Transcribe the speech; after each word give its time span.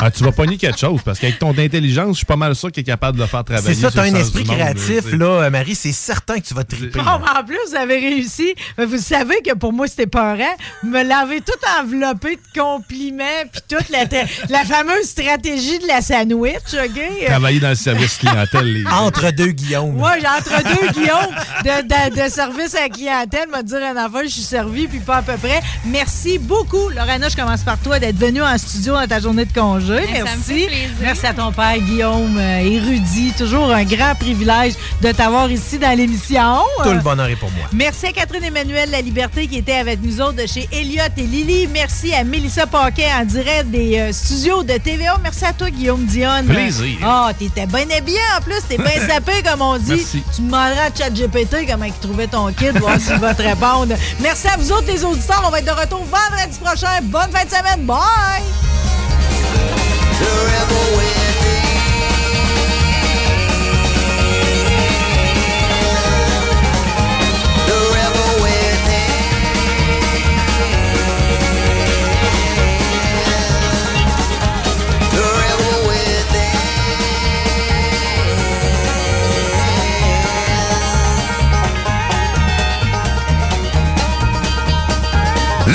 Ah, 0.00 0.10
tu 0.10 0.22
vas 0.24 0.32
pogner 0.32 0.56
quelque 0.56 0.78
chose 0.78 1.00
parce 1.04 1.18
qu'avec 1.18 1.38
ton 1.38 1.56
intelligence, 1.58 2.10
je 2.12 2.16
suis 2.18 2.26
pas 2.26 2.36
mal 2.36 2.54
sûr 2.54 2.70
qu'il 2.70 2.82
est 2.82 2.84
capable 2.84 3.18
de 3.18 3.22
le 3.22 3.28
faire 3.28 3.44
travailler. 3.44 3.74
C'est 3.74 3.80
ça, 3.80 3.90
sur 3.90 4.00
t'as 4.02 4.08
un 4.08 4.14
esprit 4.14 4.44
monde, 4.44 4.56
créatif, 4.56 5.00
tu 5.10 5.16
là, 5.16 5.50
Marie. 5.50 5.74
C'est 5.74 5.92
certain 5.92 6.36
que 6.38 6.46
tu 6.46 6.54
vas 6.54 6.64
triper. 6.64 7.00
Oh, 7.00 7.18
mais 7.20 7.40
en 7.40 7.44
plus, 7.44 7.58
vous 7.68 7.76
avez 7.76 7.98
réussi. 7.98 8.54
Mais 8.76 8.86
Vous 8.86 8.98
savez 8.98 9.36
que 9.44 9.54
pour 9.54 9.72
moi, 9.72 9.86
c'était 9.88 10.06
peurant. 10.06 10.54
Vous 10.82 10.90
me 10.90 11.02
l'avez 11.02 11.40
tout 11.40 11.52
enveloppé 11.80 12.36
de 12.36 12.60
compliments, 12.60 13.24
puis 13.52 13.62
toute 13.68 13.88
la, 13.90 14.04
la 14.48 14.64
fameuse 14.64 15.04
stratégie 15.06 15.78
de 15.78 15.86
la 15.86 16.00
sandwich, 16.00 16.74
OK? 16.74 17.26
Travailler 17.26 17.60
dans 17.60 17.70
le 17.70 17.74
service 17.74 18.16
clientèle. 18.18 18.72
Les... 18.72 18.84
Entre 18.86 19.30
deux 19.32 19.48
Guillaume. 19.52 19.92
Moi, 19.96 20.12
entre 20.38 20.62
deux 20.62 20.88
Guillaume 20.92 21.34
de, 21.64 21.82
de- 21.82 22.24
de 22.24 22.30
service 22.30 22.74
à 22.74 22.82
la 22.82 22.88
clientèle, 22.88 23.48
me 23.48 23.62
dire 23.62 23.78
un 23.84 23.96
affaire, 23.96 24.22
je 24.24 24.28
suis 24.28 24.42
servi, 24.42 24.86
puis 24.86 25.00
pas 25.00 25.16
à 25.16 25.22
peu 25.22 25.36
près. 25.36 25.60
Merci 25.86 26.38
beaucoup, 26.38 26.88
Lorena. 26.90 27.28
Je 27.28 27.36
commence 27.36 27.62
par 27.62 27.78
toi 27.78 27.98
d'être 27.98 28.16
venue 28.18 28.42
en 28.42 28.56
studio 28.58 28.94
dans 28.94 29.06
ta 29.06 29.20
journée 29.20 29.44
de 29.44 29.52
congé. 29.52 29.87
Ben, 29.94 30.26
ça 30.26 30.36
me 30.36 30.42
fait 30.42 30.68
Merci. 30.68 30.68
Merci 31.00 31.26
à 31.26 31.32
ton 31.34 31.52
père, 31.52 31.78
Guillaume, 31.78 32.36
euh, 32.38 32.58
érudit. 32.60 33.32
Toujours 33.36 33.70
un 33.72 33.84
grand 33.84 34.14
privilège 34.18 34.74
de 35.02 35.12
t'avoir 35.12 35.50
ici 35.50 35.78
dans 35.78 35.96
l'émission. 35.96 36.62
Tout 36.82 36.88
Euh, 36.90 36.94
le 36.94 37.00
bonheur 37.00 37.28
est 37.28 37.36
pour 37.36 37.50
moi. 37.52 37.66
Merci 37.72 38.06
à 38.06 38.12
Catherine 38.12 38.44
Emmanuel 38.44 38.90
La 38.90 39.00
Liberté 39.00 39.46
qui 39.46 39.58
était 39.58 39.76
avec 39.76 40.00
nous 40.02 40.20
autres 40.20 40.42
de 40.42 40.46
chez 40.46 40.68
Elliott 40.72 41.12
et 41.16 41.22
Lily. 41.22 41.68
Merci 41.72 42.14
à 42.14 42.24
Mélissa 42.24 42.66
Paquet 42.66 43.06
en 43.18 43.24
direct 43.24 43.66
des 43.70 43.98
euh, 43.98 44.12
studios 44.12 44.62
de 44.62 44.74
TVA. 44.78 45.18
Merci 45.22 45.44
à 45.44 45.52
toi, 45.52 45.70
Guillaume 45.70 46.04
Dionne. 46.04 46.46
Plaisir. 46.46 46.98
Ah, 47.02 47.30
t'étais 47.38 47.66
bien 47.66 47.86
habillé 47.96 48.18
en 48.36 48.42
plus. 48.42 48.60
T'es 48.68 48.76
bien 48.78 49.06
sapé, 49.08 49.42
comme 49.44 49.62
on 49.62 49.76
dit. 49.78 49.90
Merci. 49.90 50.22
Tu 50.34 50.42
demanderas 50.42 50.86
à 50.86 50.94
ChatGPT 50.96 51.66
comment 51.68 51.84
il 51.84 51.92
trouvait 51.94 52.26
ton 52.26 52.52
kit, 52.52 52.70
voir 52.78 52.98
s'il 53.00 53.16
va 53.16 53.34
te 53.34 53.42
répondre. 53.42 53.94
Merci 54.20 54.48
à 54.48 54.56
vous 54.56 54.72
autres, 54.72 54.86
les 54.88 55.04
auditeurs. 55.04 55.42
On 55.46 55.50
va 55.50 55.58
être 55.60 55.66
de 55.66 55.70
retour 55.80 56.04
vendredi 56.04 56.58
prochain. 56.62 57.00
Bonne 57.02 57.30
fin 57.32 57.44
de 57.44 57.50
semaine. 57.50 57.84
Bye! 57.86 58.97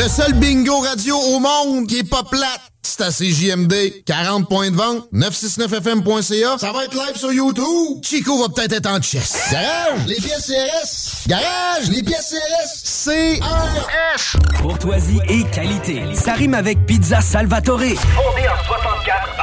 Le 0.04 0.10
seul 0.10 0.34
bingo 0.34 0.80
radio 0.80 1.16
au 1.16 1.40
monde 1.40 1.88
qui 1.88 2.00
est 2.00 2.04
pas 2.04 2.24
plate, 2.24 2.73
c'est 2.84 3.02
à 3.02 3.10
CJMD. 3.10 4.04
40 4.06 4.48
points 4.48 4.70
de 4.70 4.76
vente, 4.76 5.08
969fm.ca. 5.14 6.58
Ça 6.60 6.72
va 6.72 6.86
être 6.86 6.94
live 6.94 7.16
sur 7.16 7.32
YouTube. 7.32 8.04
Chico 8.04 8.42
va 8.42 8.50
peut-être 8.50 8.74
être 8.74 8.90
en 8.90 9.02
chess. 9.02 9.36
Garage, 9.52 10.06
les 10.08 10.16
pièces 10.16 10.48
CRS. 10.48 11.28
Garage, 11.28 11.90
les 11.90 12.04
pièces 12.04 12.36
CRS. 12.36 13.10
CRS. 13.40 14.38
Courtoisie 14.62 15.20
et 15.28 15.44
qualité. 15.52 16.04
Ça 16.14 16.34
rime 16.34 16.54
avec 16.54 16.86
Pizza 16.86 17.22
Salvatore. 17.22 17.80
Fondé 17.80 18.48
en 18.48 18.64
64 18.68 19.36
par 19.36 19.43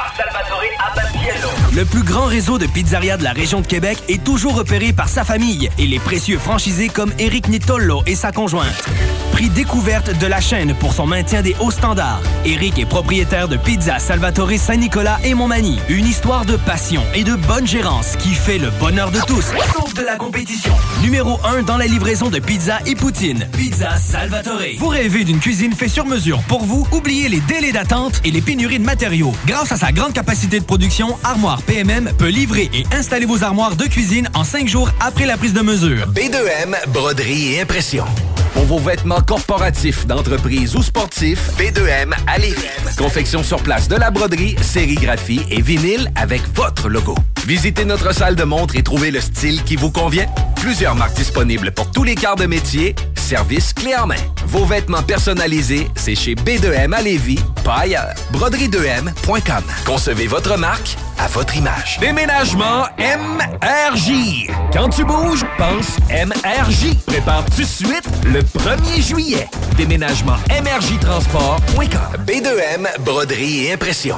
Le 1.73 1.85
plus 1.85 2.03
grand 2.03 2.25
réseau 2.25 2.57
de 2.57 2.65
pizzerias 2.65 3.15
de 3.15 3.23
la 3.23 3.31
région 3.31 3.61
de 3.61 3.65
Québec 3.65 3.97
est 4.09 4.21
toujours 4.21 4.55
repéré 4.55 4.91
par 4.91 5.07
sa 5.07 5.23
famille 5.23 5.69
et 5.77 5.87
les 5.87 5.99
précieux 5.99 6.37
franchisés 6.37 6.89
comme 6.89 7.13
Eric 7.17 7.47
Nitollo 7.47 8.03
et 8.05 8.15
sa 8.15 8.33
conjointe. 8.33 8.89
Prix 9.31 9.47
découverte 9.47 10.19
de 10.19 10.27
la 10.27 10.41
chaîne 10.41 10.73
pour 10.75 10.91
son 10.93 11.07
maintien 11.07 11.41
des 11.41 11.55
hauts 11.61 11.71
standards. 11.71 12.21
Eric 12.43 12.77
est 12.77 12.85
propriétaire 12.85 13.47
de 13.47 13.55
Pizza 13.55 13.99
Salvatore 13.99 14.51
Saint-Nicolas 14.57 15.17
et 15.23 15.33
Montmagny. 15.33 15.79
Une 15.87 16.05
histoire 16.05 16.43
de 16.43 16.57
passion 16.57 17.01
et 17.15 17.23
de 17.23 17.35
bonne 17.35 17.65
gérance 17.65 18.17
qui 18.17 18.33
fait 18.33 18.57
le 18.57 18.69
bonheur 18.71 19.09
de 19.09 19.21
tous, 19.21 19.53
sauf 19.73 19.93
de 19.93 20.01
la 20.01 20.17
compétition. 20.17 20.73
Numéro 21.01 21.39
1 21.45 21.61
dans 21.61 21.77
la 21.77 21.87
livraison 21.87 22.29
de 22.29 22.39
pizza 22.39 22.79
et 22.85 22.95
poutine. 22.95 23.47
Pizza 23.53 23.95
Salvatore. 23.95 24.59
Vous 24.77 24.89
rêvez 24.89 25.23
d'une 25.23 25.39
cuisine 25.39 25.73
faite 25.73 25.91
sur 25.91 26.05
mesure 26.05 26.41
pour 26.49 26.65
vous? 26.65 26.85
Oubliez 26.91 27.29
les 27.29 27.39
délais 27.39 27.71
d'attente 27.71 28.19
et 28.25 28.31
les 28.31 28.41
pénuries 28.41 28.79
de 28.79 28.83
matériaux. 28.85 29.33
Grâce 29.47 29.71
à 29.71 29.77
sa 29.77 29.93
grande 29.93 30.11
capacité 30.11 30.59
de 30.59 30.65
production, 30.65 31.17
Armoire 31.23 31.60
PMM 31.61 32.11
peut 32.17 32.29
livrer 32.29 32.69
et 32.73 32.83
installer 32.93 33.25
vos 33.25 33.43
armoires 33.43 33.75
de 33.75 33.85
cuisine 33.85 34.29
en 34.33 34.43
5 34.43 34.67
jours 34.67 34.91
après 34.99 35.25
la 35.25 35.37
prise 35.37 35.53
de 35.53 35.61
mesure. 35.61 36.07
B2M, 36.07 36.75
broderie 36.89 37.53
et 37.53 37.61
impression. 37.61 38.05
Pour 38.53 38.65
vos 38.65 38.79
vêtements 38.79 39.21
corporatifs, 39.21 40.05
d'entreprise 40.05 40.75
ou 40.75 40.83
sportifs, 40.83 41.51
B2M 41.57 42.13
à 42.27 42.37
Lévis. 42.37 42.67
Confection 42.97 43.43
sur 43.43 43.61
place 43.63 43.87
de 43.87 43.95
la 43.95 44.11
broderie, 44.11 44.55
sérigraphie 44.61 45.41
et 45.49 45.61
vinyle 45.61 46.11
avec 46.15 46.41
votre 46.53 46.89
logo. 46.89 47.15
Visitez 47.45 47.85
notre 47.85 48.13
salle 48.13 48.35
de 48.35 48.43
montre 48.43 48.75
et 48.75 48.83
trouvez 48.83 49.11
le 49.11 49.19
style 49.19 49.63
qui 49.63 49.75
vous 49.75 49.91
convient. 49.91 50.27
Plusieurs 50.55 50.95
marques 50.95 51.15
disponibles 51.15 51.71
pour 51.71 51.89
tous 51.89 52.03
les 52.03 52.15
quarts 52.15 52.35
de 52.35 52.45
métier. 52.45 52.95
Service 53.15 53.73
clé 53.73 53.95
en 53.95 54.05
main. 54.07 54.15
Vos 54.45 54.65
vêtements 54.65 55.01
personnalisés, 55.01 55.87
c'est 55.95 56.15
chez 56.15 56.35
B2M 56.35 56.93
à 56.93 57.01
Lévis, 57.01 57.39
pas 57.63 57.79
ailleurs. 57.79 58.13
Broderie2M.com. 58.33 59.63
Concevez 59.85 60.27
votre 60.27 60.57
marque 60.57 60.95
à 61.17 61.27
votre 61.27 61.55
image. 61.55 61.97
Déménagement 61.99 62.85
MRJ. 62.99 64.47
Quand 64.73 64.89
tu 64.89 65.03
bouges, 65.03 65.45
pense 65.57 65.97
MRJ. 66.09 66.95
Prépare 67.07 67.45
tout 67.45 67.61
de 67.61 67.65
suite 67.65 68.09
le 68.25 68.41
1er 68.41 69.01
juillet. 69.01 69.47
Déménagement 69.77 70.37
MRJTransport.com. 70.49 72.25
B2M, 72.25 72.87
broderie 73.03 73.65
et 73.65 73.73
impression. 73.73 74.17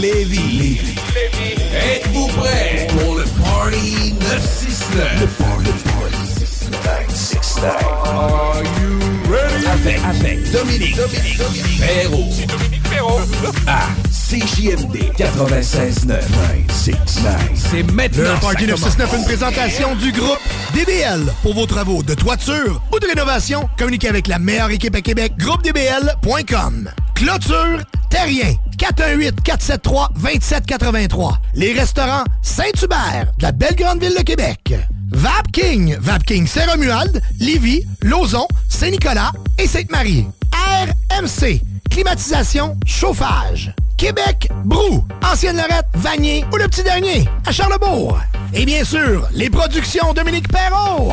Lévis. 0.00 0.78
Êtes-vous 1.74 2.28
prêts 2.28 2.86
pour 2.90 3.16
le 3.16 3.24
Party 3.24 4.14
969? 4.20 5.20
Le 5.20 5.26
Party 5.26 5.72
Party 5.84 6.16
969. 6.84 7.74
Are 8.04 8.62
you 8.62 8.98
ready? 9.28 9.66
Avec, 9.66 9.98
avec 10.04 10.50
Dominique, 10.52 10.96
Dominique, 10.96 11.38
Dominique 11.38 12.46
Dominique 12.46 12.77
À 13.68 13.86
CJMD 14.10 15.14
96 15.16 16.06
9 16.06 16.26
C'est 17.54 17.84
maintenant. 17.92 18.34
Le 18.34 18.40
Party 18.40 18.64
ça 18.64 18.70
969, 18.70 18.96
commence. 18.96 19.14
une 19.14 19.24
présentation 19.24 19.94
du 19.94 20.10
groupe 20.10 20.40
DBL. 20.74 21.32
Pour 21.42 21.54
vos 21.54 21.66
travaux 21.66 22.02
de 22.02 22.14
toiture 22.14 22.82
ou 22.92 22.98
de 22.98 23.06
rénovation, 23.06 23.68
communiquez 23.78 24.08
avec 24.08 24.26
la 24.26 24.40
meilleure 24.40 24.70
équipe 24.70 24.96
à 24.96 25.00
Québec, 25.00 25.34
groupedbl.com. 25.38 26.90
Clôture 27.14 27.78
Terrien, 28.10 28.52
418-473-2783. 28.78 31.36
Les 31.54 31.72
restaurants 31.72 32.24
Saint-Hubert, 32.42 33.30
de 33.38 33.42
la 33.44 33.52
belle 33.52 33.76
grande 33.76 34.00
ville 34.00 34.16
de 34.18 34.24
Québec. 34.24 34.74
Vapking, 35.12 35.96
Vapking 36.00 36.48
Saint-Romuald, 36.48 37.22
Lévis, 37.38 37.84
Lauson, 38.02 38.48
Saint-Nicolas 38.68 39.30
et 39.56 39.68
Sainte-Marie. 39.68 40.26
RMC, 40.52 41.60
climatisation, 41.90 42.76
chauffage. 42.86 43.74
Québec, 43.96 44.48
Brou, 44.64 45.04
Ancienne 45.24 45.56
Lorette, 45.56 45.86
Vanier 45.94 46.44
ou 46.52 46.56
le 46.56 46.68
petit 46.68 46.84
dernier, 46.84 47.28
à 47.44 47.52
Charlebourg. 47.52 48.18
Et 48.54 48.64
bien 48.64 48.84
sûr, 48.84 49.26
les 49.32 49.50
productions 49.50 50.12
Dominique 50.14 50.48
Perrault. 50.48 51.12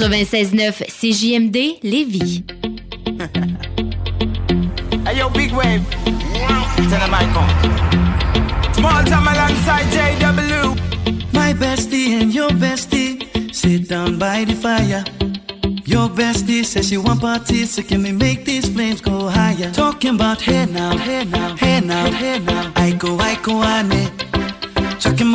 96.9 0.00 0.86
CJMD 0.88 1.80
Lévis. 1.82 2.42
hey 5.06 5.28
big 5.34 5.52
wave. 5.52 5.82
JW. 9.92 10.74
My 11.34 11.52
bestie 11.52 12.18
and 12.18 12.32
your 12.32 12.48
bestie 12.50 13.54
sit 13.54 13.88
down 13.90 14.18
by 14.18 14.44
the 14.44 14.54
fire. 14.54 15.04
Your 15.84 16.08
bestie 16.08 16.64
says 16.64 16.88
she 16.88 16.96
want 16.96 17.20
parties, 17.20 17.74
so 17.74 17.82
can 17.82 18.02
we 18.02 18.12
make 18.12 18.46
these 18.46 18.70
flames 18.70 19.02
go 19.02 19.28
higher? 19.28 19.70
Talking 19.72 20.14
about 20.14 20.40
hey 20.40 20.64
now, 20.64 20.96
hey 20.96 21.24
now, 21.24 21.56
hey 21.56 21.80
now, 21.80 22.10
hey 22.10 22.38
now. 22.38 22.72
I 22.74 22.92
go, 22.92 23.18
I 23.18 23.34
go. 23.42 23.60
Chucking 24.98 25.26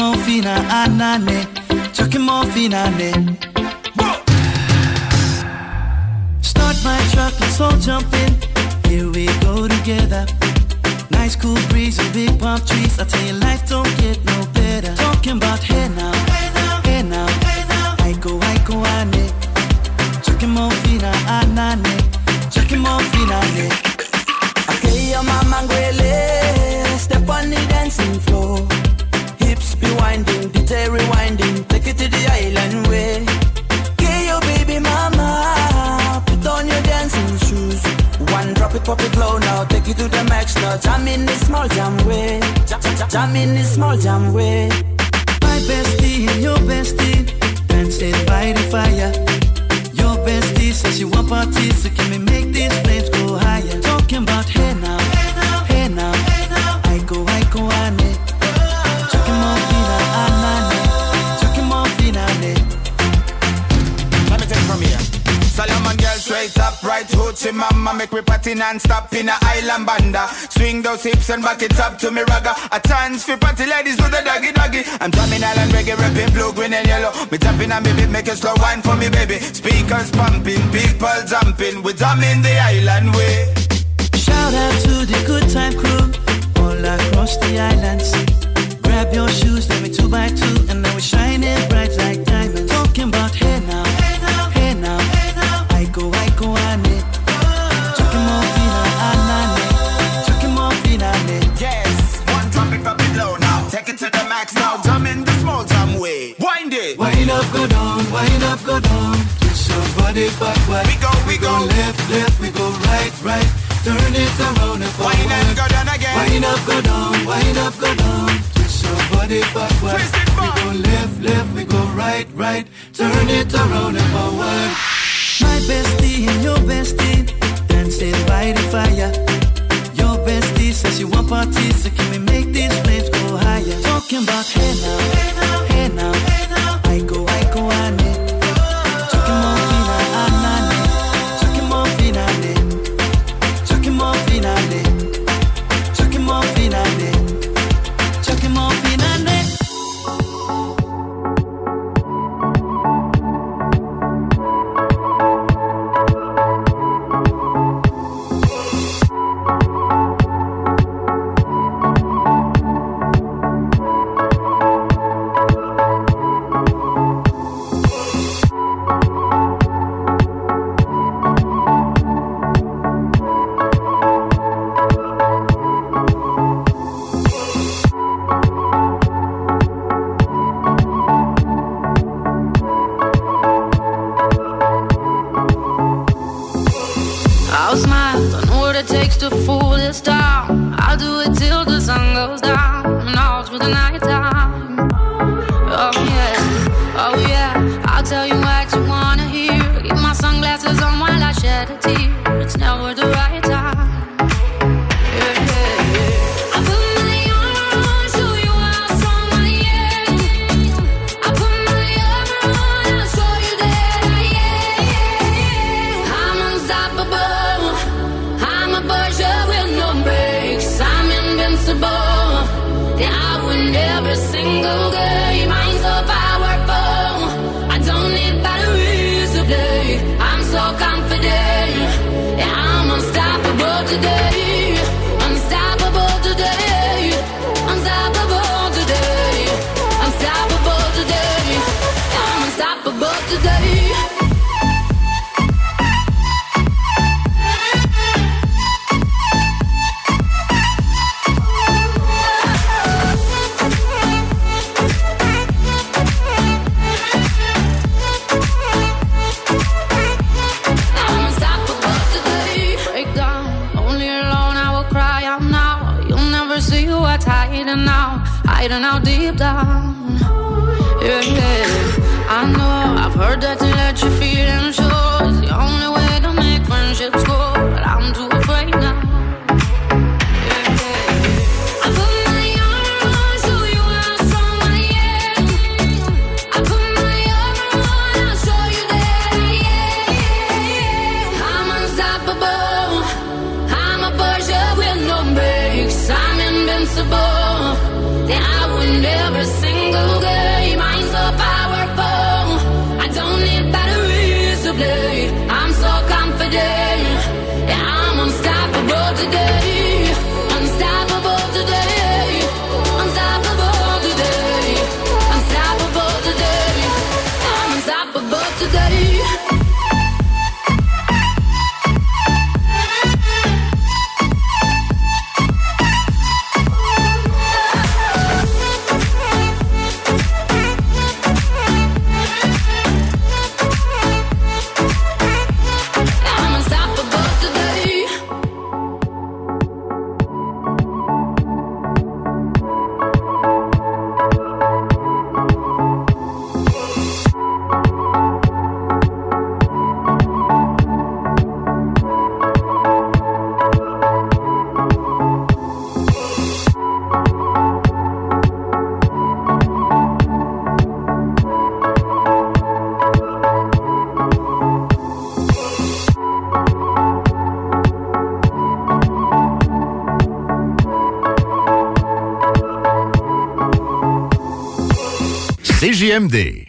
CJMD. 376.16 376.65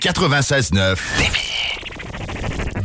96.9 0.00 0.96
Lévis. 1.18 1.58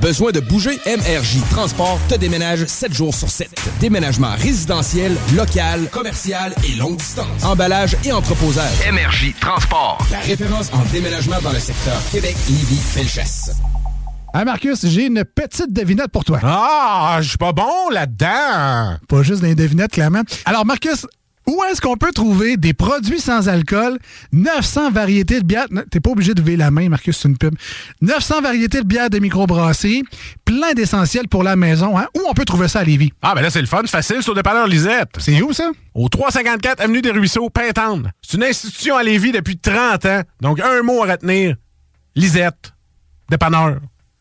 Besoin 0.01 0.31
de 0.31 0.39
bouger? 0.39 0.79
MRJ 0.85 1.37
Transport 1.51 1.99
te 2.09 2.15
déménage 2.15 2.65
7 2.65 2.93
jours 2.93 3.13
sur 3.13 3.29
7. 3.29 3.49
Déménagement 3.79 4.33
résidentiel, 4.37 5.15
local, 5.35 5.87
commercial 5.91 6.53
et 6.67 6.75
longue 6.75 6.97
distance. 6.97 7.43
Emballage 7.43 7.95
et 8.03 8.11
entreposage. 8.11 8.91
MRJ 8.91 9.33
Transport. 9.39 9.99
La 10.11 10.19
référence 10.19 10.73
en 10.73 10.83
déménagement 10.91 11.39
dans 11.41 11.53
le 11.53 11.59
secteur 11.59 12.01
Québec, 12.11 12.35
Lévis, 12.49 12.81
Felchasse. 12.81 13.51
Ah 14.35 14.45
Marcus, 14.45 14.87
j'ai 14.87 15.05
une 15.05 15.23
petite 15.23 15.71
devinette 15.71 16.07
pour 16.07 16.25
toi. 16.25 16.39
Ah, 16.41 17.19
je 17.21 17.29
suis 17.29 17.37
pas 17.37 17.53
bon 17.53 17.89
là-dedans. 17.91 18.97
Pas 19.07 19.21
juste 19.21 19.43
des 19.43 19.53
devinettes, 19.53 19.91
clairement. 19.91 20.23
Alors 20.45 20.65
Marcus, 20.65 21.05
est-ce 21.73 21.81
qu'on 21.81 21.97
peut 21.97 22.11
trouver 22.11 22.55
des 22.55 22.73
produits 22.73 23.19
sans 23.19 23.49
alcool, 23.49 23.97
900 24.31 24.91
variétés 24.91 25.39
de 25.39 25.45
bières, 25.45 25.65
t'es 25.89 25.99
pas 25.99 26.11
obligé 26.11 26.35
de 26.35 26.39
lever 26.39 26.55
la 26.55 26.69
main, 26.69 26.87
Marcus, 26.87 27.17
c'est 27.17 27.27
une 27.27 27.35
pub, 27.35 27.55
900 28.01 28.41
variétés 28.41 28.81
de 28.81 28.85
bières 28.85 29.09
de 29.09 29.17
microbrasserie, 29.17 30.03
plein 30.45 30.73
d'essentiels 30.73 31.27
pour 31.27 31.41
la 31.41 31.55
maison, 31.55 31.97
hein? 31.97 32.05
Où 32.15 32.21
on 32.29 32.33
peut 32.33 32.45
trouver 32.45 32.67
ça 32.67 32.81
à 32.81 32.83
Lévis? 32.83 33.11
Ah, 33.23 33.33
ben 33.33 33.41
là, 33.41 33.49
c'est 33.49 33.59
le 33.59 33.65
fun, 33.65 33.81
c'est 33.85 33.89
facile, 33.89 34.21
sur 34.21 34.33
le 34.33 34.43
dépanneur 34.43 34.67
Lisette. 34.67 35.09
C'est 35.17 35.41
où 35.41 35.51
ça? 35.51 35.71
Au 35.95 36.09
354 36.09 36.79
Avenue 36.79 37.01
des 37.01 37.09
Ruisseaux, 37.09 37.49
Pintante. 37.49 38.05
C'est 38.21 38.37
une 38.37 38.43
institution 38.43 38.95
à 38.95 39.01
Lévis 39.01 39.31
depuis 39.31 39.57
30 39.57 40.05
ans. 40.05 40.21
Donc, 40.41 40.59
un 40.59 40.83
mot 40.83 41.03
à 41.03 41.13
retenir. 41.13 41.55
Lisette. 42.15 42.71
Dépanneur. 43.31 43.79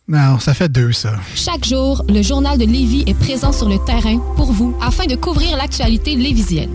Non, 0.09 0.39
ça 0.39 0.55
fait 0.55 0.71
deux, 0.71 0.93
ça. 0.93 1.13
Chaque 1.35 1.65
jour, 1.67 2.03
le 2.09 2.23
journal 2.23 2.57
de 2.57 2.65
Lévis 2.65 3.05
est 3.07 3.15
présent 3.15 3.53
sur 3.53 3.69
le 3.69 3.79
terrain 3.85 4.19
pour 4.37 4.53
vous 4.53 4.75
afin 4.81 5.05
de 5.05 5.17
couvrir 5.17 5.57
l'actualité 5.59 6.17
lévisienne. 6.17 6.75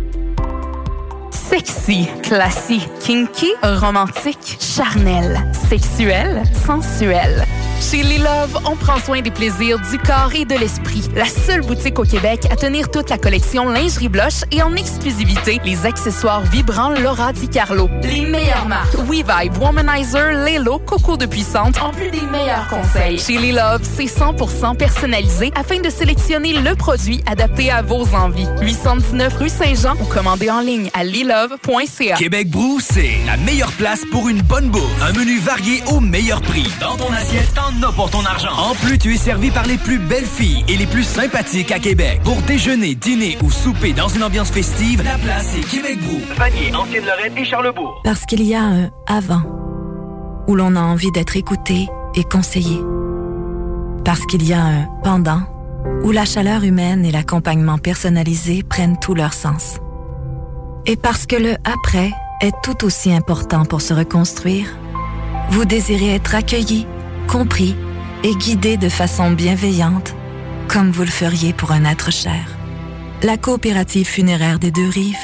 Sexy, 1.51 2.07
classique, 2.23 2.87
kinky, 3.01 3.51
romantique, 3.61 4.57
charnel, 4.57 5.37
sexuel, 5.67 6.43
sensuel. 6.65 7.45
Chez 7.91 8.03
Les 8.03 8.19
Love, 8.19 8.57
on 8.63 8.77
prend 8.77 8.99
soin 8.99 9.19
des 9.19 9.31
plaisirs 9.31 9.77
du 9.77 9.97
corps 9.97 10.31
et 10.33 10.45
de 10.45 10.55
l'esprit. 10.55 11.03
La 11.13 11.25
seule 11.25 11.59
boutique 11.59 11.99
au 11.99 12.03
Québec 12.03 12.47
à 12.49 12.55
tenir 12.55 12.89
toute 12.89 13.09
la 13.09 13.17
collection 13.17 13.67
lingerie 13.67 14.07
blush 14.07 14.45
et 14.49 14.61
en 14.61 14.73
exclusivité 14.75 15.59
les 15.65 15.85
accessoires 15.85 16.39
vibrants 16.39 16.91
Laura 16.91 17.33
Di 17.33 17.49
Carlo. 17.49 17.89
Les 18.03 18.21
meilleures 18.21 18.65
marques 18.65 18.95
WeVibe, 18.95 19.57
Womanizer, 19.59 20.31
Lelo, 20.31 20.79
Coco 20.79 21.17
de 21.17 21.25
Puissante, 21.25 21.81
en 21.81 21.91
plus 21.91 22.09
des 22.11 22.21
meilleurs 22.21 22.65
conseils. 22.69 23.19
Chez 23.19 23.37
Les 23.37 23.51
Love, 23.51 23.81
c'est 23.83 24.05
100% 24.05 24.77
personnalisé 24.77 25.51
afin 25.55 25.81
de 25.81 25.89
sélectionner 25.89 26.53
le 26.53 26.75
produit 26.77 27.21
adapté 27.25 27.71
à 27.71 27.81
vos 27.81 28.07
envies. 28.15 28.47
819 28.61 29.37
rue 29.37 29.49
Saint-Jean 29.49 29.95
ou 29.99 30.05
commandez 30.05 30.49
en 30.49 30.61
ligne 30.61 30.89
à 30.93 31.03
lilove.ca. 31.03 32.15
Québec 32.15 32.49
Brou, 32.49 32.79
c'est 32.79 33.17
la 33.27 33.35
meilleure 33.35 33.73
place 33.73 34.03
pour 34.13 34.29
une 34.29 34.41
bonne 34.41 34.69
bouffe. 34.69 35.03
Un 35.03 35.11
menu 35.11 35.39
varié 35.39 35.83
au 35.87 35.99
meilleur 35.99 36.41
prix. 36.41 36.71
Dans 36.79 36.95
ton 36.95 37.11
assiette, 37.11 37.51
as 37.83 37.91
pour 37.91 38.09
ton 38.09 38.25
argent. 38.25 38.51
En 38.57 38.73
plus, 38.75 38.97
tu 38.97 39.13
es 39.13 39.17
servi 39.17 39.51
par 39.51 39.65
les 39.65 39.77
plus 39.77 39.99
belles 39.99 40.25
filles 40.25 40.63
et 40.67 40.77
les 40.77 40.85
plus 40.85 41.03
sympathiques 41.03 41.71
à 41.71 41.79
Québec. 41.79 42.21
Pour 42.23 42.41
déjeuner, 42.43 42.95
dîner 42.95 43.37
ou 43.43 43.51
souper 43.51 43.93
dans 43.93 44.07
une 44.07 44.23
ambiance 44.23 44.51
festive, 44.51 45.03
la 45.03 45.17
place 45.17 45.55
est 45.55 45.69
Québec. 45.69 45.99
Vanier, 46.37 46.73
Ancienne-Lorraine 46.75 47.37
et 47.37 47.45
Charlebourg. 47.45 48.01
Parce 48.03 48.25
qu'il 48.25 48.43
y 48.43 48.53
a 48.53 48.61
un 48.61 48.89
avant, 49.07 49.41
où 50.47 50.55
l'on 50.55 50.75
a 50.75 50.81
envie 50.81 51.11
d'être 51.11 51.37
écouté 51.37 51.87
et 52.15 52.23
conseillé. 52.23 52.79
Parce 54.03 54.25
qu'il 54.25 54.47
y 54.47 54.53
a 54.53 54.63
un 54.63 54.87
pendant, 55.03 55.41
où 56.03 56.11
la 56.11 56.25
chaleur 56.25 56.63
humaine 56.63 57.05
et 57.05 57.11
l'accompagnement 57.11 57.77
personnalisé 57.77 58.63
prennent 58.63 58.99
tout 58.99 59.13
leur 59.13 59.33
sens. 59.33 59.77
Et 60.85 60.95
parce 60.95 61.25
que 61.25 61.35
le 61.35 61.55
après 61.63 62.11
est 62.41 62.53
tout 62.63 62.85
aussi 62.85 63.13
important 63.13 63.65
pour 63.65 63.81
se 63.81 63.93
reconstruire, 63.93 64.67
vous 65.49 65.65
désirez 65.65 66.15
être 66.15 66.33
accueilli, 66.33 66.87
compris 67.31 67.75
et 68.23 68.35
guidé 68.35 68.75
de 68.75 68.89
façon 68.89 69.31
bienveillante, 69.31 70.13
comme 70.67 70.91
vous 70.91 71.03
le 71.03 71.07
feriez 71.07 71.53
pour 71.53 71.71
un 71.71 71.85
être 71.85 72.11
cher. 72.11 72.57
La 73.23 73.37
coopérative 73.37 74.05
funéraire 74.05 74.59
des 74.59 74.71
deux 74.71 74.89
rives, 74.89 75.15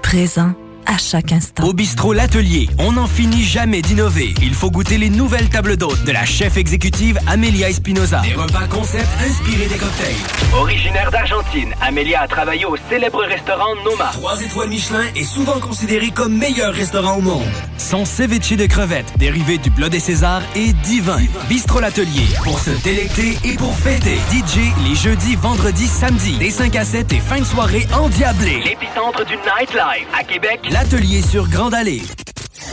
présent 0.00 0.54
à 0.86 0.98
chaque 0.98 1.32
instant. 1.32 1.64
Au 1.64 1.72
bistrot 1.72 2.12
L'Atelier, 2.12 2.68
on 2.78 2.92
n'en 2.92 3.06
finit 3.06 3.42
jamais 3.42 3.82
d'innover. 3.82 4.34
Il 4.42 4.54
faut 4.54 4.70
goûter 4.70 4.98
les 4.98 5.10
nouvelles 5.10 5.48
tables 5.48 5.76
d'hôtes 5.76 6.04
de 6.04 6.12
la 6.12 6.24
chef 6.24 6.56
exécutive 6.56 7.18
Amelia 7.26 7.68
Espinoza. 7.68 8.20
Des 8.20 8.34
repas 8.34 8.66
concept 8.68 9.08
inspirés 9.24 9.66
des 9.66 9.76
cocktails. 9.76 10.14
Originaire 10.54 11.10
d'Argentine, 11.10 11.74
Amélia 11.80 12.22
a 12.22 12.28
travaillé 12.28 12.64
au 12.64 12.76
célèbre 12.88 13.22
restaurant 13.24 13.74
Noma. 13.84 14.10
Trois 14.12 14.40
étoiles 14.42 14.68
Michelin 14.68 15.04
est 15.16 15.24
souvent 15.24 15.58
considéré 15.60 16.10
comme 16.10 16.36
meilleur 16.36 16.72
restaurant 16.72 17.16
au 17.16 17.20
monde. 17.20 17.42
Son 17.78 18.04
ceviche 18.04 18.52
de 18.52 18.66
crevettes, 18.66 19.12
dérivé 19.18 19.58
du 19.58 19.70
bleu 19.70 19.88
des 19.88 20.00
Césars, 20.00 20.42
est 20.54 20.72
divin. 20.82 21.18
Bistrot 21.48 21.80
L'Atelier, 21.80 22.26
pour 22.42 22.58
se 22.58 22.70
délecter 22.82 23.38
et 23.44 23.54
pour 23.54 23.74
fêter. 23.76 24.18
DJ 24.30 24.72
les 24.88 24.94
jeudis, 24.94 25.36
vendredis, 25.36 25.86
samedis, 25.86 26.38
des 26.38 26.50
5 26.50 26.76
à 26.76 26.84
7 26.84 27.12
et 27.12 27.20
fin 27.20 27.38
de 27.38 27.44
soirée 27.44 27.86
endiablée. 27.92 28.62
L'épicentre 28.64 29.24
du 29.26 29.36
nightlife 29.36 30.08
à 30.18 30.24
Québec. 30.24 30.60
L'Atelier 30.74 31.22
sur 31.22 31.48
Grande 31.48 31.72
Allée. 31.72 32.02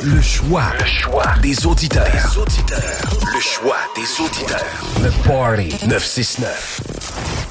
Le 0.04 0.20
choix. 0.24 0.74
Le 0.80 0.86
choix 0.86 1.36
des 1.44 1.68
auditeurs. 1.68 2.36
Le 2.36 3.40
choix 3.40 3.78
des 3.96 4.24
auditeurs. 4.24 4.66
Le 5.04 5.12
Party 5.24 5.88
969. 5.88 7.51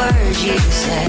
Words 0.00 0.42
you 0.42 0.58
say. 0.58 1.08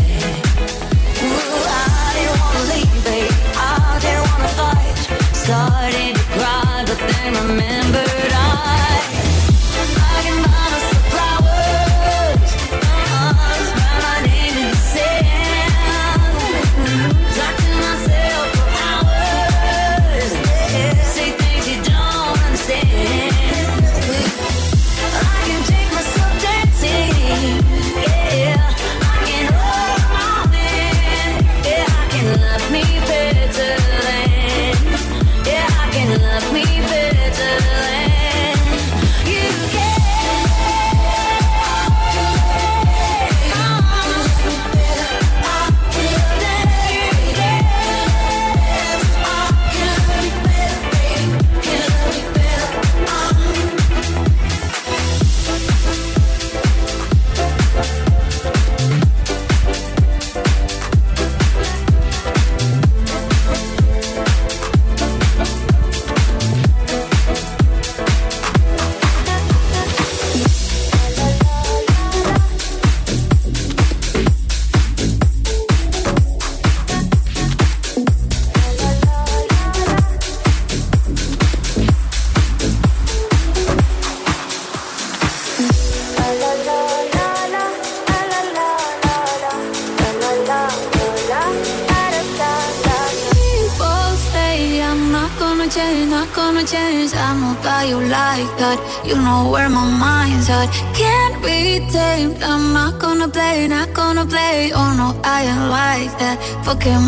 Ooh, 1.23 1.63
I 1.65 2.11
didn't 2.15 2.39
wanna 2.41 2.63
leave, 2.71 3.03
babe. 3.05 3.31
I 3.55 3.99
didn't 4.01 4.27
wanna 4.29 4.51
fight. 4.59 4.97
Started 5.33 6.15
to 6.17 6.23
cry, 6.33 6.83
but 6.85 6.99
then 6.99 7.33
remembered. 7.47 8.20
like 106.11 106.19
that. 106.19 106.37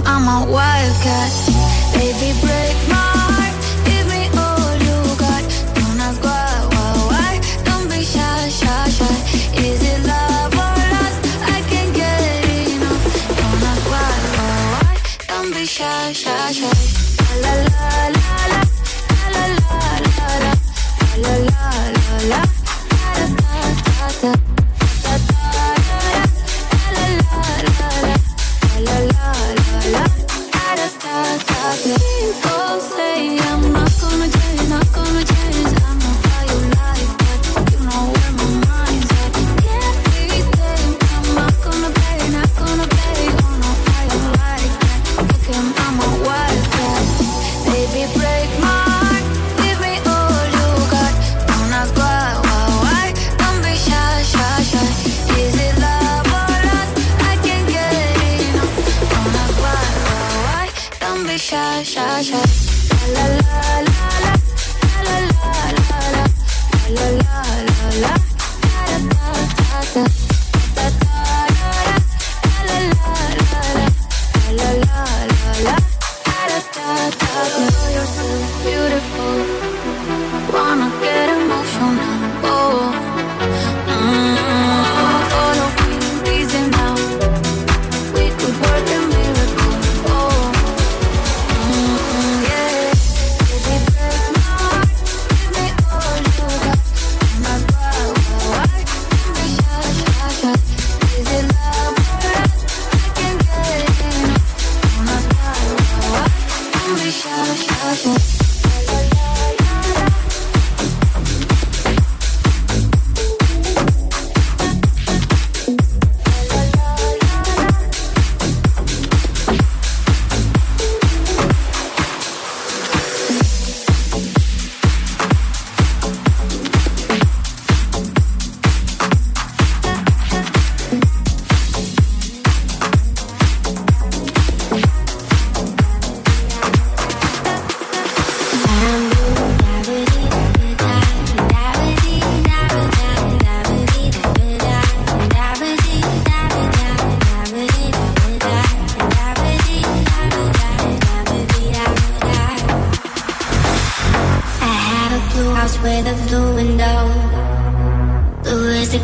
I'm 0.05 0.27
a 0.27 0.51
wildcat. 0.51 1.31
Baby, 1.93 2.39
break 2.41 2.92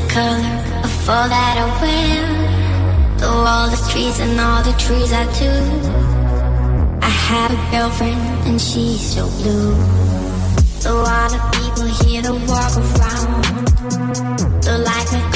color 0.10 0.54
of 0.86 1.10
all 1.10 1.28
that 1.36 1.56
I 1.64 1.68
wear. 1.82 2.22
Though 3.20 3.44
all 3.52 3.70
the 3.70 3.82
trees 3.92 4.20
and 4.20 4.40
all 4.40 4.62
the 4.64 4.76
trees 4.86 5.12
I 5.14 5.26
do. 5.42 5.52
I 7.10 7.12
have 7.30 7.52
a 7.58 7.62
girlfriend 7.72 8.22
and 8.48 8.60
she's 8.60 9.02
so 9.16 9.24
blue. 9.40 9.76
So 10.84 10.92
all 11.14 11.30
the 11.36 11.42
people 11.58 11.88
here 12.02 12.22
to 12.24 12.34
walk 12.52 12.74
around. 12.84 13.44
The 14.66 14.74
like 14.90 15.12
a 15.20 15.29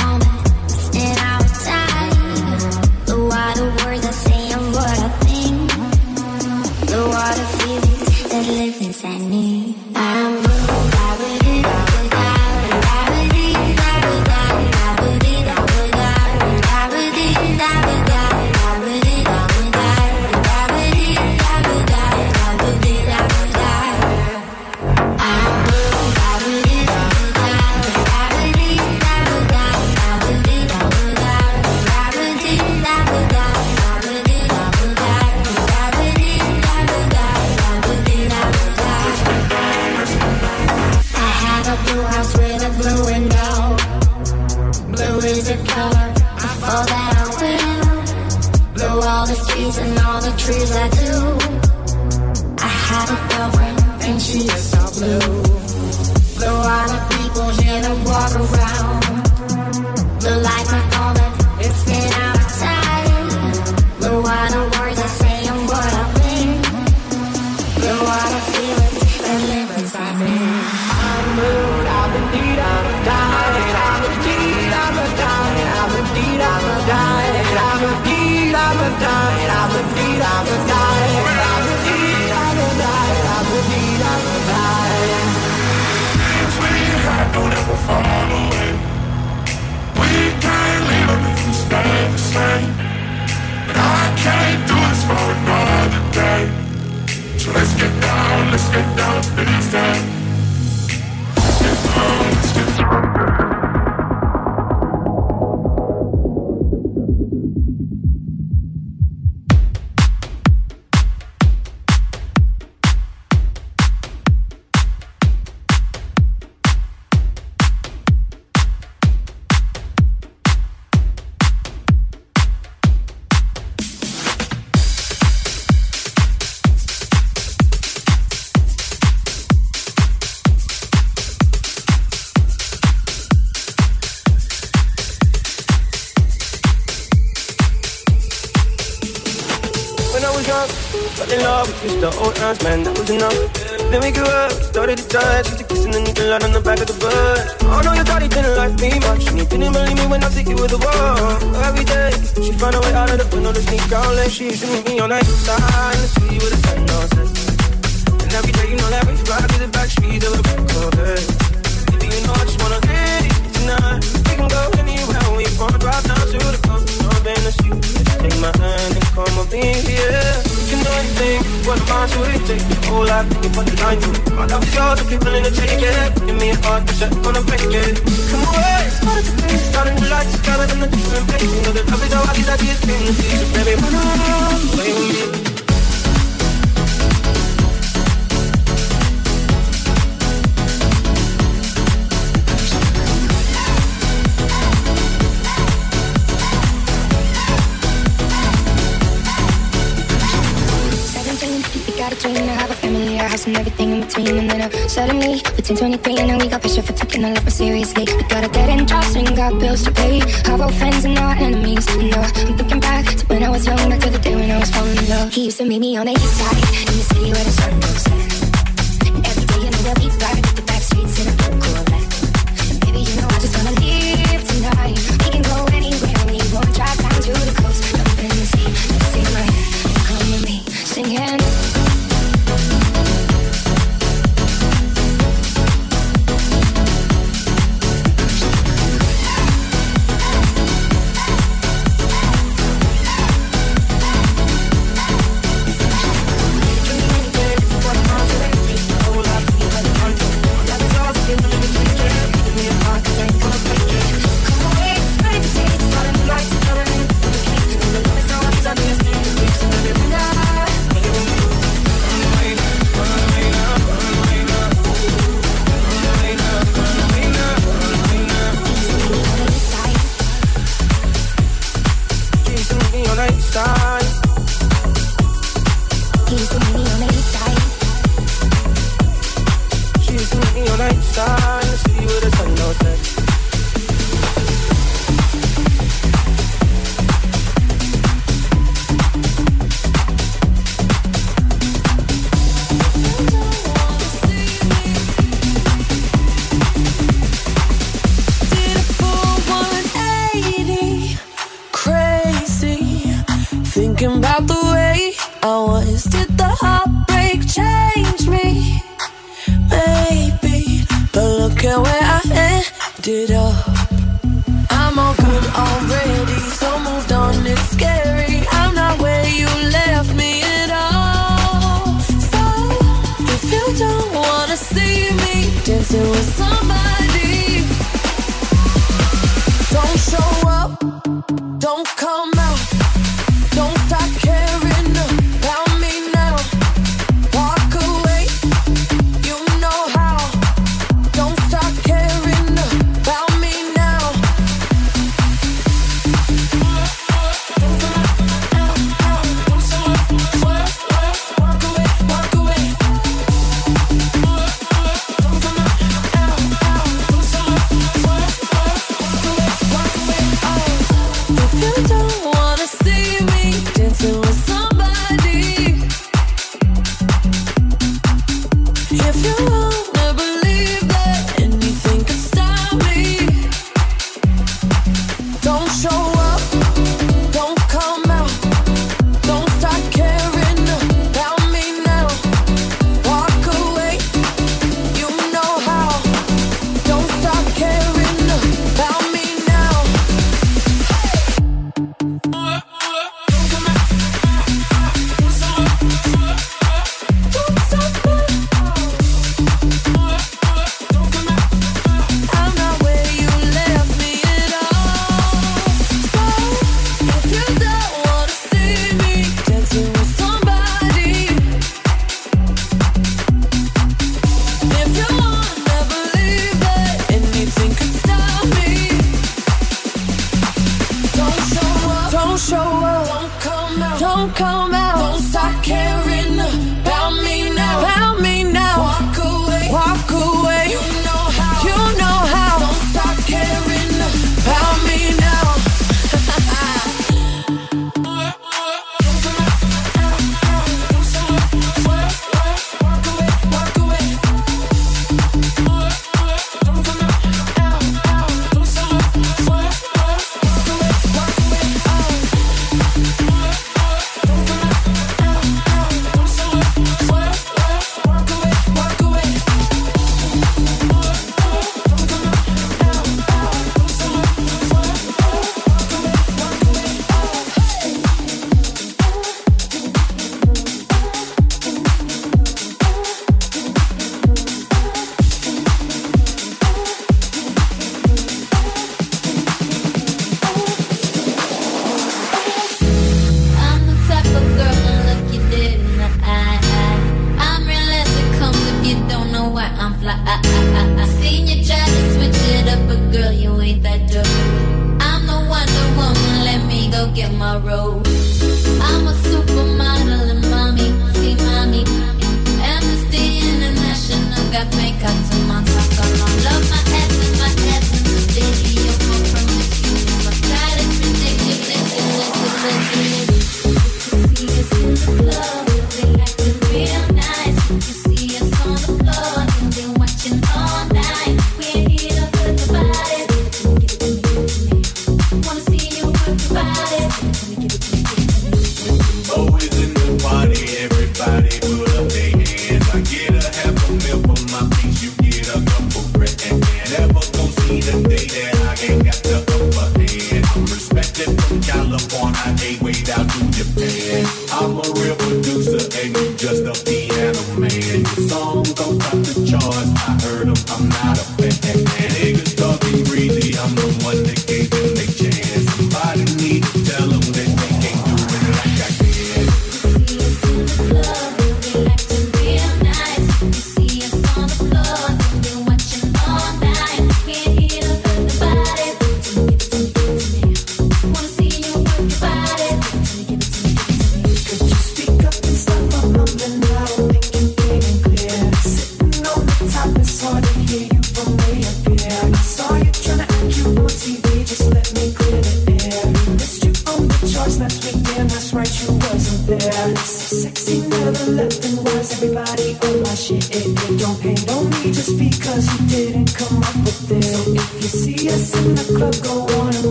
come 424.43 424.73
out. 424.73 424.97
Don't 425.01 425.21
stop 425.31 425.53
caring 425.63 426.35
about 426.81 427.13
me 427.25 427.37
now. 427.59 427.79
About 427.79 428.15
me 428.25 428.35
now. 428.43 428.75
Walk 428.85 429.17
away. 429.31 429.65
Walk 429.77 430.11
away. 430.11 430.32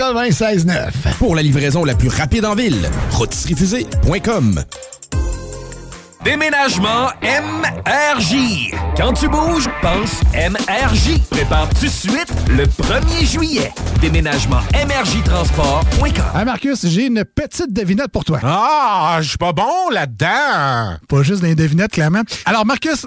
96.9. 0.00 1.18
Pour 1.18 1.36
la 1.36 1.42
livraison 1.42 1.84
la 1.84 1.94
plus 1.94 2.08
rapide 2.08 2.46
en 2.46 2.54
ville, 2.54 2.88
rotisseriefusée.com. 3.10 4.64
Déménagement 6.24 7.08
MRJ. 7.22 8.72
Quand 8.96 9.12
tu 9.12 9.28
bouges, 9.28 9.68
pense 9.82 10.22
MRJ. 10.32 11.20
Prépare 11.28 11.68
tout 11.68 11.84
de 11.84 11.90
suite 11.90 12.32
le 12.48 12.64
1er 12.64 13.30
juillet. 13.30 13.72
Déménagement 14.00 14.60
MRJ 14.72 15.22
Transport.com. 15.22 16.24
Hey 16.34 16.46
Marcus, 16.46 16.86
j'ai 16.86 17.06
une 17.06 17.22
petite 17.24 17.70
devinette 17.70 18.10
pour 18.10 18.24
toi. 18.24 18.40
Ah, 18.42 19.18
je 19.20 19.28
suis 19.28 19.38
pas 19.38 19.52
bon 19.52 19.90
là-dedans. 19.92 20.96
Pas 21.08 21.22
juste 21.22 21.42
des 21.42 21.54
devinettes, 21.54 21.92
clairement. 21.92 22.22
Alors, 22.46 22.64
Marcus, 22.64 23.06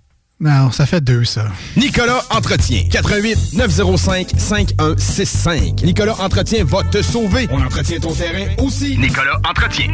Non, 0.41 0.71
ça 0.71 0.87
fait 0.87 1.01
deux, 1.01 1.23
ça. 1.23 1.45
Nicolas 1.77 2.23
Entretien. 2.31 2.81
88 2.89 3.53
905 3.53 4.31
5165. 4.35 5.83
Nicolas 5.83 6.15
Entretien 6.19 6.63
va 6.65 6.83
te 6.83 7.03
sauver. 7.03 7.47
On 7.51 7.61
entretient 7.61 7.99
ton 7.99 8.11
terrain 8.11 8.47
aussi. 8.57 8.97
Nicolas 8.97 9.39
Entretien. 9.47 9.85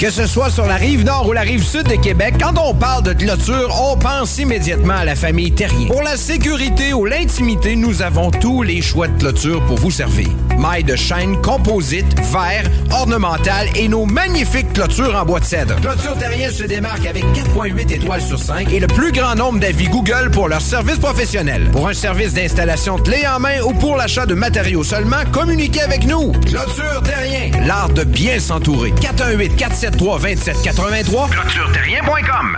Que 0.00 0.10
ce 0.10 0.26
soit 0.26 0.50
sur 0.50 0.66
la 0.66 0.74
rive 0.74 1.04
nord 1.04 1.28
ou 1.28 1.32
la 1.32 1.42
rive 1.42 1.62
sud 1.62 1.84
de 1.84 1.94
Québec, 1.94 2.34
quand 2.40 2.58
on 2.60 2.74
parle 2.74 3.04
de 3.04 3.12
clôture, 3.12 3.72
on 3.80 3.96
pense 3.96 4.38
immédiatement 4.38 4.94
à 4.94 5.04
la 5.04 5.14
famille 5.14 5.52
Terrien. 5.52 5.86
Pour 5.86 6.02
la 6.02 6.16
sécurité 6.16 6.92
ou 6.92 7.04
l'intimité, 7.04 7.76
nous 7.76 8.02
avons 8.02 8.32
tous 8.32 8.62
les 8.62 8.82
choix 8.82 9.06
de 9.06 9.16
clôture 9.18 9.64
pour 9.66 9.78
vous 9.78 9.92
servir. 9.92 10.28
Mailles 10.58 10.82
de 10.82 10.96
chaîne, 10.96 11.40
composite, 11.42 12.06
verre, 12.32 12.64
ornemental 12.90 13.68
et 13.76 13.86
nos 13.86 14.04
magnifiques 14.04 14.72
clôtures 14.72 15.14
en 15.14 15.24
bois 15.24 15.38
de 15.38 15.44
cèdre. 15.44 15.76
Clôture 15.80 16.18
Terrien 16.18 16.50
se 16.50 16.64
démarque 16.64 17.06
avec 17.06 17.24
4.8 17.26 17.92
étoiles 17.94 18.22
sur 18.22 18.38
5 18.38 18.72
et 18.72 18.80
le 18.80 18.88
plus 18.88 19.12
grand 19.12 19.36
nombre 19.36 19.60
d'avis 19.60 19.88
Google 19.88 20.30
pour 20.32 20.48
leur 20.48 20.60
service 20.60 20.98
professionnel. 20.98 21.70
Pour 21.70 21.88
un 21.88 21.94
service 21.94 22.34
d'installation 22.34 22.98
clé 22.98 23.24
en 23.28 23.38
main 23.38 23.60
ou 23.64 23.72
pour 23.72 23.96
l'achat 23.96 24.26
de 24.26 24.34
matériaux 24.34 24.82
seulement, 24.84 25.24
communiquez 25.30 25.82
avec 25.82 26.04
nous. 26.04 26.32
Clôture 26.32 27.02
Terrien, 27.04 27.50
l'art 27.64 27.90
de 27.90 28.02
bien 28.02 28.40
s'entourer. 28.40 28.92
418 29.00 29.54
473 29.56 29.83
2783 29.90 31.28
ClôtureTerrien.com 31.28 32.56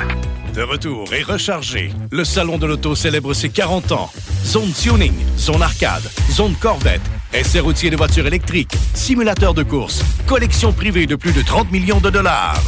De 0.54 0.62
retour 0.62 1.12
et 1.12 1.22
rechargé, 1.22 1.92
le 2.10 2.24
Salon 2.24 2.58
de 2.58 2.66
l'Auto 2.66 2.94
célèbre 2.94 3.34
ses 3.34 3.48
40 3.48 3.92
ans. 3.92 4.10
Zone 4.44 4.72
tuning, 4.72 5.14
zone 5.38 5.62
arcade, 5.62 6.08
zone 6.30 6.54
Corvette, 6.60 7.02
essai 7.32 7.60
routier 7.60 7.90
de 7.90 7.96
voitures 7.96 8.26
électriques, 8.26 8.76
simulateur 8.94 9.54
de 9.54 9.62
course, 9.62 10.02
collection 10.26 10.72
privée 10.72 11.06
de 11.06 11.16
plus 11.16 11.32
de 11.32 11.42
30 11.42 11.70
millions 11.72 12.00
de 12.00 12.10
dollars. 12.10 12.62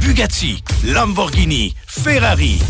Bugatti, 0.00 0.62
Lamborghini, 0.84 1.74
Ferrari. 1.86 2.60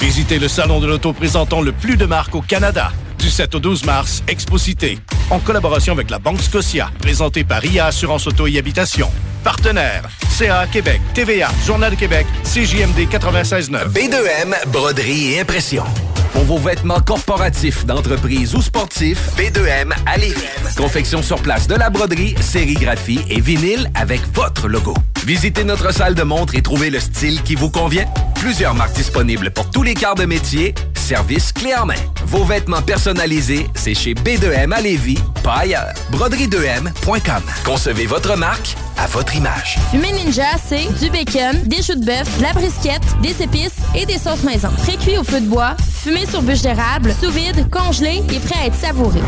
Visitez 0.00 0.38
le 0.38 0.48
Salon 0.48 0.80
de 0.80 0.86
l'Auto 0.86 1.12
présentant 1.12 1.60
le 1.60 1.72
plus 1.72 1.96
de 1.96 2.06
marques 2.06 2.34
au 2.34 2.40
Canada. 2.40 2.92
Du 3.18 3.30
7 3.30 3.54
au 3.56 3.58
12 3.58 3.84
mars, 3.84 4.22
Exposité, 4.28 4.98
en 5.30 5.40
collaboration 5.40 5.92
avec 5.92 6.08
la 6.10 6.18
Banque 6.18 6.40
Scotia, 6.40 6.90
présenté 7.00 7.42
par 7.44 7.64
IA 7.64 7.86
Assurance 7.86 8.26
Auto 8.26 8.46
et 8.46 8.58
Habitation. 8.58 9.10
Partenaires, 9.42 10.08
CA 10.36 10.66
Québec, 10.66 11.00
TVA, 11.14 11.48
Journal 11.66 11.90
de 11.92 11.96
Québec, 11.96 12.26
CJMD 12.44 13.08
96.9. 13.10 13.88
B2M, 13.92 14.54
broderie 14.68 15.32
et 15.34 15.40
impression. 15.40 15.84
Pour 16.32 16.44
vos 16.44 16.58
vêtements 16.58 17.00
corporatifs, 17.00 17.84
d'entreprise 17.86 18.54
ou 18.54 18.62
sportifs, 18.62 19.30
B2M 19.36 19.92
à 20.06 20.16
Lévis. 20.16 20.36
Confection 20.76 21.22
sur 21.22 21.40
place 21.40 21.66
de 21.66 21.74
la 21.74 21.90
broderie, 21.90 22.34
sérigraphie 22.40 23.20
et 23.28 23.40
vinyle 23.40 23.90
avec 23.94 24.20
votre 24.34 24.68
logo. 24.68 24.94
Visitez 25.26 25.64
notre 25.64 25.92
salle 25.92 26.14
de 26.14 26.22
montre 26.22 26.54
et 26.54 26.62
trouvez 26.62 26.90
le 26.90 27.00
style 27.00 27.42
qui 27.42 27.54
vous 27.54 27.70
convient. 27.70 28.06
Plusieurs 28.36 28.74
marques 28.74 28.94
disponibles 28.94 29.50
pour 29.50 29.68
tous 29.70 29.82
les 29.82 29.94
quarts 29.94 30.14
de 30.14 30.24
métier. 30.26 30.74
Service 30.94 31.52
clé 31.52 31.74
en 31.74 31.86
main. 31.86 31.94
Vos 32.26 32.44
vêtements 32.44 32.82
personnalisés, 33.08 33.66
c'est 33.74 33.94
chez 33.94 34.12
B2M 34.12 34.70
à 34.70 34.82
Lévis, 34.82 35.18
pas 35.42 35.60
ailleurs. 35.60 35.94
Broderie2M.com. 36.12 37.42
Concevez 37.64 38.04
votre 38.04 38.36
marque 38.36 38.76
à 38.98 39.06
votre 39.06 39.34
image. 39.34 39.78
Fumée 39.90 40.12
Ninja, 40.12 40.44
c'est 40.68 40.86
du 41.00 41.08
bacon, 41.08 41.56
des 41.64 41.82
choux 41.82 41.94
de 41.94 42.04
bœuf, 42.04 42.36
de 42.36 42.42
la 42.42 42.52
brisquette, 42.52 43.02
des 43.22 43.42
épices 43.42 43.76
et 43.94 44.04
des 44.04 44.18
sauces 44.18 44.42
maison. 44.42 44.68
Pré-cuit 44.82 45.16
au 45.16 45.24
feu 45.24 45.40
de 45.40 45.46
bois, 45.46 45.74
fumé 46.02 46.26
sur 46.26 46.42
bûche 46.42 46.60
d'érable, 46.60 47.14
sous 47.18 47.30
vide, 47.30 47.70
congelé 47.70 48.22
et 48.30 48.40
prêt 48.40 48.60
à 48.62 48.66
être 48.66 48.76
savouré. 48.78 49.20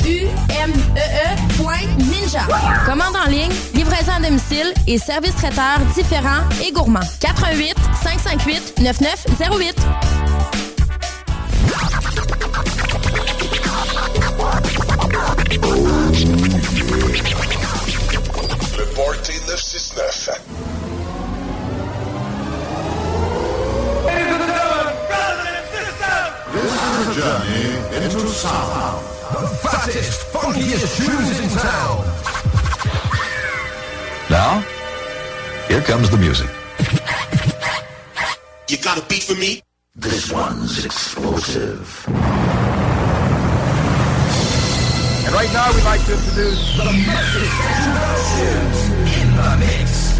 F-U-M-E-E 0.00 1.62
point 1.62 1.84
Ninja. 1.98 2.46
Commande 2.86 3.16
en 3.26 3.28
ligne, 3.28 3.52
livraison 3.74 4.12
à 4.16 4.26
domicile 4.26 4.72
et 4.86 4.96
service 4.96 5.34
traiteur 5.34 5.80
différents 5.94 6.48
et 6.66 6.72
gourmands. 6.72 7.00
88 7.20 7.74
558 8.02 8.80
9908. 8.80 9.74
Le 15.48 15.56
Party 18.94 19.32
969. 19.46 20.40
This 26.52 26.72
is 26.72 27.00
a 27.00 27.14
journey 27.14 27.64
into 27.96 28.28
sound. 28.28 29.00
The 29.32 29.48
fattest, 29.62 30.20
funkiest 30.32 30.96
tunes 30.98 31.40
in 31.40 31.48
town. 31.58 32.04
Now, 34.28 34.60
here 35.66 35.80
comes 35.80 36.10
the 36.10 36.18
music. 36.18 36.50
You 38.68 38.76
got 38.76 38.98
a 38.98 39.02
beat 39.06 39.22
for 39.22 39.34
me? 39.34 39.62
This 39.96 40.30
one's 40.30 40.84
explosive. 40.84 42.06
And 45.28 45.36
right 45.36 45.52
now 45.52 45.70
we'd 45.74 45.84
like 45.84 46.02
to 46.06 46.14
introduce 46.14 46.74
the 46.78 46.88
in 49.20 49.36
the 49.36 49.56
mix. 49.60 50.18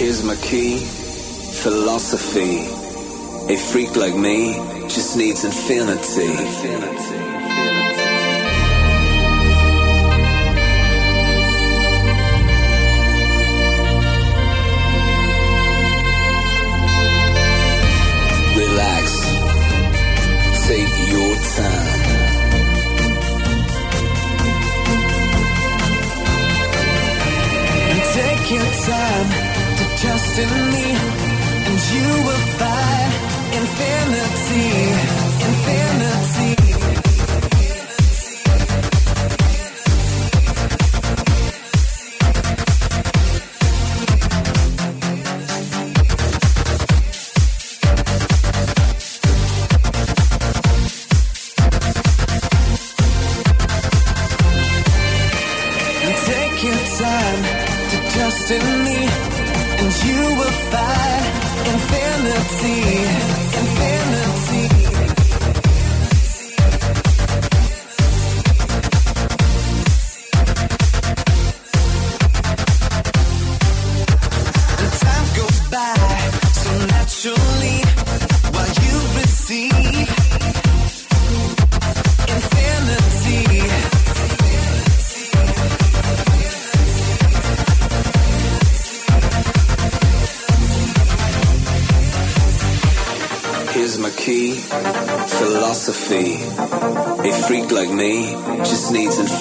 Here's 0.00 0.24
my 0.24 0.34
key, 0.36 0.78
philosophy. 0.78 2.56
A 3.52 3.56
freak 3.58 3.96
like 3.96 4.16
me 4.16 4.54
just 4.88 5.14
needs 5.14 5.44
infinity. 5.44 6.24
infinity. 6.24 7.20
take 20.66 20.96
your 21.12 21.34
time. 21.56 22.00
Take 28.14 28.50
your 28.50 28.70
time 28.86 29.49
trust 30.00 30.38
in 30.38 30.48
me, 30.72 30.86
and 31.68 31.78
you 31.92 32.08
will 32.26 32.44
find 32.58 33.12
infinity, 33.58 34.68
infinity. 35.48 36.49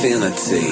sanity 0.09 0.68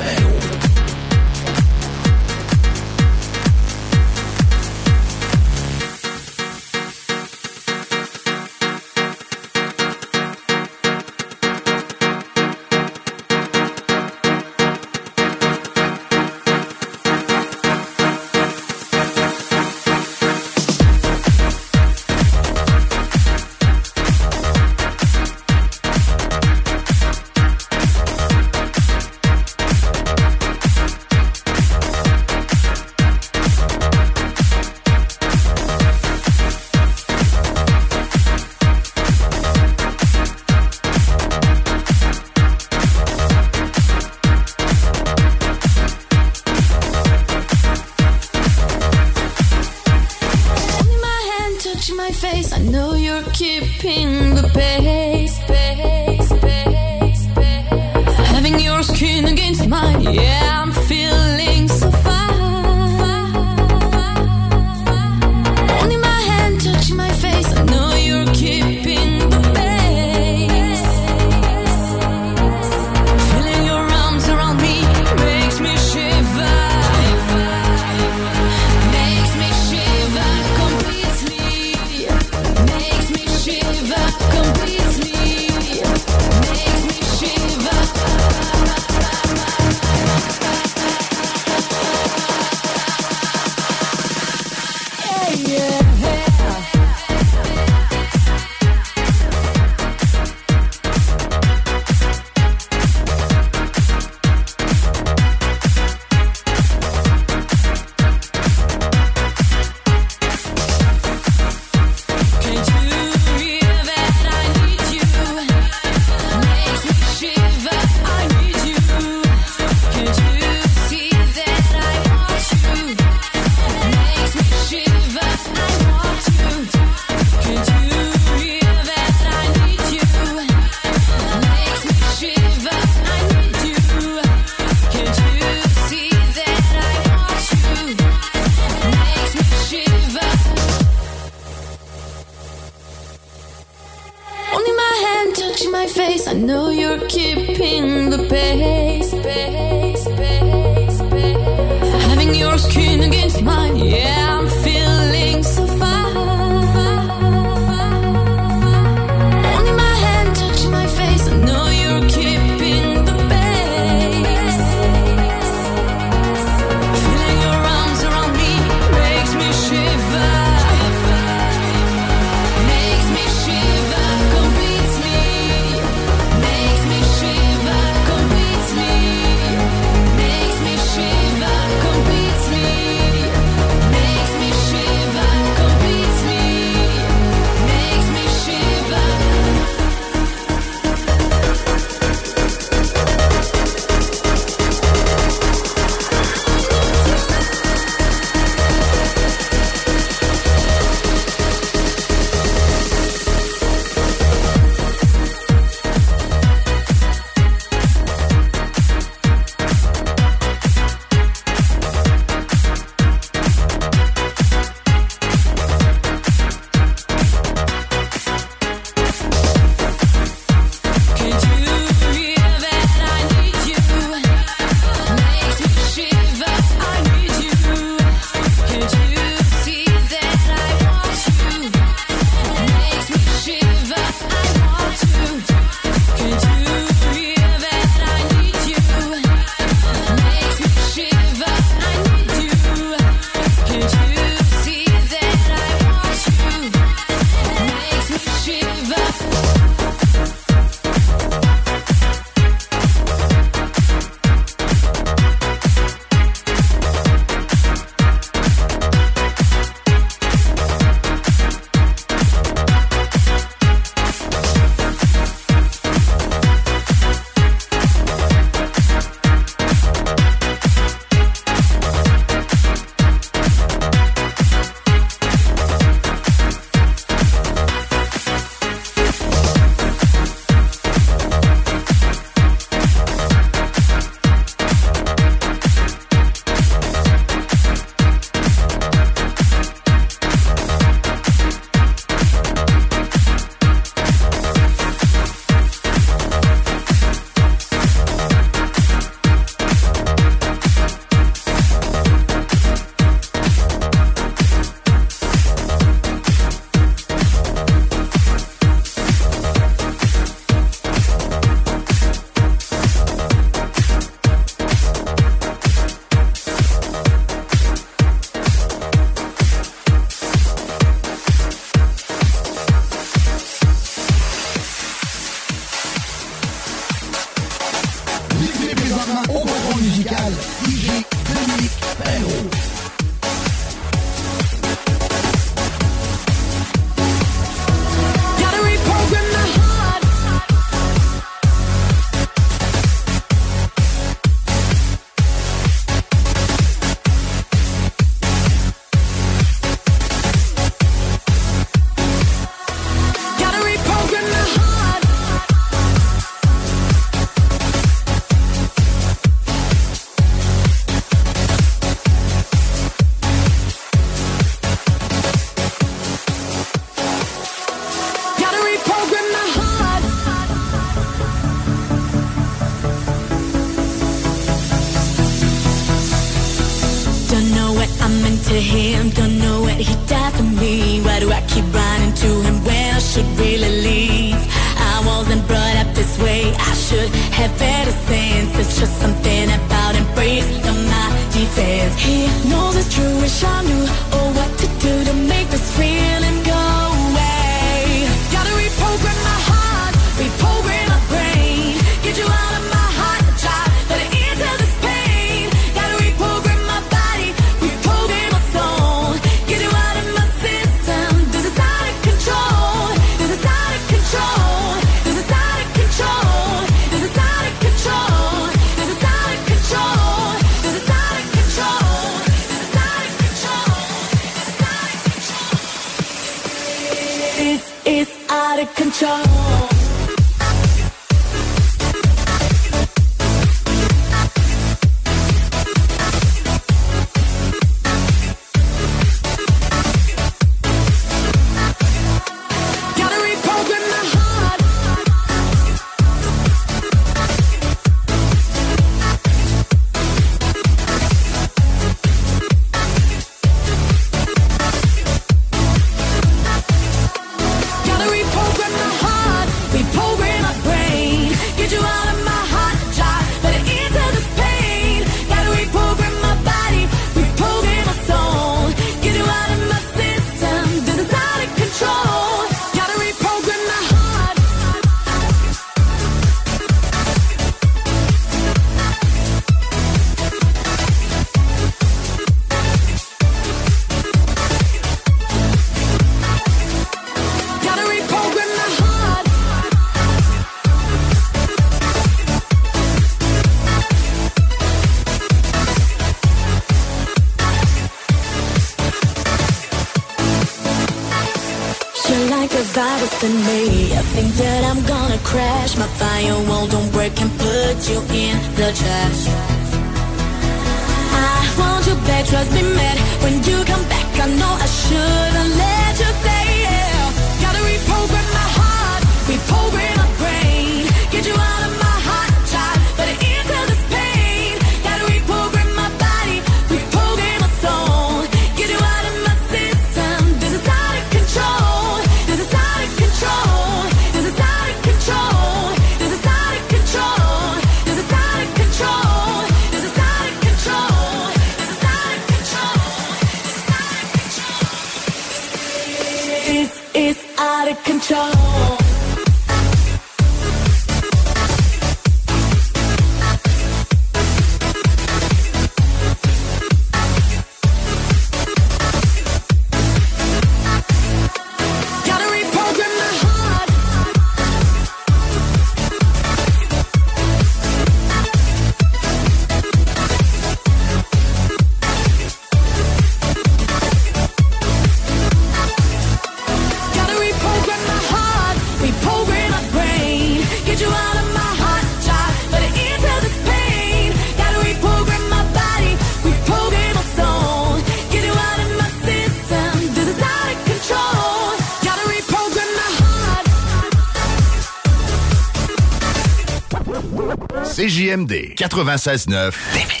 CJMD 598.11 598.55
96.9 598.55 599.27
9 599.73 600.00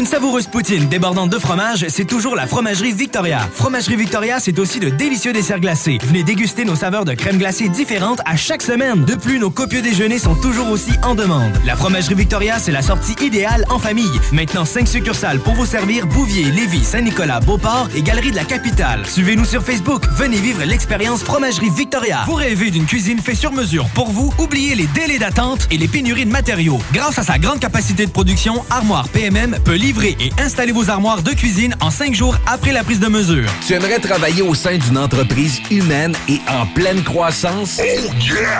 une 0.00 0.06
savoureuse 0.06 0.46
poutine 0.46 0.88
débordante 0.88 1.28
de 1.28 1.38
fromage, 1.38 1.84
c'est 1.90 2.06
toujours 2.06 2.34
la 2.34 2.46
Fromagerie 2.46 2.92
Victoria. 2.92 3.46
Fromagerie 3.54 3.96
Victoria, 3.96 4.40
c'est 4.40 4.58
aussi 4.58 4.80
de 4.80 4.88
délicieux 4.88 5.34
desserts 5.34 5.60
glacés. 5.60 5.98
Venez 6.02 6.22
déguster 6.22 6.64
nos 6.64 6.74
saveurs 6.74 7.04
de 7.04 7.12
crème 7.12 7.36
glacée 7.36 7.68
différentes 7.68 8.22
à 8.24 8.34
chaque 8.34 8.62
semaine. 8.62 9.04
De 9.04 9.14
plus, 9.14 9.38
nos 9.38 9.50
copieux 9.50 9.82
déjeuners 9.82 10.18
sont 10.18 10.34
toujours 10.36 10.70
aussi 10.70 10.92
en 11.02 11.14
demande. 11.14 11.52
La 11.66 11.76
Fromagerie 11.76 12.14
Victoria, 12.14 12.58
c'est 12.58 12.72
la 12.72 12.80
sortie 12.80 13.14
idéale 13.22 13.66
en 13.68 13.78
famille. 13.78 14.08
Maintenant, 14.32 14.64
5 14.64 14.88
succursales 14.88 15.38
pour 15.38 15.52
vous 15.52 15.66
servir 15.66 16.06
Bouvier, 16.06 16.44
Lévis, 16.44 16.82
Saint-Nicolas, 16.82 17.40
Beauport 17.40 17.90
et 17.94 18.00
Galerie 18.00 18.30
de 18.30 18.36
la 18.36 18.44
Capitale. 18.44 19.04
Suivez-nous 19.04 19.44
sur 19.44 19.62
Facebook. 19.62 20.06
Venez 20.16 20.38
vivre 20.38 20.64
l'expérience 20.64 21.22
Fromagerie 21.22 21.68
Victoria. 21.76 22.22
Vous 22.24 22.36
rêvez 22.36 22.70
d'une 22.70 22.86
cuisine 22.86 23.18
faite 23.18 23.36
sur 23.36 23.52
mesure 23.52 23.84
pour 23.90 24.08
vous? 24.08 24.32
Oubliez 24.38 24.76
les 24.76 24.86
délais 24.86 25.18
d'attente 25.18 25.68
et 25.70 25.76
les 25.76 25.88
pénuries 25.88 26.24
de 26.24 26.32
matériaux. 26.32 26.80
Grâce 26.94 27.18
à 27.18 27.22
sa 27.22 27.36
grande 27.36 27.60
capacité 27.60 28.06
de 28.06 28.10
production, 28.10 28.64
Armoire 28.70 29.06
PMM 29.10 29.58
peut 29.62 29.74
livrer 29.74 29.89
et 29.98 30.30
installer 30.38 30.70
vos 30.70 30.88
armoires 30.88 31.22
de 31.22 31.32
cuisine 31.32 31.74
en 31.80 31.90
5 31.90 32.14
jours 32.14 32.36
après 32.46 32.72
la 32.72 32.84
prise 32.84 33.00
de 33.00 33.08
mesure. 33.08 33.48
Tu 33.66 33.74
aimerais 33.74 33.98
travailler 33.98 34.40
au 34.40 34.54
sein 34.54 34.78
d'une 34.78 34.96
entreprise 34.96 35.60
humaine 35.70 36.14
et 36.28 36.38
en 36.48 36.64
pleine 36.66 37.02
croissance? 37.02 37.80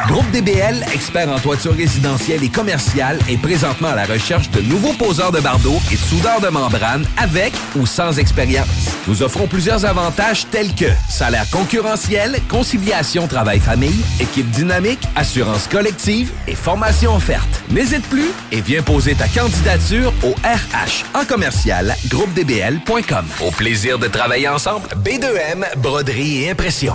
Groupe 0.09 0.29
DBL, 0.33 0.85
expert 0.93 1.31
en 1.31 1.39
toiture 1.39 1.75
résidentielle 1.75 2.43
et 2.43 2.49
commerciale, 2.49 3.19
est 3.29 3.37
présentement 3.37 3.89
à 3.89 3.95
la 3.95 4.07
recherche 4.07 4.51
de 4.51 4.61
nouveaux 4.63 4.93
poseurs 4.95 5.31
de 5.31 5.41
bardeaux 5.41 5.79
et 5.93 5.95
de 5.95 6.01
soudeurs 6.01 6.41
de 6.41 6.49
membrane 6.49 7.07
avec 7.17 7.53
ou 7.77 7.87
sans 7.87 8.19
expérience. 8.19 8.67
Nous 9.07 9.23
offrons 9.23 9.47
plusieurs 9.47 9.85
avantages 9.85 10.47
tels 10.51 10.75
que 10.75 10.91
salaire 11.09 11.49
concurrentiel, 11.51 12.41
conciliation 12.49 13.29
travail-famille, 13.29 14.05
équipe 14.19 14.51
dynamique, 14.51 15.07
assurance 15.15 15.69
collective 15.69 16.33
et 16.49 16.57
formation 16.57 17.15
offerte. 17.15 17.60
N'hésite 17.71 18.05
plus 18.09 18.31
et 18.51 18.61
viens 18.61 18.83
poser 18.83 19.15
ta 19.15 19.29
candidature 19.29 20.13
au 20.25 20.31
RH 20.43 21.05
en 21.15 21.25
commercial 21.25 21.95
groupedbl.com. 22.09 23.25
Au 23.47 23.51
plaisir 23.53 23.99
de 23.99 24.09
travailler 24.09 24.49
ensemble, 24.49 24.89
B2M, 25.05 25.65
broderie 25.79 26.45
et 26.45 26.51
impression. 26.51 26.95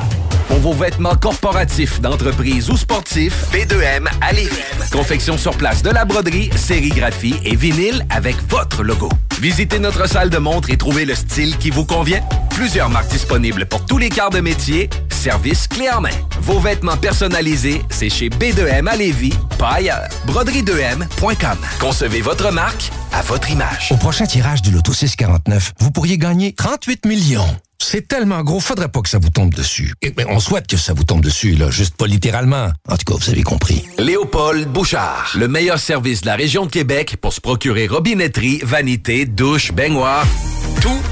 Pour 0.50 0.58
vos 0.58 0.74
vêtements 0.74 1.16
corporatifs, 1.16 2.02
d'entreprise 2.02 2.70
ou 2.70 2.78
sportifs, 2.78 3.46
B2M 3.52 4.08
à 4.22 4.34
Lévis. 4.34 4.52
Confection 4.92 5.38
sur 5.38 5.56
place 5.58 5.82
de 5.82 5.90
la 5.90 6.06
broderie, 6.06 6.50
sérigraphie 6.56 7.36
et 7.46 7.56
vinyle 7.56 8.06
avec 8.10 8.36
votre 8.50 8.84
logo. 8.84 9.10
Visitez 9.42 9.80
notre 9.80 10.08
salle 10.08 10.30
de 10.30 10.38
montre 10.38 10.70
et 10.70 10.78
trouvez 10.78 11.06
le 11.06 11.16
style 11.16 11.58
qui 11.58 11.70
vous 11.70 11.86
convient. 11.86 12.22
Plusieurs 12.52 12.90
marques 12.90 13.10
disponibles 13.10 13.66
pour 13.66 13.86
tous 13.86 13.98
les 13.98 14.10
quarts 14.10 14.30
de 14.30 14.40
métier. 14.40 14.90
Service 15.10 15.68
clé 15.68 15.90
en 15.90 16.02
main. 16.02 16.10
Vos 16.42 16.60
vêtements 16.60 16.98
personnalisés, 16.98 17.82
c'est 17.90 18.10
chez 18.10 18.30
B2M 18.30 18.88
à 18.88 18.96
Lévis, 18.96 19.34
ailleurs. 19.74 20.08
Broderie2M.com. 20.28 21.58
Concevez 21.80 22.22
votre 22.22 22.52
marque 22.52 22.92
à 23.12 23.22
votre 23.22 23.50
image. 23.50 23.92
Au 23.92 23.98
prochain 23.98 24.26
tirage 24.26 24.62
du 24.62 24.72
Loto 24.72 24.94
649, 24.94 25.74
vous 25.80 25.92
pourriez 25.92 26.18
gagner 26.18 26.54
38 26.54 27.06
millions. 27.06 27.56
C'est 27.78 28.08
tellement 28.08 28.42
gros, 28.42 28.60
faudrait 28.60 28.88
pas 28.88 29.02
que 29.02 29.10
ça 29.10 29.20
vous 29.20 29.30
tombe 29.30 29.54
dessus. 29.54 29.94
Et, 30.02 30.12
ben, 30.12 30.26
on 30.30 30.40
souhaite 30.40 30.66
que 30.68 30.78
ça 30.78 30.94
vous 30.94 31.04
tombe 31.04 31.22
dessus, 31.22 31.56
là, 31.56 31.70
juste 31.70 31.96
pas 31.96 32.08
littéralement. 32.08 32.70
En 32.90 32.98
tout 32.98 33.06
cas, 33.06 33.20
vous 33.20 33.30
avez 33.30 33.44
compris. 33.44 33.86
Léopold 33.98 34.68
Bouchard, 34.68 35.34
le 35.38 35.48
meilleur 35.48 35.80
service 35.80 36.22
de 36.22 36.28
la 36.28 36.36
région 36.36 36.66
de 36.66 36.72
Québec 36.72 37.18
pour 37.20 37.34
se 37.34 37.42
procurer 37.42 37.88
robinetterie, 37.88 38.60
vanité, 38.64 39.26
douche, 39.26 39.72
baignoire. 39.72 40.26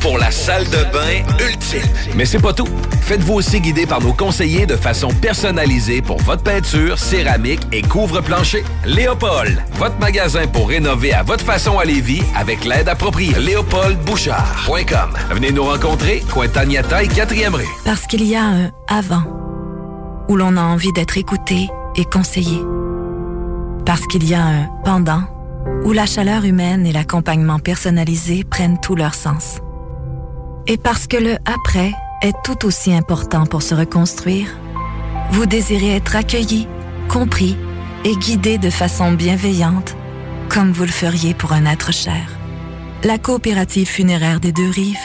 Pour 0.01 0.17
la 0.17 0.32
salle 0.32 0.65
de 0.65 0.84
bain 0.91 1.24
ultime. 1.39 1.82
Mais 2.15 2.26
c'est 2.26 2.41
pas 2.41 2.53
tout. 2.53 2.67
Faites-vous 3.01 3.36
aussi 3.36 3.61
guider 3.61 3.86
par 3.86 4.01
nos 4.01 4.13
conseillers 4.13 4.65
de 4.65 4.76
façon 4.76 5.07
personnalisée 5.07 6.01
pour 6.01 6.17
votre 6.21 6.43
peinture, 6.43 6.99
céramique 6.99 7.61
et 7.71 7.82
couvre-plancher. 7.82 8.63
Léopold, 8.86 9.63
votre 9.76 9.97
magasin 9.99 10.45
pour 10.47 10.67
rénover 10.69 11.13
à 11.13 11.24
votre 11.24 11.43
façon 11.43 11.80
à 11.80 11.86
Lévis 11.86 12.21
avec 12.36 12.65
l'aide 12.65 12.89
appropriée. 12.89 13.34
LéopoldBouchard.com. 13.39 15.13
Venez 15.32 15.51
nous 15.51 15.63
rencontrer, 15.63 16.21
Cointagnata 16.32 17.03
et 17.03 17.07
4e 17.07 17.55
rue. 17.55 17.67
Parce 17.86 18.05
qu'il 18.05 18.24
y 18.26 18.36
a 18.36 18.43
un 18.43 18.71
avant 18.88 19.24
où 20.28 20.36
l'on 20.36 20.57
a 20.57 20.61
envie 20.61 20.91
d'être 20.93 21.17
écouté 21.17 21.69
et 21.95 22.05
conseillé. 22.05 22.61
Parce 23.86 24.05
qu'il 24.07 24.28
y 24.28 24.34
a 24.34 24.43
un 24.43 24.67
pendant 24.84 25.24
où 25.84 25.91
la 25.91 26.05
chaleur 26.05 26.45
humaine 26.45 26.86
et 26.86 26.91
l'accompagnement 26.91 27.59
personnalisé 27.59 28.43
prennent 28.43 28.80
tout 28.80 28.95
leur 28.95 29.13
sens. 29.13 29.59
Et 30.67 30.78
parce 30.78 31.07
que 31.07 31.17
le 31.17 31.36
après 31.45 31.91
est 32.21 32.36
tout 32.43 32.65
aussi 32.65 32.93
important 32.93 33.45
pour 33.45 33.61
se 33.61 33.76
reconstruire, 33.76 34.47
vous 35.32 35.45
désirez 35.45 35.95
être 35.95 36.15
accueilli, 36.15 36.67
compris 37.09 37.57
et 38.05 38.15
guidé 38.15 38.57
de 38.57 38.69
façon 38.69 39.13
bienveillante, 39.13 39.95
comme 40.49 40.71
vous 40.71 40.84
le 40.84 40.89
feriez 40.89 41.34
pour 41.34 41.53
un 41.53 41.65
être 41.65 41.91
cher. 41.91 42.38
La 43.03 43.17
coopérative 43.17 43.88
funéraire 43.88 44.39
des 44.39 44.51
deux 44.51 44.69
rives, 44.69 44.95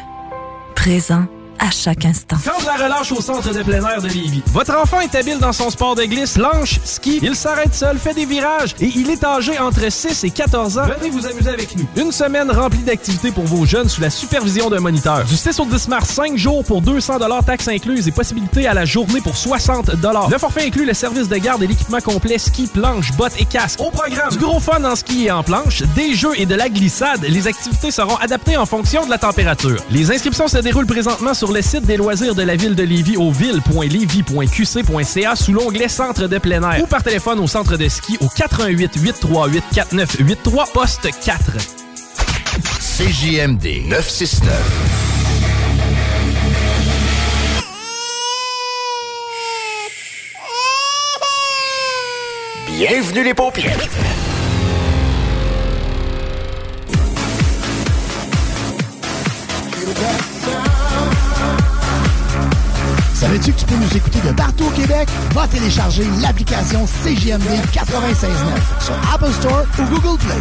présent 0.74 1.26
à 1.58 1.70
chaque 1.70 2.04
instant. 2.04 2.36
Quand 2.44 2.64
la 2.64 2.84
relâche 2.84 3.12
au 3.12 3.20
centre 3.20 3.52
de 3.52 3.62
plein 3.62 3.84
air 3.84 4.00
de 4.02 4.08
Lévis. 4.08 4.42
Votre 4.52 4.76
enfant 4.76 5.00
est 5.00 5.14
habile 5.14 5.38
dans 5.38 5.52
son 5.52 5.70
sport 5.70 5.94
de 5.94 6.04
glisse, 6.04 6.34
planche, 6.34 6.80
ski. 6.84 7.20
Il 7.22 7.34
s'arrête 7.34 7.74
seul, 7.74 7.98
fait 7.98 8.14
des 8.14 8.24
virages 8.24 8.74
et 8.80 8.90
il 8.94 9.10
est 9.10 9.24
âgé 9.24 9.58
entre 9.58 9.90
6 9.90 10.24
et 10.24 10.30
14 10.30 10.78
ans. 10.78 10.86
Venez 10.98 11.10
vous 11.10 11.26
amuser 11.26 11.50
avec 11.50 11.76
nous. 11.76 11.86
Une 11.96 12.12
semaine 12.12 12.50
remplie 12.50 12.82
d'activités 12.82 13.32
pour 13.32 13.44
vos 13.44 13.64
jeunes 13.66 13.88
sous 13.88 14.00
la 14.00 14.10
supervision 14.10 14.70
d'un 14.70 14.80
moniteur. 14.80 15.24
Du 15.24 15.36
6 15.36 15.60
au 15.60 15.64
10 15.64 15.88
mars, 15.88 16.10
5 16.10 16.36
jours 16.36 16.64
pour 16.64 16.82
200 16.82 17.18
taxes 17.44 17.68
incluses 17.68 18.08
et 18.08 18.12
possibilité 18.12 18.66
à 18.66 18.74
la 18.74 18.84
journée 18.84 19.20
pour 19.20 19.36
60 19.36 19.90
Le 20.30 20.38
forfait 20.38 20.66
inclut 20.66 20.84
le 20.84 20.94
service 20.94 21.28
de 21.28 21.36
garde 21.36 21.62
et 21.62 21.66
l'équipement 21.66 22.00
complet 22.00 22.38
ski, 22.38 22.66
planche, 22.66 23.12
bottes 23.12 23.40
et 23.40 23.44
casque. 23.44 23.80
Au 23.80 23.90
programme, 23.90 24.30
du 24.30 24.38
gros 24.38 24.60
fun 24.60 24.84
en 24.84 24.96
ski 24.96 25.26
et 25.26 25.30
en 25.30 25.42
planche, 25.42 25.82
des 25.94 26.14
jeux 26.14 26.32
et 26.36 26.46
de 26.46 26.54
la 26.54 26.68
glissade. 26.68 27.24
Les 27.28 27.46
activités 27.46 27.90
seront 27.90 28.16
adaptées 28.16 28.56
en 28.56 28.66
fonction 28.66 29.04
de 29.04 29.10
la 29.10 29.18
température. 29.18 29.82
Les 29.90 30.10
inscriptions 30.10 30.48
se 30.48 30.58
déroulent 30.58 30.86
présentement 30.86 31.34
sur 31.34 31.47
sur 31.48 31.54
le 31.54 31.62
site 31.62 31.86
des 31.86 31.96
loisirs 31.96 32.34
de 32.34 32.42
la 32.42 32.56
ville 32.56 32.74
de 32.74 32.82
Lévis 32.82 33.16
au 33.16 33.30
ville.lévis.qc.ca 33.30 35.34
sous 35.34 35.54
l'onglet 35.54 35.88
Centre 35.88 36.26
de 36.26 36.36
plein 36.36 36.62
air 36.70 36.82
ou 36.82 36.86
par 36.86 37.02
téléphone 37.02 37.40
au 37.40 37.46
centre 37.46 37.78
de 37.78 37.88
ski 37.88 38.18
au 38.20 38.28
88 38.28 38.96
838 38.96 39.64
4983 39.74 40.66
poste 40.74 41.08
4. 41.24 41.52
CJMD 42.98 43.88
969. 43.88 44.52
Bienvenue 52.66 53.24
les 53.24 53.32
paupières. 53.32 53.78
Yeah. 59.88 60.37
Savais-tu 63.18 63.52
que 63.52 63.58
tu 63.58 63.66
peux 63.66 63.74
nous 63.74 63.96
écouter 63.96 64.20
de 64.20 64.30
partout 64.30 64.66
au 64.66 64.70
Québec? 64.70 65.08
Va 65.34 65.48
télécharger 65.48 66.06
l'application 66.22 66.86
CGMD 66.86 67.50
96.9 67.72 68.84
sur 68.84 68.94
Apple 69.12 69.32
Store 69.32 69.64
ou 69.76 69.82
Google 69.92 70.18
Play. 70.18 70.36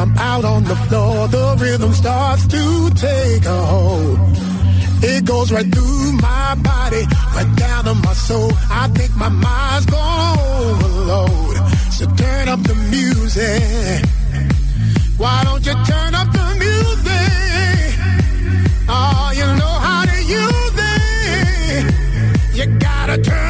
I'm 0.00 0.16
out 0.16 0.46
on 0.46 0.64
the 0.64 0.76
floor, 0.76 1.28
the 1.28 1.56
rhythm 1.60 1.92
starts 1.92 2.46
to 2.46 2.90
take 2.94 3.44
a 3.44 3.62
hold. 3.66 4.18
It 5.02 5.26
goes 5.26 5.52
right 5.52 5.70
through 5.70 6.12
my 6.12 6.54
body, 6.54 7.04
right 7.36 7.52
down 7.56 7.84
to 7.84 7.94
my 7.94 8.14
soul. 8.14 8.50
I 8.70 8.88
think 8.94 9.14
my 9.16 9.28
mind's 9.28 9.84
gone 9.84 10.38
overload. 10.38 11.56
So 11.92 12.06
turn 12.16 12.48
up 12.48 12.62
the 12.62 12.74
music. 12.88 14.02
Why 15.18 15.44
don't 15.44 15.66
you 15.66 15.74
turn 15.84 16.14
up 16.14 16.32
the 16.32 16.46
music? 16.64 17.98
Oh, 18.88 19.32
you 19.36 19.46
know 19.60 19.74
how 19.86 20.06
to 20.06 20.18
use 20.40 20.76
it. 20.96 21.84
You 22.56 22.78
gotta 22.78 23.18
turn 23.20 23.49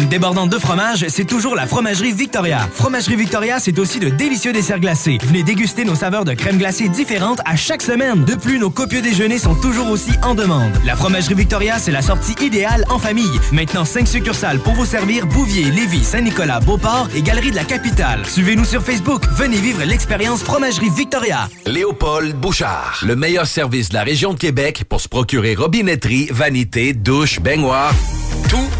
débordante 0.00 0.50
de 0.50 0.58
fromage, 0.58 1.06
c'est 1.08 1.24
toujours 1.24 1.54
la 1.54 1.66
Fromagerie 1.66 2.12
Victoria. 2.12 2.68
Fromagerie 2.74 3.16
Victoria, 3.16 3.58
c'est 3.58 3.78
aussi 3.78 3.98
de 3.98 4.08
délicieux 4.08 4.52
desserts 4.52 4.80
glacés. 4.80 5.18
Venez 5.22 5.42
déguster 5.42 5.84
nos 5.84 5.94
saveurs 5.94 6.24
de 6.24 6.32
crème 6.34 6.58
glacée 6.58 6.88
différentes 6.88 7.40
à 7.44 7.56
chaque 7.56 7.82
semaine. 7.82 8.24
De 8.24 8.34
plus, 8.34 8.58
nos 8.58 8.70
copieux 8.70 9.02
déjeuners 9.02 9.38
sont 9.38 9.54
toujours 9.54 9.90
aussi 9.90 10.12
en 10.22 10.34
demande. 10.34 10.72
La 10.84 10.96
Fromagerie 10.96 11.34
Victoria, 11.34 11.78
c'est 11.78 11.90
la 11.90 12.02
sortie 12.02 12.34
idéale 12.44 12.84
en 12.88 12.98
famille. 12.98 13.38
Maintenant, 13.52 13.84
5 13.84 14.08
succursales 14.08 14.58
pour 14.60 14.74
vous 14.74 14.86
servir 14.86 15.26
Bouvier, 15.26 15.70
Lévis, 15.70 16.04
Saint-Nicolas, 16.04 16.60
Beauport 16.60 17.08
et 17.14 17.22
Galerie 17.22 17.50
de 17.50 17.56
la 17.56 17.64
Capitale. 17.64 18.24
Suivez-nous 18.26 18.64
sur 18.64 18.82
Facebook. 18.82 19.24
Venez 19.36 19.58
vivre 19.58 19.82
l'expérience 19.84 20.42
Fromagerie 20.42 20.90
Victoria. 20.90 21.48
Léopold 21.66 22.34
Bouchard. 22.36 23.00
Le 23.06 23.16
meilleur 23.16 23.46
service 23.46 23.90
de 23.90 23.94
la 23.94 24.04
région 24.04 24.32
de 24.32 24.38
Québec 24.38 24.84
pour 24.88 25.00
se 25.00 25.08
procurer 25.08 25.54
robinetterie, 25.54 26.28
vanité, 26.30 26.92
douche, 26.92 27.40
baignoire. 27.40 27.92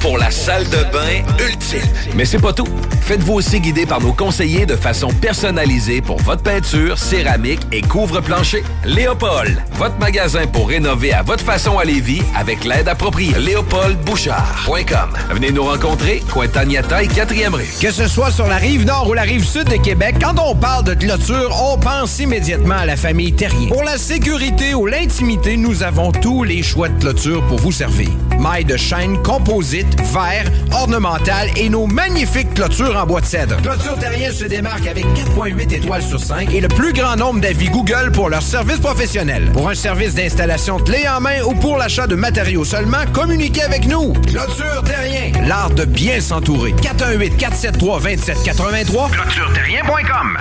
Pour 0.00 0.18
la 0.18 0.30
salle 0.30 0.68
de 0.68 0.84
bain 0.92 1.24
ultime. 1.38 1.80
Mais 2.14 2.24
c'est 2.24 2.40
pas 2.40 2.52
tout. 2.52 2.68
Faites-vous 3.02 3.34
aussi 3.34 3.60
guider 3.60 3.84
par 3.84 4.00
nos 4.00 4.12
conseillers 4.12 4.64
de 4.64 4.76
façon 4.76 5.08
personnalisée 5.08 6.00
pour 6.00 6.18
votre 6.18 6.42
peinture, 6.42 6.98
céramique 6.98 7.60
et 7.72 7.82
couvre-plancher. 7.82 8.62
Léopold, 8.84 9.60
votre 9.72 9.98
magasin 9.98 10.46
pour 10.46 10.68
rénover 10.68 11.12
à 11.12 11.22
votre 11.22 11.44
façon 11.44 11.78
à 11.78 11.84
Lévis 11.84 12.22
avec 12.36 12.64
l'aide 12.64 12.88
appropriée. 12.88 13.34
LéopoldBouchard.com. 13.36 15.10
Venez 15.30 15.50
nous 15.50 15.64
rencontrer, 15.64 16.22
Cointagnata 16.30 17.02
et 17.02 17.08
4e 17.08 17.54
rue. 17.54 17.68
Que 17.80 17.90
ce 17.90 18.06
soit 18.06 18.30
sur 18.30 18.46
la 18.46 18.56
rive 18.56 18.86
nord 18.86 19.08
ou 19.08 19.14
la 19.14 19.22
rive 19.22 19.44
sud 19.44 19.64
de 19.64 19.76
Québec, 19.76 20.16
quand 20.20 20.38
on 20.38 20.54
parle 20.54 20.84
de 20.84 20.94
clôture, 20.94 21.54
on 21.60 21.78
pense 21.78 22.20
immédiatement 22.20 22.76
à 22.76 22.86
la 22.86 22.96
famille 22.96 23.32
Terrien. 23.32 23.68
Pour 23.68 23.82
la 23.82 23.98
sécurité 23.98 24.74
ou 24.74 24.86
l'intimité, 24.86 25.56
nous 25.56 25.82
avons 25.82 26.12
tous 26.12 26.44
les 26.44 26.62
choix 26.62 26.88
de 26.88 27.00
clôture 27.00 27.44
pour 27.48 27.58
vous 27.58 27.72
servir. 27.72 28.10
Mailles 28.38 28.64
de 28.64 28.76
chaîne, 28.76 29.20
composite, 29.22 30.00
verre, 30.12 30.50
ornemental 30.72 31.50
et 31.56 31.68
nos 31.68 31.86
magnifiques 31.86 32.54
clôtures 32.54 32.91
en 32.96 33.06
bois 33.06 33.20
de 33.20 33.26
cèdre. 33.26 33.56
Clôture 33.62 33.98
Terrien 33.98 34.32
se 34.32 34.44
démarque 34.44 34.86
avec 34.86 35.04
4.8 35.04 35.74
étoiles 35.74 36.02
sur 36.02 36.20
5 36.20 36.52
et 36.52 36.60
le 36.60 36.68
plus 36.68 36.92
grand 36.92 37.16
nombre 37.16 37.40
d'avis 37.40 37.68
Google 37.68 38.12
pour 38.12 38.28
leur 38.28 38.42
service 38.42 38.78
professionnel. 38.78 39.50
Pour 39.52 39.68
un 39.68 39.74
service 39.74 40.14
d'installation 40.14 40.78
clé 40.78 41.06
en 41.08 41.20
main 41.20 41.42
ou 41.42 41.54
pour 41.54 41.76
l'achat 41.76 42.06
de 42.06 42.14
matériaux 42.14 42.64
seulement, 42.64 43.04
communiquez 43.12 43.62
avec 43.62 43.86
nous. 43.86 44.12
Clôture 44.26 44.82
Terrien, 44.84 45.32
l'art 45.46 45.70
de 45.70 45.84
bien 45.84 46.20
s'entourer. 46.20 46.72
418 46.82 47.36
473 47.36 48.02
2783 48.02 49.10
clôtureterrien.com. 49.10 50.38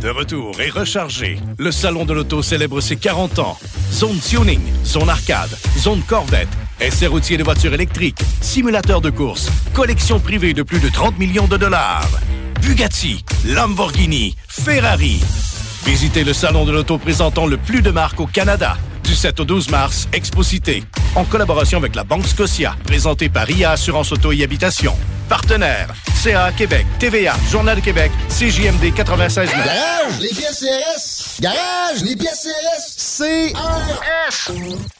De 0.00 0.08
retour 0.08 0.58
et 0.60 0.70
rechargé, 0.70 1.38
le 1.58 1.70
Salon 1.70 2.06
de 2.06 2.14
l'Auto 2.14 2.42
célèbre 2.42 2.80
ses 2.80 2.96
40 2.96 3.38
ans. 3.38 3.58
Zone 3.92 4.18
tuning, 4.18 4.60
zone 4.82 5.10
arcade, 5.10 5.50
zone 5.76 6.00
Corvette, 6.08 6.48
essai 6.90 7.06
routier 7.06 7.36
de 7.36 7.44
voitures 7.44 7.72
électriques, 7.72 8.20
simulateur 8.40 9.00
de 9.00 9.10
course, 9.10 9.48
collection 9.74 10.18
privée 10.18 10.54
de 10.54 10.64
plus 10.64 10.80
de 10.80 10.88
30 10.88 11.18
millions 11.18 11.46
de 11.46 11.56
dollars. 11.56 12.08
Bugatti, 12.62 13.24
Lamborghini, 13.44 14.34
Ferrari. 14.48 15.20
Visitez 15.84 16.24
le 16.24 16.32
Salon 16.32 16.64
de 16.64 16.72
l'Auto 16.72 16.98
présentant 16.98 17.46
le 17.46 17.58
plus 17.58 17.80
de 17.80 17.92
marques 17.92 18.18
au 18.20 18.26
Canada. 18.26 18.76
Du 19.04 19.14
7 19.14 19.38
au 19.38 19.44
12 19.44 19.70
mars, 19.70 20.08
Exposité, 20.12 20.82
en 21.14 21.24
collaboration 21.24 21.78
avec 21.78 21.94
la 21.94 22.02
Banque 22.02 22.26
Scotia, 22.26 22.74
présenté 22.84 23.28
par 23.28 23.48
IA 23.48 23.70
Assurance 23.72 24.10
Auto 24.10 24.32
et 24.32 24.42
Habitation. 24.42 24.96
Partenaires, 25.28 25.94
CA 26.20 26.50
Québec, 26.50 26.86
TVA, 26.98 27.36
Journal 27.52 27.76
de 27.76 27.82
Québec, 27.82 28.10
CJMD 28.28 28.92
96 28.94 29.48
Garage, 29.48 30.20
les 30.20 30.28
pièces 30.28 30.58
CRS. 30.58 31.40
Garage, 31.40 32.02
les 32.02 32.16
pièces 32.16 32.48
CRS. 32.48 33.22
CRS. 33.52 34.99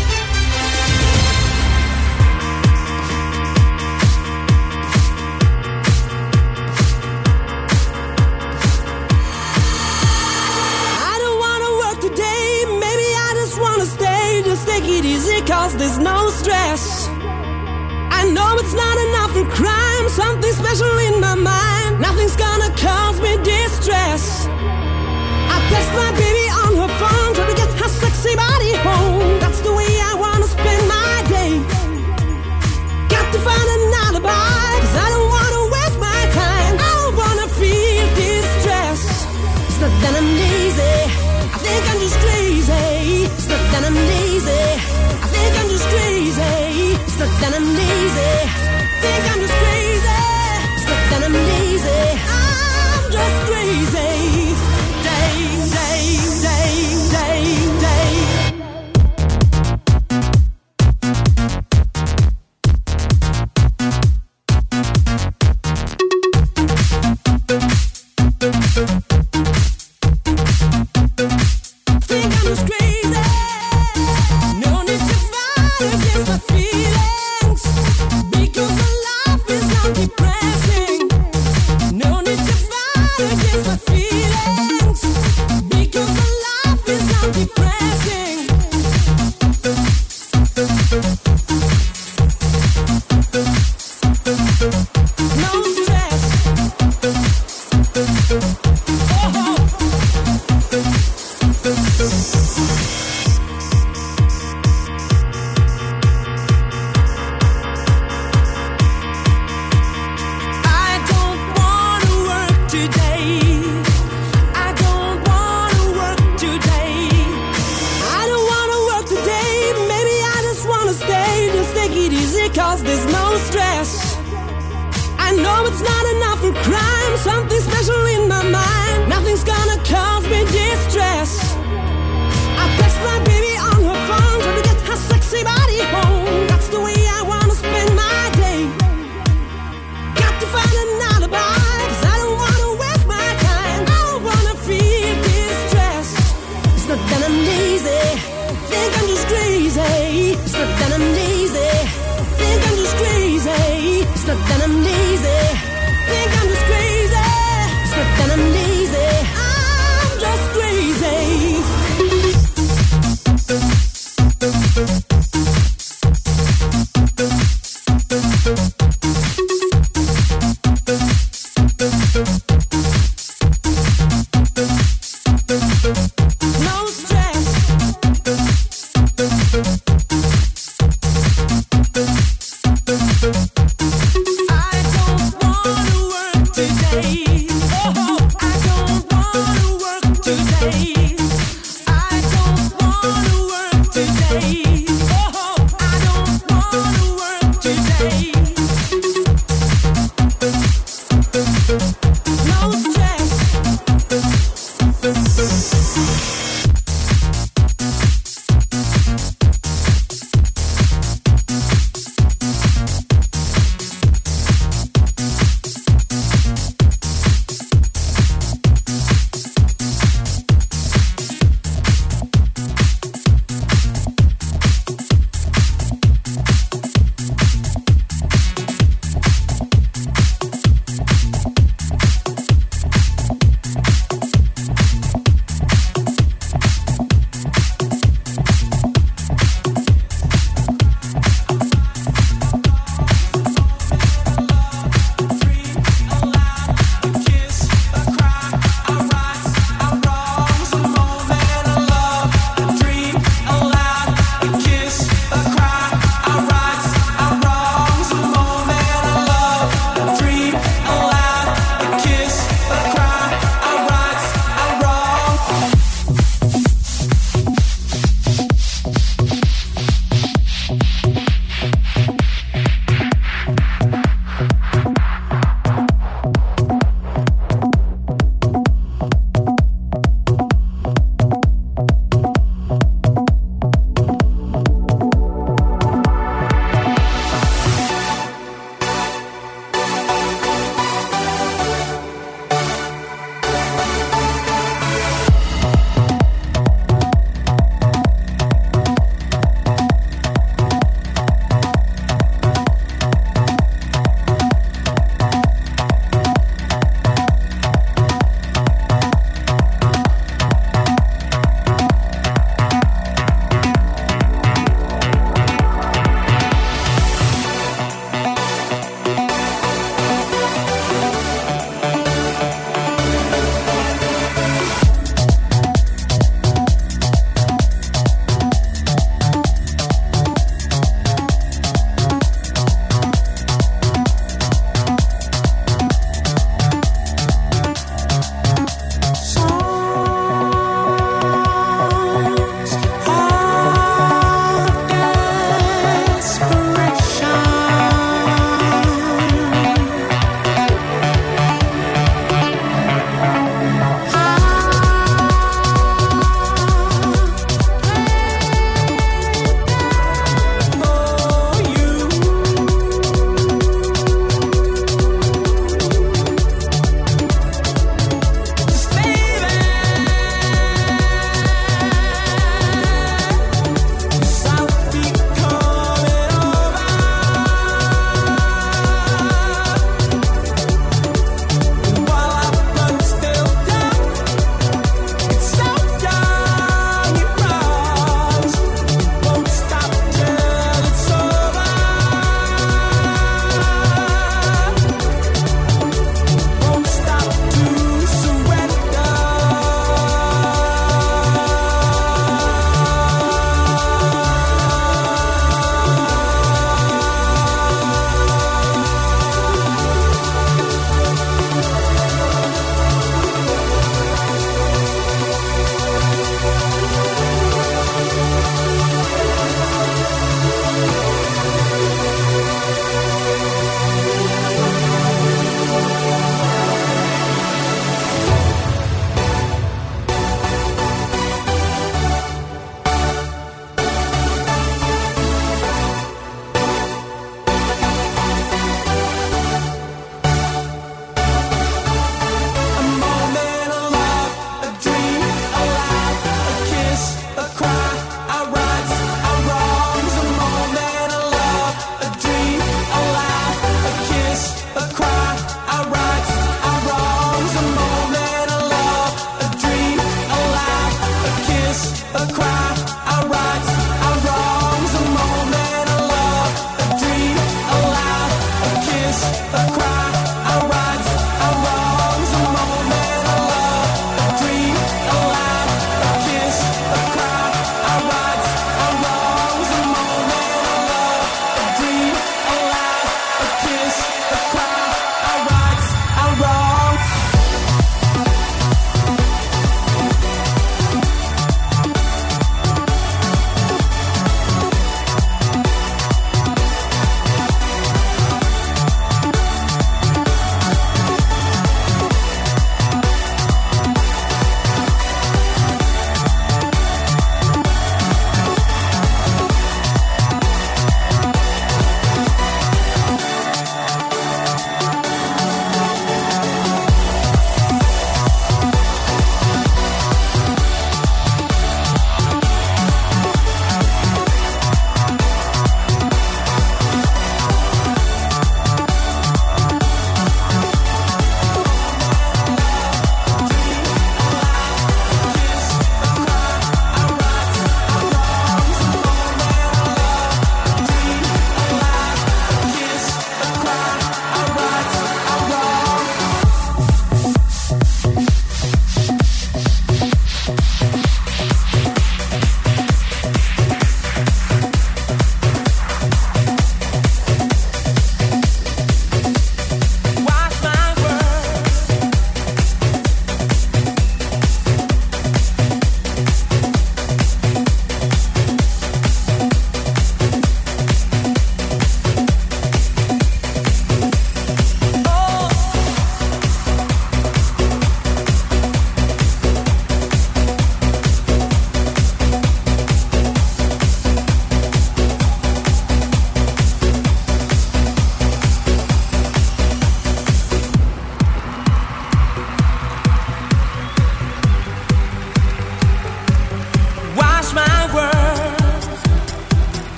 Cause 15.61 15.77
there's 15.77 15.99
no 15.99 16.29
stress. 16.29 17.07
I 18.19 18.21
know 18.35 18.49
it's 18.61 18.73
not 18.73 18.97
enough 19.07 19.31
for 19.35 19.45
crime, 19.59 20.09
something 20.09 20.53
special 20.53 20.93
in 21.07 21.21
my 21.21 21.35
mind, 21.35 22.01
nothing's 22.01 22.35
gonna 22.35 22.71
cause 22.85 23.21
me 23.21 23.37
distress. 23.43 24.47
I 25.53 25.57
text 25.69 25.91
my 26.01 26.11
baby 26.23 26.45
on 26.63 26.71
her 26.81 26.91
phone, 27.01 27.33
trying 27.35 27.51
to 27.53 27.57
get 27.61 27.69
her 27.79 27.89
sexy 27.89 28.35
body 28.35 28.50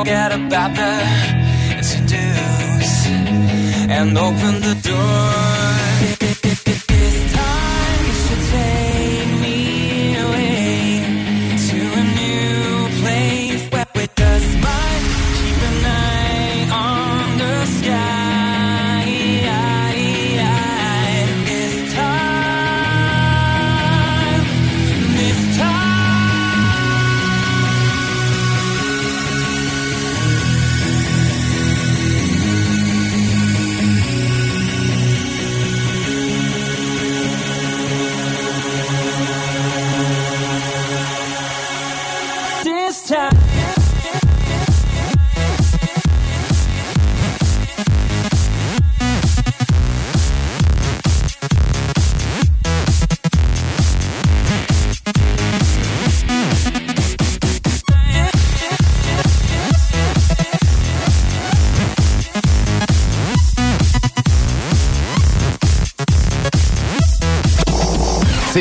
Forget 0.00 0.32
about 0.32 0.74
the 0.74 0.92
to-dos 1.82 3.06
and 3.90 4.16
open 4.16 4.59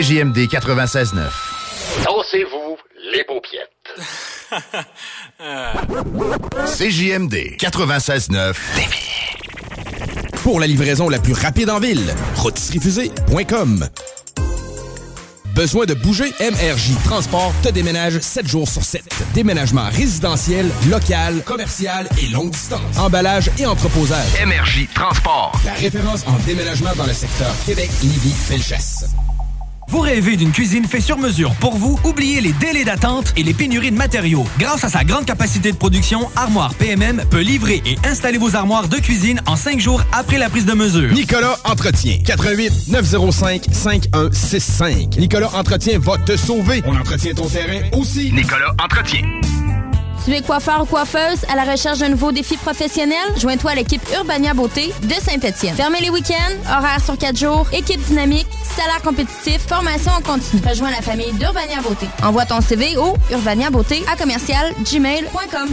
CJMD 0.09 0.47
96.9. 0.47 1.21
Dansez-vous 2.03 2.77
les 3.13 3.23
paupiètes. 3.25 3.69
CJMD 6.65 7.35
96.9. 7.59 8.55
Pour 10.41 10.59
la 10.59 10.65
livraison 10.65 11.09
la 11.09 11.19
plus 11.19 11.33
rapide 11.33 11.69
en 11.69 11.79
ville, 11.79 12.11
rotisseriefusée.com. 12.37 13.87
Besoin 15.53 15.85
de 15.85 15.93
bouger? 15.93 16.33
MRJ 16.39 17.03
Transport 17.03 17.53
te 17.61 17.69
déménage 17.69 18.19
7 18.19 18.47
jours 18.47 18.67
sur 18.67 18.83
7. 18.83 19.03
Déménagement 19.35 19.89
résidentiel, 19.89 20.71
local, 20.89 21.43
commercial 21.45 22.09
et 22.19 22.29
longue 22.29 22.49
distance. 22.49 22.97
Emballage 22.97 23.51
et 23.59 23.67
entreposage. 23.67 24.43
MRJ 24.43 24.87
Transport. 24.95 25.51
La 25.65 25.73
référence 25.73 26.25
en 26.25 26.39
déménagement 26.47 26.95
dans 26.95 27.05
le 27.05 27.13
secteur 27.13 27.53
Québec, 27.67 27.91
Lévis, 28.01 28.33
Felchasse. 28.33 28.98
Vous 29.89 30.01
rêvez 30.01 30.37
d'une 30.37 30.51
cuisine 30.51 30.85
faite 30.85 31.01
sur 31.01 31.17
mesure 31.17 31.55
pour 31.55 31.75
vous? 31.75 31.99
Oubliez 32.03 32.41
les 32.41 32.53
délais 32.53 32.83
d'attente 32.83 33.33
et 33.35 33.41
les 33.41 33.55
pénuries 33.55 33.89
de 33.89 33.97
matériaux. 33.97 34.45
Grâce 34.59 34.83
à 34.83 34.89
sa 34.89 35.03
grande 35.03 35.25
capacité 35.25 35.71
de 35.71 35.77
production, 35.77 36.29
Armoire 36.35 36.75
PMM 36.75 37.23
peut 37.27 37.39
livrer 37.39 37.81
et 37.87 37.97
installer 38.05 38.37
vos 38.37 38.55
armoires 38.55 38.87
de 38.87 38.97
cuisine 38.97 39.41
en 39.47 39.55
cinq 39.55 39.79
jours 39.79 40.03
après 40.11 40.37
la 40.37 40.47
prise 40.47 40.67
de 40.67 40.73
mesure. 40.73 41.11
Nicolas 41.11 41.57
Entretien. 41.63 42.19
88 42.23 42.89
905 42.89 43.63
5165. 43.71 45.17
Nicolas 45.17 45.49
Entretien 45.55 45.97
va 45.97 46.19
te 46.19 46.37
sauver. 46.37 46.83
On 46.85 46.95
entretient 46.95 47.33
ton 47.33 47.47
terrain 47.47 47.81
aussi. 47.93 48.31
Nicolas 48.31 48.75
Entretien. 48.83 49.21
Tu 50.25 50.35
es 50.35 50.41
coiffeur 50.41 50.81
ou 50.81 50.85
coiffeuse 50.85 51.45
à 51.51 51.55
la 51.55 51.63
recherche 51.63 51.99
d'un 51.99 52.09
nouveau 52.09 52.31
défi 52.31 52.57
professionnel? 52.57 53.17
Joins-toi 53.37 53.71
à 53.71 53.75
l'équipe 53.75 54.01
Urbania 54.13 54.53
Beauté 54.53 54.93
de 55.01 55.13
Saint-Étienne. 55.13 55.73
Fermez 55.75 56.01
les 56.01 56.09
week-ends, 56.09 56.77
horaires 56.77 57.03
sur 57.03 57.17
4 57.17 57.37
jours, 57.37 57.65
équipe 57.71 58.01
dynamique, 58.05 58.45
salaire 58.79 59.01
compétitif, 59.01 59.67
formation 59.67 60.11
en 60.13 60.21
continu. 60.21 60.61
Rejoins 60.65 60.91
la 60.91 61.01
famille 61.01 61.33
d'Urbania 61.33 61.81
Beauté. 61.81 62.07
Envoie 62.23 62.45
ton 62.45 62.61
CV 62.61 62.95
au 62.95 63.13
urbaniabeauté 63.29 64.05
à 64.09 64.15
commercial 64.15 64.73
gmail.com. 64.89 65.67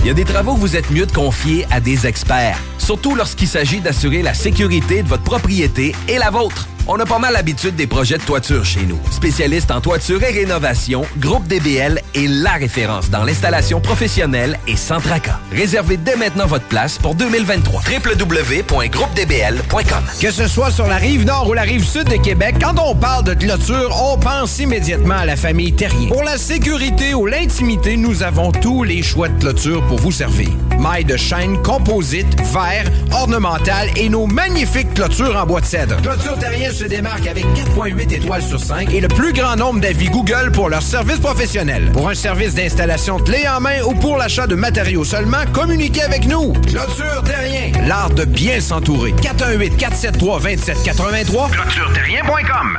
Il 0.00 0.06
y 0.06 0.10
a 0.10 0.14
des 0.14 0.24
travaux 0.24 0.54
que 0.54 0.60
vous 0.60 0.74
êtes 0.74 0.90
mieux 0.90 1.06
de 1.06 1.12
confier 1.12 1.64
à 1.70 1.78
des 1.78 2.06
experts, 2.06 2.58
surtout 2.78 3.14
lorsqu'il 3.14 3.46
s'agit 3.46 3.80
d'assurer 3.80 4.22
la 4.22 4.34
sécurité 4.34 5.04
de 5.04 5.08
votre 5.08 5.22
propriété 5.22 5.94
et 6.08 6.18
la 6.18 6.30
vôtre. 6.30 6.66
On 6.88 6.98
a 6.98 7.06
pas 7.06 7.18
mal 7.20 7.32
l'habitude 7.32 7.76
des 7.76 7.86
projets 7.86 8.18
de 8.18 8.22
toiture 8.22 8.64
chez 8.64 8.82
nous. 8.82 8.98
Spécialiste 9.12 9.70
en 9.70 9.80
toiture 9.80 10.22
et 10.24 10.32
rénovation, 10.32 11.02
Groupe 11.18 11.46
DBL 11.46 12.00
est 12.14 12.26
la 12.26 12.52
référence 12.54 13.10
dans 13.10 13.22
l'installation 13.22 13.80
professionnelle 13.80 14.58
et 14.66 14.76
sans 14.76 15.00
tracas. 15.00 15.40
Réservez 15.56 15.96
dès 15.96 16.16
maintenant 16.16 16.46
votre 16.46 16.66
place 16.66 16.98
pour 16.98 17.14
2023. 17.14 17.80
www.groupedbl.com 17.80 20.04
Que 20.20 20.30
ce 20.30 20.48
soit 20.48 20.70
sur 20.70 20.86
la 20.86 20.96
rive 20.96 21.24
nord 21.24 21.48
ou 21.48 21.54
la 21.54 21.62
rive 21.62 21.82
sud 21.82 22.04
de 22.04 22.16
Québec, 22.16 22.56
quand 22.60 22.78
on 22.78 22.94
parle 22.94 23.24
de 23.24 23.32
clôture, 23.32 23.96
on 24.12 24.18
pense 24.18 24.58
immédiatement 24.58 25.14
à 25.14 25.24
la 25.24 25.36
famille 25.36 25.72
Terrien. 25.72 26.08
Pour 26.08 26.24
la 26.24 26.36
sécurité 26.36 27.14
ou 27.14 27.24
l'intimité, 27.24 27.96
nous 27.96 28.22
avons 28.22 28.52
tous 28.52 28.84
les 28.84 29.02
choix 29.02 29.28
de 29.28 29.40
clôture 29.40 29.82
pour 29.86 29.98
vous 29.98 30.12
servir. 30.12 30.50
Mailles 30.78 31.04
de 31.04 31.16
chaîne, 31.16 31.60
composite, 31.62 32.26
verre, 32.52 32.84
ornemental 33.12 33.88
et 33.96 34.08
nos 34.08 34.26
magnifiques 34.26 34.92
clôtures 34.94 35.36
en 35.36 35.46
bois 35.46 35.60
de 35.60 35.66
cèdre. 35.66 35.96
Clôture 36.02 36.38
Terrien 36.38 36.70
se 36.70 36.84
démarque 36.84 37.26
avec 37.26 37.44
4.8 37.44 38.14
étoiles 38.14 38.42
sur 38.42 38.60
5 38.60 38.92
et 38.92 39.00
le 39.00 39.08
plus 39.08 39.32
grand 39.32 39.56
nombre 39.56 39.80
d'avis 39.80 40.08
Google 40.08 40.50
pour 40.52 40.68
leur 40.68 40.82
service 40.82 41.18
professionnel. 41.18 41.90
Pour 41.92 42.08
un 42.08 42.14
service 42.14 42.54
d'installation 42.54 43.18
clé 43.18 43.46
en 43.48 43.60
main 43.60 43.82
ou 43.86 43.94
pour 43.94 44.16
l'achat 44.16 44.46
de 44.46 44.54
matériaux 44.54 45.04
seulement, 45.04 45.44
communiquez 45.52 46.02
avec 46.02 46.26
nous. 46.26 46.52
Clôture 46.52 47.22
Terrien, 47.24 47.72
l'art 47.86 48.10
de 48.10 48.24
bien 48.24 48.60
s'entourer. 48.60 49.12
418 49.12 49.76
473 49.76 50.42
2783 50.42 51.50
clôtureterrien.com. 51.50 52.78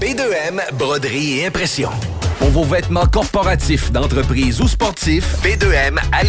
B2M, 0.00 0.60
broderie 0.76 1.40
et 1.40 1.46
impression. 1.46 1.90
Pour 2.38 2.50
vos 2.50 2.64
vêtements 2.64 3.06
corporatifs, 3.06 3.90
d'entreprise 3.90 4.60
ou 4.60 4.68
sportifs, 4.68 5.36
B2M 5.42 5.98
à. 6.12 6.22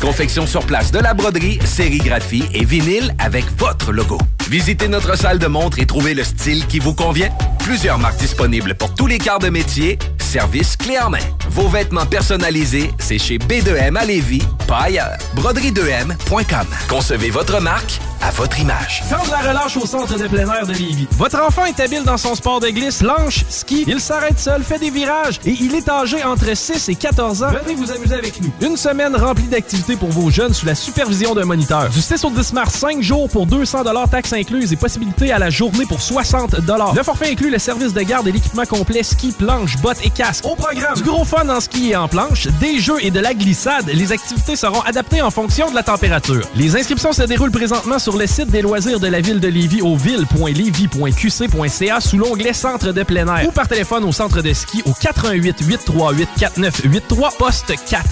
Confection 0.00 0.46
sur 0.46 0.64
place 0.66 0.90
de 0.90 0.98
la 0.98 1.14
broderie, 1.14 1.58
sérigraphie 1.64 2.44
et 2.52 2.64
vinyle 2.64 3.14
avec 3.18 3.44
votre 3.58 3.92
logo. 3.92 4.18
Visitez 4.48 4.88
notre 4.88 5.16
salle 5.16 5.38
de 5.38 5.46
montre 5.46 5.78
et 5.78 5.86
trouvez 5.86 6.14
le 6.14 6.24
style 6.24 6.66
qui 6.66 6.78
vous 6.78 6.94
convient. 6.94 7.30
Plusieurs 7.60 7.98
marques 7.98 8.18
disponibles 8.18 8.74
pour 8.74 8.94
tous 8.94 9.06
les 9.06 9.18
quarts 9.18 9.38
de 9.38 9.48
métier. 9.48 9.98
Service 10.18 10.76
clé 10.76 10.98
en 10.98 11.10
main. 11.10 11.18
Vos 11.48 11.68
vêtements 11.68 12.06
personnalisés, 12.06 12.90
c'est 12.98 13.18
chez 13.18 13.38
B2M 13.38 13.96
à 13.96 14.04
Lévis, 14.04 14.42
pas 14.66 14.82
ailleurs. 14.82 15.16
Broderie2M.com. 15.36 16.66
Concevez 16.88 17.30
votre 17.30 17.60
marque 17.60 18.00
à 18.24 18.30
votre 18.30 18.58
image. 18.58 19.02
La 19.30 19.50
relâche 19.50 19.76
au 19.76 19.84
centre 19.84 20.16
de 20.16 20.26
plein 20.26 20.48
air 20.50 20.66
de 20.66 20.72
Lévis. 20.72 21.06
Votre 21.18 21.42
enfant 21.42 21.64
est 21.66 21.78
habile 21.80 22.04
dans 22.04 22.16
son 22.16 22.34
sport 22.34 22.60
de 22.60 22.68
glisse, 22.68 23.02
lanche, 23.02 23.44
ski. 23.48 23.84
Il 23.86 24.00
s'arrête 24.00 24.38
seul, 24.38 24.62
fait 24.62 24.78
des 24.78 24.90
virages 24.90 25.40
et 25.44 25.50
il 25.60 25.74
est 25.74 25.88
âgé 25.88 26.22
entre 26.24 26.54
6 26.54 26.88
et 26.88 26.94
14 26.94 27.42
ans. 27.42 27.50
Venez 27.64 27.74
vous 27.74 27.90
amuser 27.90 28.14
avec 28.14 28.40
nous. 28.40 28.50
Une 28.60 28.76
semaine 28.76 29.14
remplie 29.16 29.48
d'activités 29.48 29.96
pour 29.96 30.10
vos 30.10 30.30
jeunes 30.30 30.54
sous 30.54 30.64
la 30.66 30.74
supervision 30.74 31.34
d'un 31.34 31.44
moniteur. 31.44 31.88
Du 31.90 32.00
6 32.00 32.24
au 32.24 32.30
10 32.30 32.52
mars, 32.52 32.74
5 32.74 33.02
jours 33.02 33.28
pour 33.28 33.46
200 33.46 33.82
taxes 34.10 34.32
incluses 34.32 34.72
et 34.72 34.76
possibilité 34.76 35.32
à 35.32 35.38
la 35.38 35.50
journée 35.50 35.84
pour 35.86 36.00
60 36.00 36.54
Le 36.96 37.02
forfait 37.02 37.32
inclut 37.32 37.50
le 37.50 37.58
service 37.58 37.92
de 37.92 38.02
garde 38.02 38.28
et 38.28 38.32
l'équipement 38.32 38.64
complet 38.64 39.02
ski, 39.02 39.32
planche, 39.32 39.76
bottes 39.78 40.04
et 40.04 40.10
casque. 40.10 40.46
Au 40.46 40.54
programme, 40.54 40.94
du 40.94 41.02
gros 41.02 41.24
fun 41.24 41.48
en 41.48 41.60
ski 41.60 41.90
et 41.90 41.96
en 41.96 42.08
planche, 42.08 42.46
des 42.60 42.78
jeux 42.78 43.02
et 43.04 43.10
de 43.10 43.20
la 43.20 43.34
glissade. 43.34 43.90
Les 43.92 44.12
activités 44.12 44.56
seront 44.56 44.80
adaptées 44.82 45.20
en 45.20 45.30
fonction 45.30 45.70
de 45.70 45.74
la 45.74 45.82
température. 45.82 46.46
Les 46.54 46.76
inscriptions 46.76 47.12
se 47.12 47.22
déroulent 47.22 47.50
présentement 47.50 47.98
sur 47.98 48.13
le 48.18 48.26
site 48.26 48.50
des 48.50 48.62
loisirs 48.62 49.00
de 49.00 49.06
la 49.06 49.20
ville 49.20 49.40
de 49.40 49.48
Lévis 49.48 49.82
au 49.82 49.96
ville.lévis.qc.ca 49.96 52.00
sous 52.00 52.18
l'onglet 52.18 52.52
Centre 52.52 52.92
de 52.92 53.02
plein 53.02 53.26
air 53.34 53.48
ou 53.48 53.50
par 53.50 53.68
téléphone 53.68 54.04
au 54.04 54.12
centre 54.12 54.42
de 54.42 54.52
ski 54.52 54.82
au 54.86 54.92
88 54.92 55.56
838 55.60 56.28
4983 56.38 57.30
poste 57.38 57.72
4. 57.88 58.04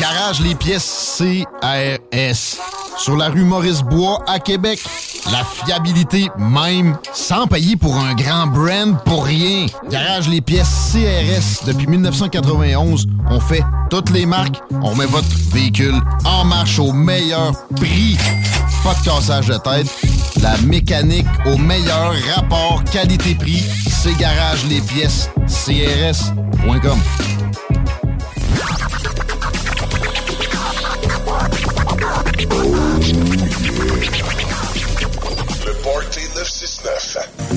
Garage 0.00 0.40
les 0.40 0.54
pièces 0.54 1.18
CRS. 1.18 2.58
Sur 2.98 3.16
la 3.16 3.28
rue 3.28 3.44
Maurice-Bois 3.44 4.22
à 4.26 4.38
Québec. 4.38 4.80
La 5.30 5.44
fiabilité 5.44 6.28
même, 6.38 6.96
sans 7.12 7.46
payer 7.46 7.76
pour 7.76 7.96
un 7.96 8.14
grand 8.14 8.46
brand 8.46 8.96
pour 9.04 9.24
rien. 9.24 9.66
Garage 9.90 10.28
les 10.28 10.40
pièces 10.40 10.92
CRS. 10.92 11.66
Depuis 11.66 11.86
1991, 11.86 13.06
on 13.30 13.40
fait 13.40 13.62
toutes 13.90 14.10
les 14.10 14.26
marques. 14.26 14.60
On 14.82 14.94
met 14.94 15.06
votre 15.06 15.28
véhicule 15.52 16.00
en 16.24 16.44
marche 16.44 16.78
au 16.78 16.92
meilleur 16.92 17.52
prix. 17.76 18.16
Pas 18.82 18.94
de 18.94 19.04
cassage 19.04 19.48
de 19.48 19.56
tête. 19.58 19.88
La 20.40 20.56
mécanique 20.58 21.26
au 21.46 21.56
meilleur 21.56 22.12
rapport 22.34 22.82
qualité-prix. 22.84 23.64
C'est 23.88 24.16
Garage 24.16 24.64
les 24.66 24.80
pièces 24.80 25.30
CRS.com. 25.46 26.98
969. 36.88 37.48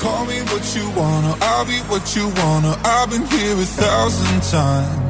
Call 0.00 0.26
me 0.26 0.40
what 0.42 0.76
you 0.76 0.90
wanna, 0.90 1.36
I'll 1.40 1.64
be 1.64 1.78
what 1.88 2.16
you 2.16 2.28
wanna. 2.28 2.78
I've 2.84 3.10
been 3.10 3.26
here 3.26 3.54
a 3.54 3.64
thousand 3.64 4.42
times. 4.42 5.09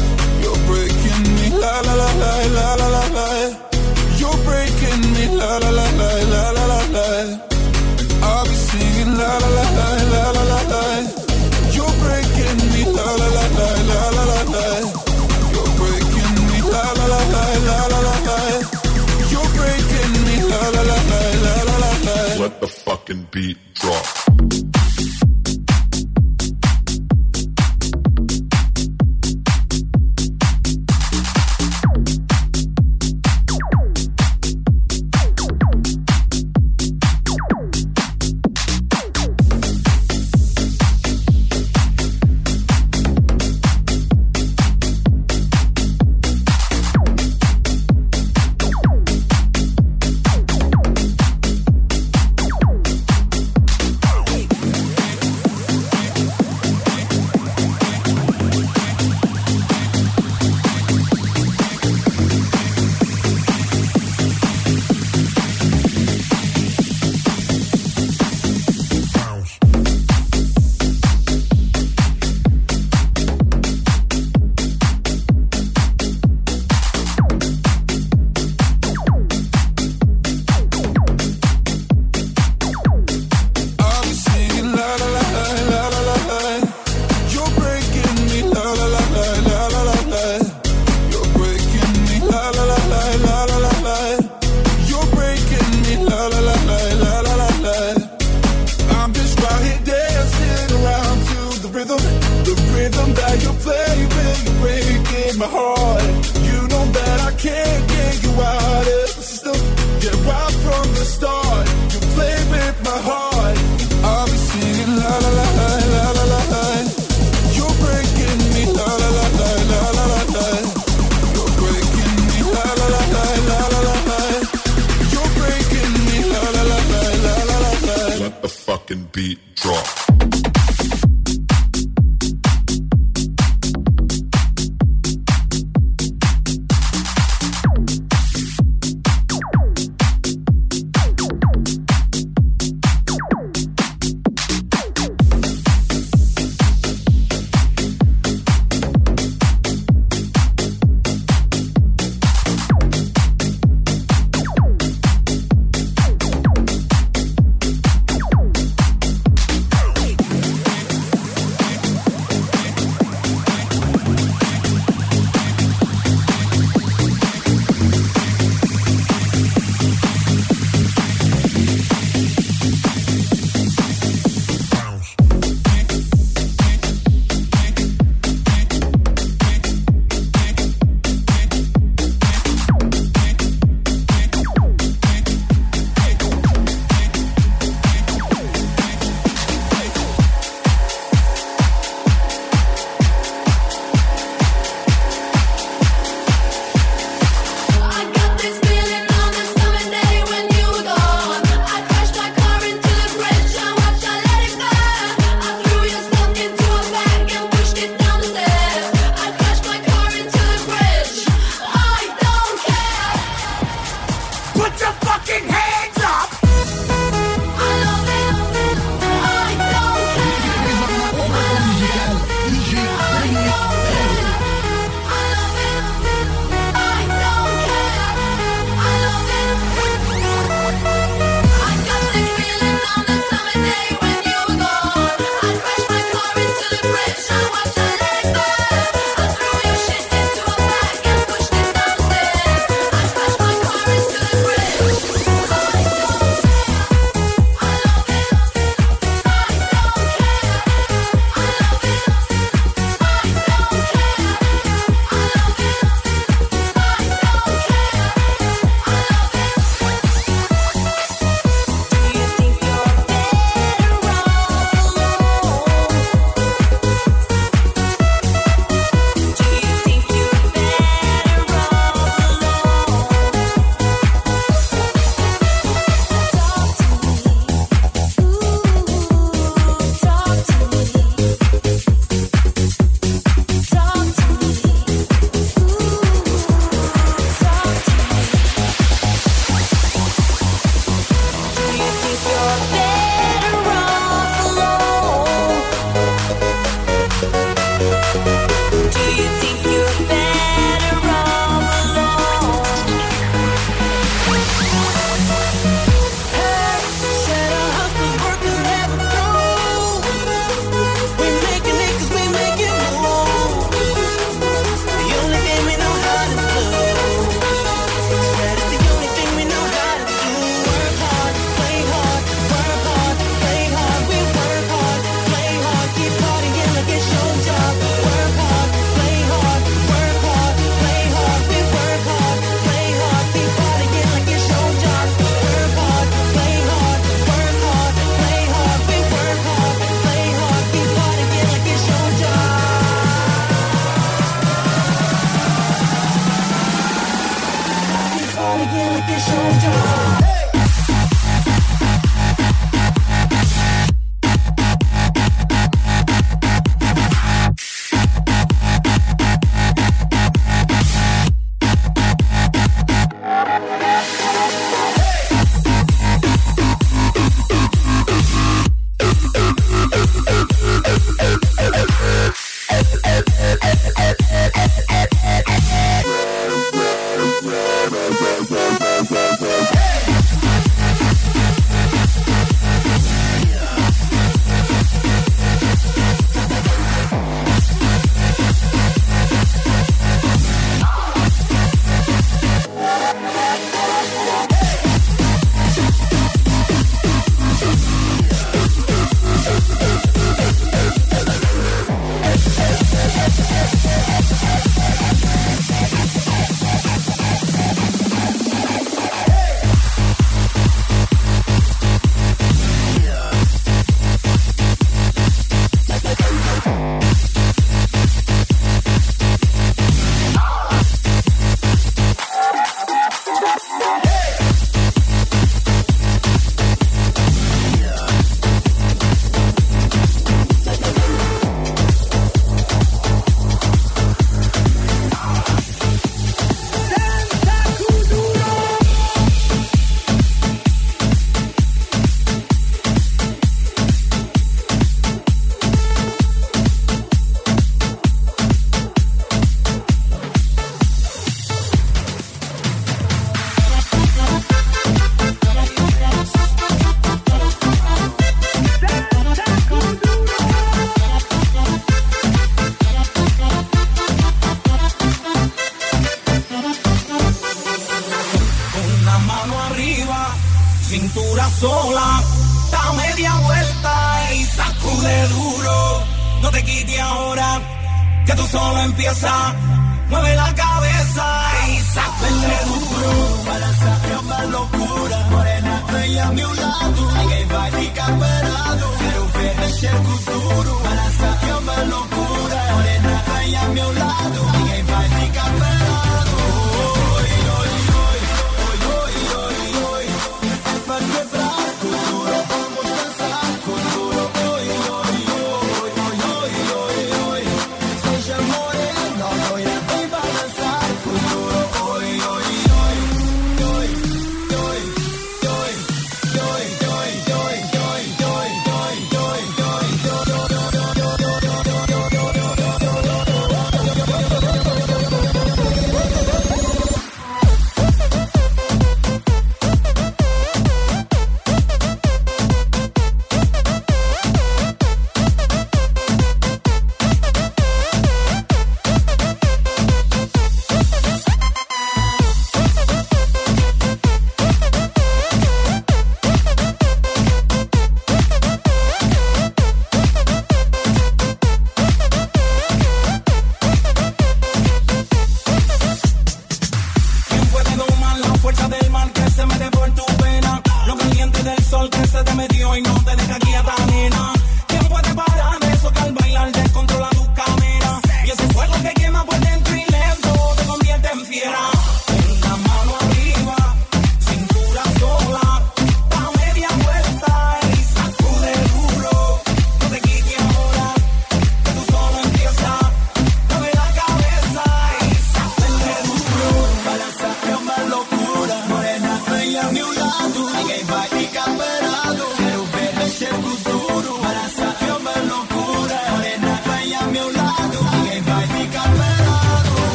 la 1.71 1.79
la 1.81 1.93
la 1.95 2.09
la 2.21 2.31
la 2.55 2.75
la 2.75 2.87
la 2.95 3.03
la. 3.15 3.27
You're 4.19 4.37
breaking 4.47 5.01
me 5.13 5.25
la 5.39 5.51
la 5.63 5.69
la 5.79 5.87
la 5.99 6.09
la 6.31 6.43
la 6.57 6.65
la 6.71 6.79
la. 6.95 7.07
I'll 8.23 8.45
be 8.45 8.55
singing 8.67 9.13
la 9.17 9.31
la 9.41 9.49
la 9.57 9.65
la 9.77 9.87
la 10.13 10.23
la 10.35 10.43
la 10.51 10.59
la. 10.71 10.83
You're 11.75 11.95
breaking 12.03 12.59
me 12.73 12.81
la 12.97 13.07
la 13.19 13.27
la 13.37 13.45
la 13.57 13.69
la 13.89 14.01
la 14.15 14.23
la 14.31 14.39
la. 14.53 14.65
You're 15.53 15.71
breaking 15.79 16.35
me 16.49 16.57
la 16.73 16.83
la 16.99 17.05
la 17.13 17.21
la 17.33 17.43
la 17.67 17.77
la 17.91 17.99
la 18.07 18.15
la. 18.27 18.39
You're 19.31 19.51
breaking 19.59 20.13
me 20.27 20.35
la 20.51 20.61
la 20.75 20.81
la 20.89 20.97
la 21.11 21.21
la 21.45 21.53
la 21.67 21.75
la 21.83 21.91
la. 22.07 22.17
Let 22.41 22.59
the 22.59 22.67
fucking 22.67 23.27
beat 23.31 23.57
drop. 23.75 24.60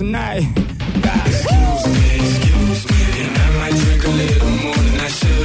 tonight. 0.00 0.40
Excuse 0.56 1.86
me, 1.92 2.14
excuse 2.16 2.90
me, 2.90 3.22
and 3.22 3.36
I 3.36 3.50
might 3.58 3.76
drink 3.82 4.02
a 4.02 4.08
little 4.08 4.48
more 4.48 4.74
than 4.74 4.98
I 4.98 5.08
should. 5.08 5.39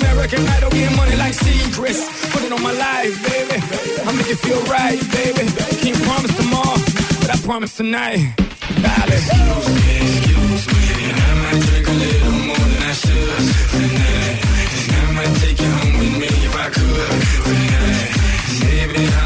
American 0.00 0.46
Idol, 0.46 0.70
getting 0.70 0.96
money 0.96 1.16
like 1.16 1.34
secrets. 1.34 2.00
Put 2.32 2.42
it 2.44 2.52
on 2.52 2.62
my 2.62 2.72
life, 2.72 3.14
baby. 3.30 3.58
I 4.06 4.12
make 4.12 4.30
it 4.30 4.38
feel 4.38 4.62
right, 4.64 4.98
baby. 5.12 5.44
Can't 5.82 6.00
promise 6.04 6.34
tomorrow, 6.36 6.78
but 7.20 7.30
I 7.30 7.36
promise 7.44 7.76
tonight. 7.76 8.34
Excuse 9.16 9.68
me, 9.68 9.96
excuse 10.02 10.64
me, 10.72 10.82
and 11.08 11.18
I 11.28 11.32
might 11.42 11.60
drink 11.68 11.86
a 11.88 11.96
little 12.04 12.32
more 12.48 12.64
than 12.72 12.82
I 12.82 12.92
should 12.92 13.42
tonight. 13.72 14.36
And 14.82 14.96
I 14.96 15.12
might 15.16 15.34
take 15.40 15.58
you 15.60 15.70
home 15.70 15.94
with 16.00 16.14
me 16.20 16.28
if 16.46 16.54
I 16.54 16.68
could 16.76 17.10
tonight. 17.46 18.10
Baby, 18.60 19.25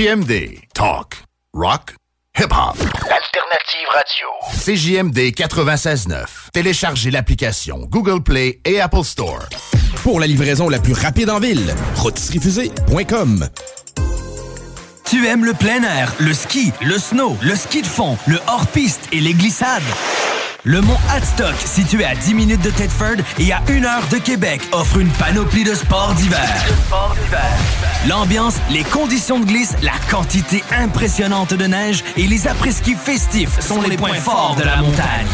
CJMD. 0.00 0.60
Talk. 0.72 1.24
Rock. 1.52 1.94
Hip-hop. 2.38 2.74
Alternative 3.10 3.86
radio. 3.92 4.28
CJMD 4.50 5.34
96.9. 5.34 6.24
Téléchargez 6.54 7.10
l'application 7.10 7.80
Google 7.80 8.22
Play 8.22 8.60
et 8.64 8.80
Apple 8.80 9.04
Store. 9.04 9.46
Pour 10.02 10.18
la 10.18 10.26
livraison 10.26 10.70
la 10.70 10.78
plus 10.78 10.94
rapide 10.94 11.28
en 11.28 11.38
ville, 11.38 11.74
rotisseriefusée.com. 11.96 13.46
Tu 15.04 15.26
aimes 15.26 15.44
le 15.44 15.52
plein 15.52 15.82
air, 15.82 16.14
le 16.18 16.32
ski, 16.32 16.72
le 16.80 16.98
snow, 16.98 17.36
le 17.42 17.54
ski 17.54 17.82
de 17.82 17.86
fond, 17.86 18.16
le 18.26 18.38
hors-piste 18.46 19.02
et 19.12 19.20
les 19.20 19.34
glissades? 19.34 19.82
Le 20.64 20.82
mont 20.82 20.96
Hadstock, 21.08 21.54
situé 21.64 22.04
à 22.04 22.14
10 22.14 22.34
minutes 22.34 22.60
de 22.60 22.70
Thetford 22.70 23.16
et 23.38 23.50
à 23.50 23.62
1 23.66 23.82
heure 23.82 24.06
de 24.10 24.18
Québec, 24.18 24.60
offre 24.72 24.98
une 24.98 25.08
panoplie 25.08 25.64
de 25.64 25.74
sports 25.74 26.12
d'hiver. 26.12 26.46
L'ambiance, 28.06 28.56
les 28.70 28.84
conditions 28.84 29.40
de 29.40 29.46
glisse, 29.46 29.74
la 29.82 29.94
quantité 30.10 30.62
impressionnante 30.70 31.54
de 31.54 31.64
neige 31.64 32.04
et 32.18 32.26
les 32.26 32.46
après-ski 32.46 32.94
festifs 32.94 33.58
sont 33.60 33.80
les 33.80 33.96
points 33.96 34.14
forts 34.14 34.54
de 34.58 34.64
la 34.64 34.76
montagne. 34.76 35.28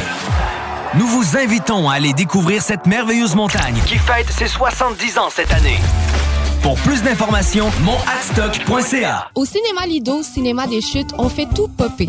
Nous 0.95 1.07
vous 1.09 1.37
invitons 1.37 1.91
à 1.91 1.95
aller 1.95 2.13
découvrir 2.13 2.63
cette 2.63 2.87
merveilleuse 2.87 3.35
montagne 3.35 3.81
qui 3.85 3.99
fête 3.99 4.31
ses 4.31 4.47
70 4.47 5.19
ans 5.19 5.29
cette 5.35 5.53
année. 5.53 5.81
Pour 6.63 6.77
plus 6.79 7.03
d'informations, 7.03 7.71
monadstock.ca. 7.83 9.29
Au 9.35 9.45
cinéma 9.45 9.87
Lido, 9.87 10.23
cinéma 10.23 10.69
des 10.69 10.81
chutes, 10.81 11.11
on 11.19 11.29
fait 11.29 11.49
tout 11.53 11.67
popper. 11.69 12.09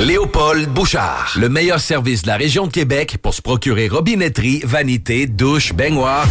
Léopold 0.00 0.68
Bouchard, 0.68 1.34
le 1.36 1.48
meilleur 1.48 1.80
service 1.80 2.22
de 2.22 2.28
la 2.28 2.36
région 2.36 2.68
de 2.68 2.72
Québec 2.72 3.18
pour 3.20 3.34
se 3.34 3.42
procurer 3.42 3.88
robinetterie, 3.88 4.62
vanité, 4.64 5.26
douche, 5.26 5.72
baignoire. 5.72 6.28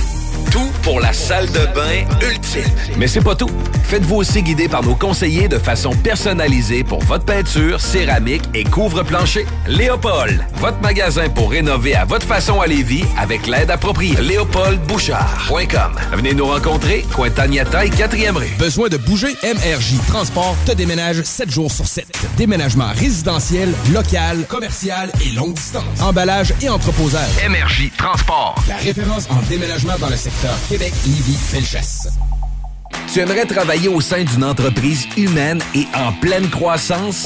Tout 0.51 0.71
pour 0.81 1.01
la 1.01 1.11
salle 1.11 1.47
de 1.47 1.65
bain 1.75 2.05
ultime. 2.25 2.63
Mais 2.97 3.07
c'est 3.07 3.21
pas 3.21 3.35
tout. 3.35 3.49
Faites-vous 3.83 4.15
aussi 4.15 4.41
guider 4.41 4.69
par 4.69 4.81
nos 4.81 4.95
conseillers 4.95 5.49
de 5.49 5.57
façon 5.57 5.91
personnalisée 5.91 6.85
pour 6.85 7.03
votre 7.03 7.25
peinture, 7.25 7.81
céramique 7.81 8.43
et 8.53 8.63
couvre-plancher. 8.63 9.45
Léopold, 9.67 10.41
votre 10.55 10.79
magasin 10.79 11.27
pour 11.27 11.51
rénover 11.51 11.95
à 11.95 12.05
votre 12.05 12.25
façon 12.25 12.61
à 12.61 12.67
Lévis 12.67 13.03
avec 13.17 13.45
l'aide 13.47 13.69
appropriée. 13.69 14.15
LéopoldBouchard.com. 14.21 15.95
Venez 16.13 16.33
nous 16.33 16.45
rencontrer, 16.45 17.05
Cointagnata 17.13 17.85
et 17.85 17.89
4e 17.89 18.37
rue. 18.37 18.47
Besoin 18.57 18.87
de 18.87 18.95
bouger? 18.97 19.35
MRJ 19.43 19.97
Transport 20.07 20.55
te 20.65 20.71
déménage 20.71 21.21
7 21.23 21.51
jours 21.51 21.71
sur 21.71 21.87
7. 21.87 22.07
Déménagement 22.37 22.91
résidentiel, 22.95 23.56
local, 23.91 24.45
commercial 24.47 25.11
et 25.25 25.31
longue 25.31 25.53
distance. 25.53 26.01
Emballage 26.01 26.53
et 26.61 26.69
entreposage. 26.69 27.29
MRJ 27.47 27.91
Transport. 27.97 28.55
La 28.67 28.75
référence 28.75 29.27
en 29.29 29.41
déménagement 29.49 29.97
dans 29.99 30.09
le 30.09 30.15
secteur 30.15 30.53
Québec, 30.69 30.93
Lévis, 31.05 31.37
Felchasse. 31.37 32.07
Tu 33.17 33.23
aimerais 33.23 33.45
travailler 33.45 33.87
au 33.87 33.99
sein 33.99 34.23
d'une 34.23 34.43
entreprise 34.43 35.07
humaine 35.17 35.59
et 35.73 35.87
en 35.95 36.11
pleine 36.11 36.47
croissance? 36.49 37.25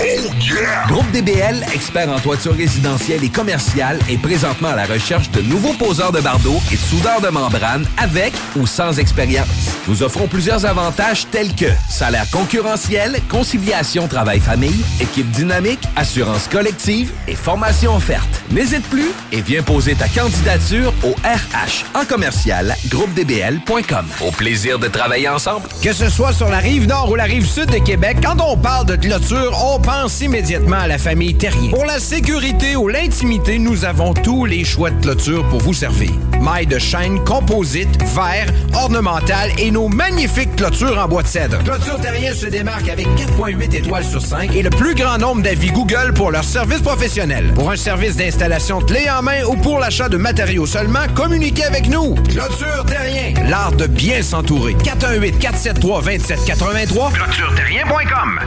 Groupe 0.88 1.12
DBL, 1.12 1.66
expert 1.74 2.10
en 2.10 2.18
toiture 2.18 2.56
résidentielle 2.56 3.26
et 3.26 3.30
commerciale, 3.30 4.00
est 4.10 4.18
présentement 4.18 4.70
à 4.70 4.78
la 4.78 4.86
recherche 4.86 5.30
de 5.32 5.42
nouveaux 5.42 5.74
poseurs 5.74 6.14
de 6.14 6.22
bardeaux 6.22 6.62
et 6.72 6.76
de 6.76 6.80
soudeurs 6.80 7.20
de 7.20 7.28
membrane 7.28 7.86
avec 7.98 8.32
ou 8.56 8.66
sans 8.66 9.00
expérience. 9.00 9.48
Nous 9.90 10.02
offrons 10.02 10.28
plusieurs 10.28 10.66
avantages 10.66 11.28
tels 11.30 11.54
que 11.56 11.66
salaire 11.90 12.30
concurrentiel, 12.32 13.20
conciliation 13.28 14.08
travail-famille, 14.08 14.86
équipe 15.02 15.30
dynamique, 15.32 15.82
assurance 15.98 16.48
collective 16.48 17.12
et 17.28 17.36
formation 17.36 17.98
offerte. 17.98 18.42
N'hésite 18.50 18.88
plus 18.90 19.12
et 19.34 19.42
viens 19.42 19.62
poser 19.62 19.96
ta 19.96 20.08
candidature 20.08 20.94
au 21.04 21.12
RH 21.26 22.00
en 22.00 22.06
commercial 22.06 22.76
groupedbl.com. 22.88 24.06
Au 24.26 24.32
plaisir 24.32 24.80
de 24.80 24.88
travailler 24.88 25.28
ensemble. 25.28 25.51
Que 25.84 25.94
ce 25.94 26.10
soit 26.10 26.34
sur 26.34 26.50
la 26.50 26.60
rive 26.60 26.88
nord 26.88 27.10
ou 27.10 27.16
la 27.16 27.24
rive 27.24 27.46
sud 27.46 27.70
de 27.72 27.80
Québec, 27.80 28.18
quand 28.24 28.38
on 28.42 28.56
parle 28.56 28.86
de 28.86 28.96
clôture, 28.96 29.52
on 29.74 29.80
pense 29.80 30.22
immédiatement 30.22 30.78
à 30.78 30.88
la 30.88 30.98
famille 30.98 31.36
Terrien. 31.36 31.72
Pour 31.72 31.86
la 31.86 32.00
sécurité 32.00 32.76
ou 32.76 32.88
l'intimité, 32.88 33.60
nous 33.60 33.84
avons 33.84 34.14
tous 34.14 34.46
les 34.46 34.64
choix 34.64 34.92
de 34.92 35.02
clôture 35.02 35.48
pour 35.50 35.60
vous 35.60 35.74
servir. 35.74 36.12
Mailles 36.42 36.68
de 36.68 36.80
chaîne, 36.80 37.24
composite, 37.24 38.02
verre, 38.16 38.48
ornemental 38.74 39.52
et 39.58 39.72
nos 39.72 39.88
magnifiques 39.88 40.56
clôtures 40.56 40.98
en 40.98 41.08
bois 41.08 41.24
de 41.24 41.28
cèdre. 41.28 41.58
Clôture 41.64 42.00
Terrien 42.00 42.34
se 42.34 42.48
démarque 42.48 42.90
avec 42.90 43.08
4.8 43.08 43.76
étoiles 43.76 44.06
sur 44.06 44.22
5 44.22 44.56
et 44.56 44.62
le 44.62 44.70
plus 44.70 44.96
grand 44.96 45.18
nombre 45.18 45.42
d'avis 45.42 45.72
Google 45.72 46.14
pour 46.16 46.32
leur 46.32 46.44
service 46.44 46.82
professionnel. 46.82 47.52
Pour 47.54 47.72
un 47.72 47.76
service 47.76 48.16
d'installation 48.16 48.80
clé 48.80 49.10
en 49.10 49.22
main 49.22 49.44
ou 49.48 49.56
pour 49.56 49.80
l'achat 49.80 50.10
de 50.10 50.18
matériaux 50.18 50.66
seulement, 50.66 51.08
communiquez 51.14 51.66
avec 51.66 51.90
nous. 51.90 52.16
Clôture 52.30 52.86
Terrien, 52.88 53.34
l'art 53.50 53.74
de 53.74 53.88
bien 53.88 54.22
s'entourer. 54.22 54.76
418 54.76 55.40
473 55.42 56.04
2783 56.04 57.12
clôtureterrien.com 57.14 58.40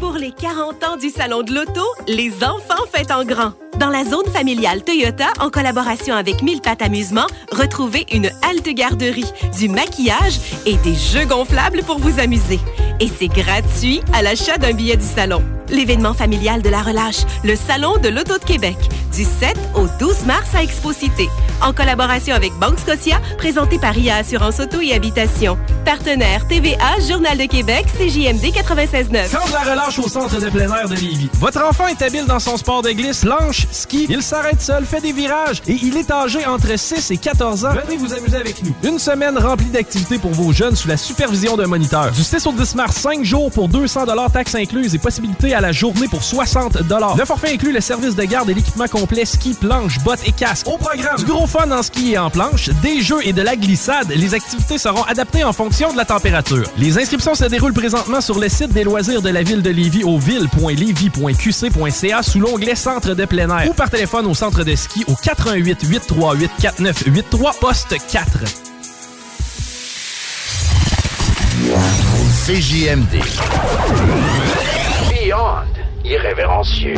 Pour 0.00 0.14
les 0.14 0.32
40 0.32 0.84
ans 0.84 0.96
du 0.96 1.08
Salon 1.08 1.42
de 1.42 1.54
l'Auto, 1.54 1.84
les 2.08 2.32
enfants 2.42 2.84
fêtent 2.92 3.12
en 3.12 3.24
grand. 3.24 3.52
Dans 3.78 3.90
la 3.90 4.04
zone 4.04 4.26
familiale 4.32 4.82
Toyota, 4.82 5.28
en 5.38 5.50
collaboration 5.50 6.16
avec 6.16 6.42
Mille 6.42 6.60
Pattes 6.60 6.82
Amusement, 6.82 7.26
retrouvez 7.52 8.06
une 8.12 8.26
halte 8.42 8.68
garderie, 8.74 9.32
du 9.56 9.68
maquillage 9.68 10.40
et 10.66 10.76
des 10.78 10.96
jeux 10.96 11.26
gonflables 11.26 11.84
pour 11.84 12.00
vous 12.00 12.18
amuser. 12.18 12.58
Et 12.98 13.08
c'est 13.08 13.28
gratuit 13.28 14.00
à 14.12 14.22
l'achat 14.22 14.58
d'un 14.58 14.72
billet 14.72 14.96
du 14.96 15.06
salon. 15.06 15.44
L'événement 15.68 16.14
familial 16.14 16.62
de 16.62 16.68
la 16.68 16.82
relâche, 16.82 17.22
le 17.44 17.56
Salon 17.56 17.98
de 17.98 18.08
l'Auto 18.08 18.38
de 18.38 18.44
Québec, 18.44 18.76
du 19.14 19.24
7 19.24 19.56
au 19.74 19.86
12 19.98 20.24
mars 20.26 20.54
à 20.54 20.62
Expo 20.62 20.92
Cité. 20.92 21.28
En 21.62 21.72
collaboration 21.72 22.34
avec 22.34 22.52
Banque 22.54 22.78
Scotia, 22.78 23.20
présenté 23.38 23.78
par 23.78 23.96
IA 23.96 24.16
Assurance 24.16 24.60
Auto 24.60 24.80
et 24.80 24.92
Habitation. 24.92 25.56
Partenaire 25.84 26.46
TVA, 26.48 27.00
Journal 27.08 27.38
de 27.38 27.44
Québec, 27.44 27.86
CJMD 27.98 28.44
96.9. 28.44 29.30
Quand 29.32 29.52
la 29.52 29.72
relâche 29.72 29.98
au 29.98 30.08
centre 30.08 30.40
de 30.40 30.50
plein 30.50 30.72
air 30.72 30.88
de 30.88 30.94
Lévis. 30.94 31.30
Votre 31.40 31.64
enfant 31.64 31.86
est 31.86 32.02
habile 32.02 32.26
dans 32.26 32.38
son 32.38 32.56
sport 32.56 32.82
de 32.82 32.90
glisse, 32.90 33.20
planche, 33.22 33.66
ski. 33.70 34.06
Il 34.08 34.22
s'arrête 34.22 34.60
seul, 34.60 34.84
fait 34.84 35.00
des 35.00 35.12
virages 35.12 35.62
et 35.66 35.78
il 35.82 35.96
est 35.96 36.10
âgé 36.10 36.44
entre 36.46 36.78
6 36.78 37.10
et 37.10 37.16
14 37.16 37.64
ans. 37.64 37.72
Venez 37.86 37.96
vous 37.96 38.12
amuser 38.12 38.36
avec 38.36 38.62
nous. 38.62 38.74
Une 38.82 38.98
semaine 38.98 39.38
remplie 39.38 39.66
d'activités 39.66 40.18
pour 40.18 40.32
vos 40.32 40.52
jeunes 40.52 40.76
sous 40.76 40.88
la 40.88 40.96
supervision 40.96 41.56
d'un 41.56 41.66
moniteur. 41.66 42.10
Du 42.12 42.22
6 42.22 42.46
au 42.46 42.52
10 42.52 42.74
mars, 42.74 42.96
5 42.96 43.24
jours 43.24 43.50
pour 43.50 43.68
200 43.68 44.06
taxes 44.32 44.54
incluses 44.54 44.94
et 44.94 44.98
possibilités 44.98 45.54
à 45.54 45.60
la 45.62 45.72
journée 45.72 46.08
pour 46.08 46.24
60 46.24 46.76
Le 47.16 47.24
forfait 47.24 47.54
inclut 47.54 47.72
le 47.72 47.80
service 47.80 48.16
de 48.16 48.24
garde 48.24 48.50
et 48.50 48.54
l'équipement 48.54 48.88
complet 48.88 49.24
ski, 49.24 49.54
planche, 49.54 50.00
bottes 50.00 50.26
et 50.26 50.32
casque. 50.32 50.66
Au 50.66 50.76
programme, 50.76 51.16
du 51.16 51.24
gros 51.24 51.46
fun 51.46 51.70
en 51.70 51.82
ski 51.82 52.12
et 52.12 52.18
en 52.18 52.28
planche, 52.30 52.68
des 52.82 53.00
jeux 53.00 53.24
et 53.24 53.32
de 53.32 53.42
la 53.42 53.54
glissade. 53.54 54.12
Les 54.14 54.34
activités 54.34 54.76
seront 54.76 55.04
adaptées 55.04 55.44
en 55.44 55.52
fonction 55.52 55.92
de 55.92 55.96
la 55.96 56.04
température. 56.04 56.68
Les 56.76 56.98
inscriptions 56.98 57.36
se 57.36 57.44
déroulent 57.44 57.72
présentement 57.72 58.20
sur 58.20 58.40
le 58.40 58.48
site 58.48 58.72
des 58.72 58.82
loisirs 58.82 59.22
de 59.22 59.30
la 59.30 59.44
ville 59.44 59.62
de 59.62 59.70
Lévis 59.70 60.02
au 60.02 60.18
ville.lévis.qc.ca 60.18 62.22
sous 62.22 62.40
l'onglet 62.40 62.74
Centre 62.74 63.14
de 63.14 63.24
plein 63.24 63.56
air 63.56 63.70
ou 63.70 63.72
par 63.72 63.88
téléphone 63.88 64.26
au 64.26 64.34
centre 64.34 64.64
de 64.64 64.74
ski 64.74 65.04
au 65.06 65.14
88 65.14 65.78
838 65.84 66.50
4983 66.60 67.52
poste 67.60 67.94
4. 68.10 68.30
CJMD. 72.46 73.22
Irrévérencieux. 76.12 76.94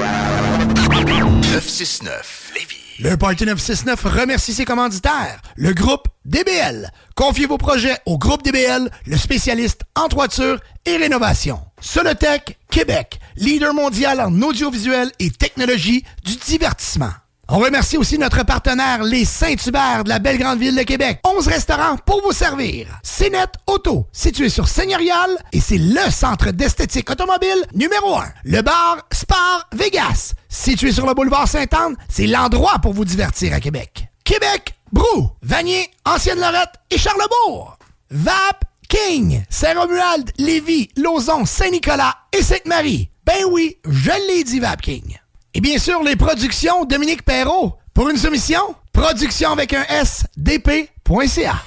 969 0.91 2.51
Lévis. 2.57 2.75
Le 2.99 3.17
Party 3.17 3.47
969 3.47 4.03
remercie 4.07 4.53
ses 4.53 4.65
commanditaires, 4.65 5.41
le 5.55 5.73
groupe 5.73 6.09
DBL. 6.25 6.91
Confiez 7.15 7.47
vos 7.47 7.57
projets 7.57 7.97
au 8.07 8.19
groupe 8.19 8.43
DBL, 8.43 8.91
le 9.07 9.17
spécialiste 9.17 9.83
en 9.95 10.09
toiture 10.09 10.59
et 10.85 10.97
rénovation. 10.97 11.61
Solotech 11.81 12.59
Québec, 12.71 13.21
leader 13.37 13.73
mondial 13.73 14.21
en 14.21 14.43
audiovisuel 14.43 15.13
et 15.21 15.31
technologie 15.31 16.05
du 16.25 16.35
divertissement. 16.35 17.13
On 17.49 17.59
remercie 17.59 17.99
aussi 17.99 18.19
notre 18.19 18.43
partenaire, 18.43 19.03
les 19.03 19.27
Saint-Hubert 19.27 20.05
de 20.05 20.09
la 20.09 20.19
belle 20.19 20.39
grande 20.39 20.59
ville 20.59 20.75
de 20.75 20.83
Québec. 20.83 21.21
11 21.25 21.47
restaurants 21.47 21.99
pour 21.99 22.23
vous 22.23 22.33
servir. 22.33 22.87
CNET 23.03 23.53
Auto, 23.67 24.07
situé 24.13 24.49
sur 24.49 24.67
Seigneurial, 24.67 25.31
et 25.53 25.61
c'est 25.61 25.77
le 25.77 26.11
centre 26.11 26.53
d'esthétique 26.53 27.11
automobile 27.11 27.67
numéro 27.75 28.17
un. 28.17 28.33
Le 28.45 28.63
bar 28.63 29.07
Spar 29.13 29.69
Vegas, 29.75 30.33
situé 30.49 30.91
sur 30.91 31.07
le 31.07 31.13
boulevard 31.13 31.47
Sainte-Anne, 31.47 31.97
c'est 32.09 32.27
l'endroit 32.27 32.79
pour 32.81 32.95
vous 32.95 33.05
divertir 33.05 33.53
à 33.53 33.61
Québec. 33.61 34.09
Québec, 34.25 34.75
Brou, 34.91 35.31
Vanier, 35.43 35.91
Ancienne-Lorette 36.07 36.81
et 36.91 36.97
Charlebourg. 36.97 37.77
VAP 38.11 38.65
King, 38.89 39.45
Saint-Romuald, 39.51 40.33
Lévis, 40.39 40.89
Lauson, 40.97 41.45
Saint-Nicolas 41.45 42.15
et 42.33 42.43
Sainte-Marie. 42.43 43.11
Ben 43.27 43.45
oui, 43.51 43.77
je 43.87 44.13
l'ai 44.29 44.45
dit, 44.45 44.61
VAP 44.61 44.81
King. 44.81 45.19
Et 45.57 45.61
bien 45.61 45.79
sûr, 45.79 46.03
les 46.03 46.17
productions 46.17 46.85
Dominique 46.85 47.25
Perrault. 47.25 47.75
Pour 47.95 48.09
une 48.09 48.17
soumission, 48.17 48.61
production 48.93 49.53
avec 49.53 49.73
un 49.73 49.85
S, 49.89 50.25
dp.ca. 50.37 51.63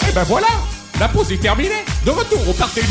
Et 0.00 0.06
eh 0.08 0.12
ben 0.14 0.22
voilà, 0.24 0.46
la 0.98 1.08
pause 1.08 1.30
est 1.32 1.40
terminée. 1.40 1.84
De 2.06 2.10
retour 2.10 2.48
au 2.48 2.54
parc 2.54 2.74
des 2.74 2.82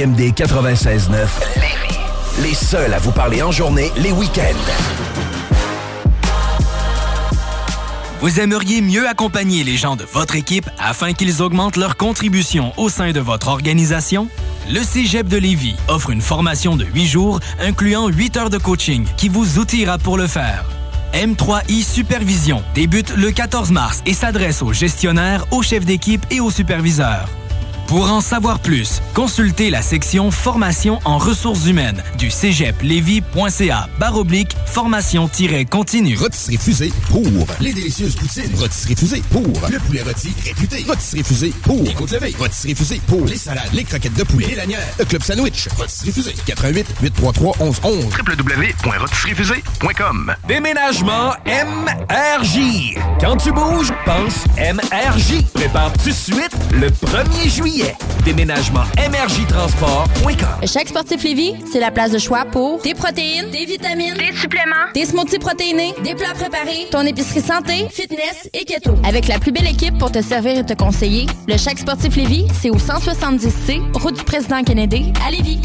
CJMD 0.00 0.32
96.9, 0.32 1.28
les 2.42 2.54
seuls 2.54 2.94
à 2.94 2.98
vous 2.98 3.12
parler 3.12 3.42
en 3.42 3.52
journée, 3.52 3.92
les 3.98 4.12
week-ends. 4.12 4.70
Vous 8.20 8.40
aimeriez 8.40 8.80
mieux 8.80 9.06
accompagner 9.06 9.62
les 9.62 9.76
gens 9.76 9.96
de 9.96 10.04
votre 10.04 10.36
équipe 10.36 10.70
afin 10.78 11.12
qu'ils 11.12 11.42
augmentent 11.42 11.76
leur 11.76 11.98
contribution 11.98 12.72
au 12.78 12.88
sein 12.88 13.12
de 13.12 13.20
votre 13.20 13.48
organisation? 13.48 14.28
Le 14.70 14.82
Cégep 14.82 15.28
de 15.28 15.36
Lévis 15.36 15.76
offre 15.88 16.10
une 16.10 16.22
formation 16.22 16.76
de 16.76 16.86
8 16.86 17.06
jours 17.06 17.40
incluant 17.60 18.08
8 18.08 18.36
heures 18.38 18.50
de 18.50 18.58
coaching 18.58 19.06
qui 19.18 19.28
vous 19.28 19.58
outillera 19.58 19.98
pour 19.98 20.16
le 20.16 20.26
faire. 20.26 20.64
M3I 21.12 21.82
Supervision 21.82 22.62
débute 22.74 23.14
le 23.16 23.32
14 23.32 23.70
mars 23.70 24.02
et 24.06 24.14
s'adresse 24.14 24.62
aux 24.62 24.72
gestionnaires, 24.72 25.44
aux 25.50 25.62
chefs 25.62 25.84
d'équipe 25.84 26.24
et 26.30 26.40
aux 26.40 26.50
superviseurs. 26.50 27.28
Pour 27.90 28.10
en 28.12 28.20
savoir 28.20 28.60
plus, 28.60 29.02
consultez 29.14 29.68
la 29.68 29.82
section 29.82 30.30
Formation 30.30 31.00
en 31.04 31.18
ressources 31.18 31.66
humaines 31.66 32.00
du 32.18 32.30
cégeplevy.ca 32.30 33.88
baroblique 33.98 34.56
formation-continue. 34.66 36.16
Rôtisserie 36.16 36.56
Fusée 36.56 36.92
pour 37.08 37.24
les 37.60 37.72
délicieuses 37.72 38.14
poutines. 38.14 38.54
Rôtisserie 38.56 38.94
Fusée 38.94 39.22
pour 39.32 39.42
le 39.42 39.80
poulet 39.80 40.02
rôti 40.02 40.32
réputé. 40.44 40.84
Rôtisserie 40.86 41.24
Fusée 41.24 41.52
pour 41.64 41.82
les 41.82 41.92
côtes 41.92 42.12
levées. 42.12 42.32
Rôtisserie 42.38 42.76
Fusée 42.76 43.00
pour 43.08 43.26
les 43.26 43.36
salades, 43.36 43.70
les 43.72 43.82
croquettes 43.82 44.14
de 44.14 44.22
poulet, 44.22 44.46
les 44.46 44.54
lanières, 44.54 44.86
le 45.00 45.04
club 45.04 45.24
sandwich. 45.24 45.66
Rôtisserie 45.76 46.12
Fusée 46.12 46.36
88 46.46 46.86
833 47.02 47.56
1111 47.58 48.04
www.rotisseriefusée.com 48.04 50.32
Déménagement 50.46 51.32
MRJ. 51.44 52.94
Quand 53.20 53.36
tu 53.36 53.52
bouges, 53.52 53.92
pense 54.06 54.46
MRJ. 54.56 55.44
Prépare 55.52 55.92
tout 55.92 56.08
de 56.08 56.14
suite 56.14 56.56
le 56.72 56.88
1er 56.88 57.50
juillet. 57.50 57.94
Déménagement 58.24 58.84
MRJtransport.com 58.96 60.66
Chaque 60.66 60.88
sportif 60.88 61.22
Lévis, 61.22 61.56
c'est 61.70 61.80
la 61.80 61.90
place 61.90 62.12
de 62.12 62.18
choix 62.18 62.46
pour 62.46 62.80
des 62.80 62.94
protéines, 62.94 63.50
des 63.50 63.66
vitamines, 63.66 64.14
des 64.14 64.34
suppléments, 64.34 64.88
des 64.94 65.04
smoothies 65.04 65.38
protéinés, 65.38 65.94
des 66.02 66.14
plats 66.14 66.32
préparés, 66.32 66.88
ton 66.90 67.02
épicerie 67.02 67.42
santé, 67.42 67.86
fitness 67.90 68.48
et 68.54 68.64
keto. 68.64 68.94
Avec 69.04 69.28
la 69.28 69.38
plus 69.38 69.52
belle 69.52 69.68
équipe 69.68 69.98
pour 69.98 70.10
te 70.10 70.22
servir 70.22 70.56
et 70.56 70.64
te 70.64 70.72
conseiller, 70.72 71.26
le 71.46 71.58
Chaque 71.58 71.78
sportif 71.78 72.16
Lévis, 72.16 72.46
c'est 72.58 72.70
au 72.70 72.78
170C, 72.78 73.82
route 74.00 74.16
du 74.16 74.24
président 74.24 74.62
Kennedy, 74.62 75.12
à 75.26 75.30
Lévis. 75.30 75.60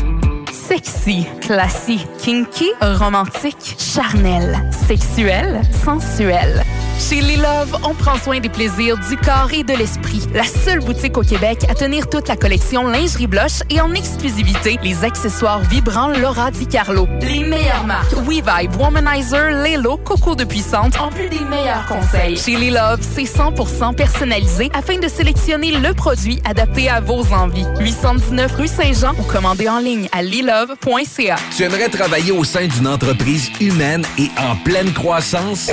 Sexy, 0.52 1.26
classique, 1.40 2.06
kinky, 2.18 2.70
romantique, 2.82 3.78
charnel, 3.78 4.70
sexuel, 4.88 5.62
sensuel. 5.86 6.65
Chez 7.08 7.22
Les 7.22 7.36
Love, 7.36 7.78
on 7.84 7.94
prend 7.94 8.18
soin 8.18 8.40
des 8.40 8.50
plaisirs 8.50 8.98
du 8.98 9.16
corps 9.16 9.50
et 9.54 9.64
de 9.64 9.74
l'esprit. 9.74 10.24
La 10.34 10.44
seule 10.44 10.80
boutique 10.80 11.18
au 11.18 11.22
Québec 11.22 11.60
à 11.70 11.76
tenir 11.76 12.10
toute 12.10 12.28
la 12.28 12.36
collection 12.36 12.88
lingerie 12.88 13.28
blush 13.28 13.62
et 13.70 13.80
en 13.80 13.94
exclusivité 13.94 14.80
les 14.82 15.04
accessoires 15.04 15.60
vibrants 15.60 16.08
Laura 16.08 16.50
Di 16.50 16.66
Carlo. 16.66 17.08
Les 17.22 17.44
meilleures 17.44 17.86
marques 17.86 18.14
WeVibe, 18.14 18.76
Womanizer, 18.80 19.52
Lelo, 19.52 19.98
Coco 19.98 20.34
de 20.34 20.46
Puissante, 20.46 21.00
en 21.00 21.10
plus 21.10 21.30
des 21.30 21.42
meilleurs 21.42 21.86
conseils. 21.86 22.38
Chez 22.38 22.56
Les 22.56 22.72
Love, 22.72 23.02
c'est 23.02 23.26
100% 23.26 23.94
personnalisé 23.94 24.72
afin 24.74 24.98
de 24.98 25.08
sélectionner 25.08 25.74
le 25.74 25.94
produit 25.94 26.42
adapté 26.44 26.90
à 26.90 27.02
vos 27.02 27.32
envies. 27.34 27.68
819 27.82 28.56
rue 28.56 28.68
Saint-Jean 28.68 29.14
ou 29.20 29.24
commandez 29.24 29.70
en 29.70 29.78
ligne 29.78 30.10
à 30.12 30.24
lilove.ca. 30.24 31.36
Tu 31.56 31.64
aimerais 31.64 31.90
travailler 31.90 32.32
au 32.32 32.44
sein 32.44 32.66
d'une 32.66 32.88
entreprise 32.88 33.52
humaine 33.62 34.04
et 34.18 34.32
en 34.40 34.56
pleine 34.56 34.92
croissance? 34.92 35.70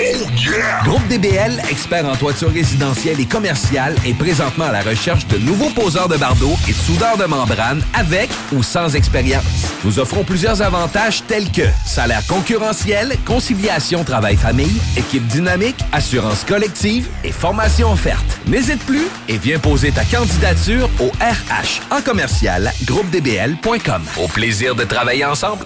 Groupe 0.85 1.09
DBL, 1.23 1.62
expert 1.70 2.05
en 2.05 2.17
toiture 2.17 2.51
résidentielle 2.51 3.20
et 3.20 3.26
commerciale, 3.26 3.94
est 4.05 4.15
présentement 4.15 4.65
à 4.65 4.73
la 4.73 4.83
recherche 4.83 5.26
de 5.28 5.39
nouveaux 5.39 5.70
poseurs 5.70 6.09
de 6.09 6.17
bardeaux 6.17 6.57
et 6.68 6.73
de 6.73 6.76
soudeurs 6.76 7.17
de 7.17 7.25
membrane 7.25 7.81
avec 7.94 8.28
ou 8.52 8.62
sans 8.62 8.97
expérience. 8.97 9.44
Nous 9.84 10.01
offrons 10.01 10.25
plusieurs 10.25 10.62
avantages 10.62 11.23
tels 11.28 11.51
que 11.52 11.62
salaire 11.86 12.26
concurrentiel, 12.26 13.12
conciliation 13.25 14.02
travail-famille, 14.02 14.81
équipe 14.97 15.26
dynamique, 15.28 15.78
assurance 15.92 16.42
collective 16.42 17.09
et 17.23 17.31
formation 17.31 17.92
offerte. 17.92 18.41
N'hésite 18.49 18.84
plus 18.84 19.07
et 19.28 19.39
viens 19.39 19.60
poser 19.60 19.92
ta 19.92 20.05
candidature 20.05 20.91
au 20.99 21.07
RH 21.20 21.94
en 21.97 22.02
commercial 22.02 22.73
groupedbl.com. 22.84 24.02
Au 24.20 24.26
plaisir 24.26 24.75
de 24.75 24.83
travailler 24.83 25.25
ensemble. 25.25 25.65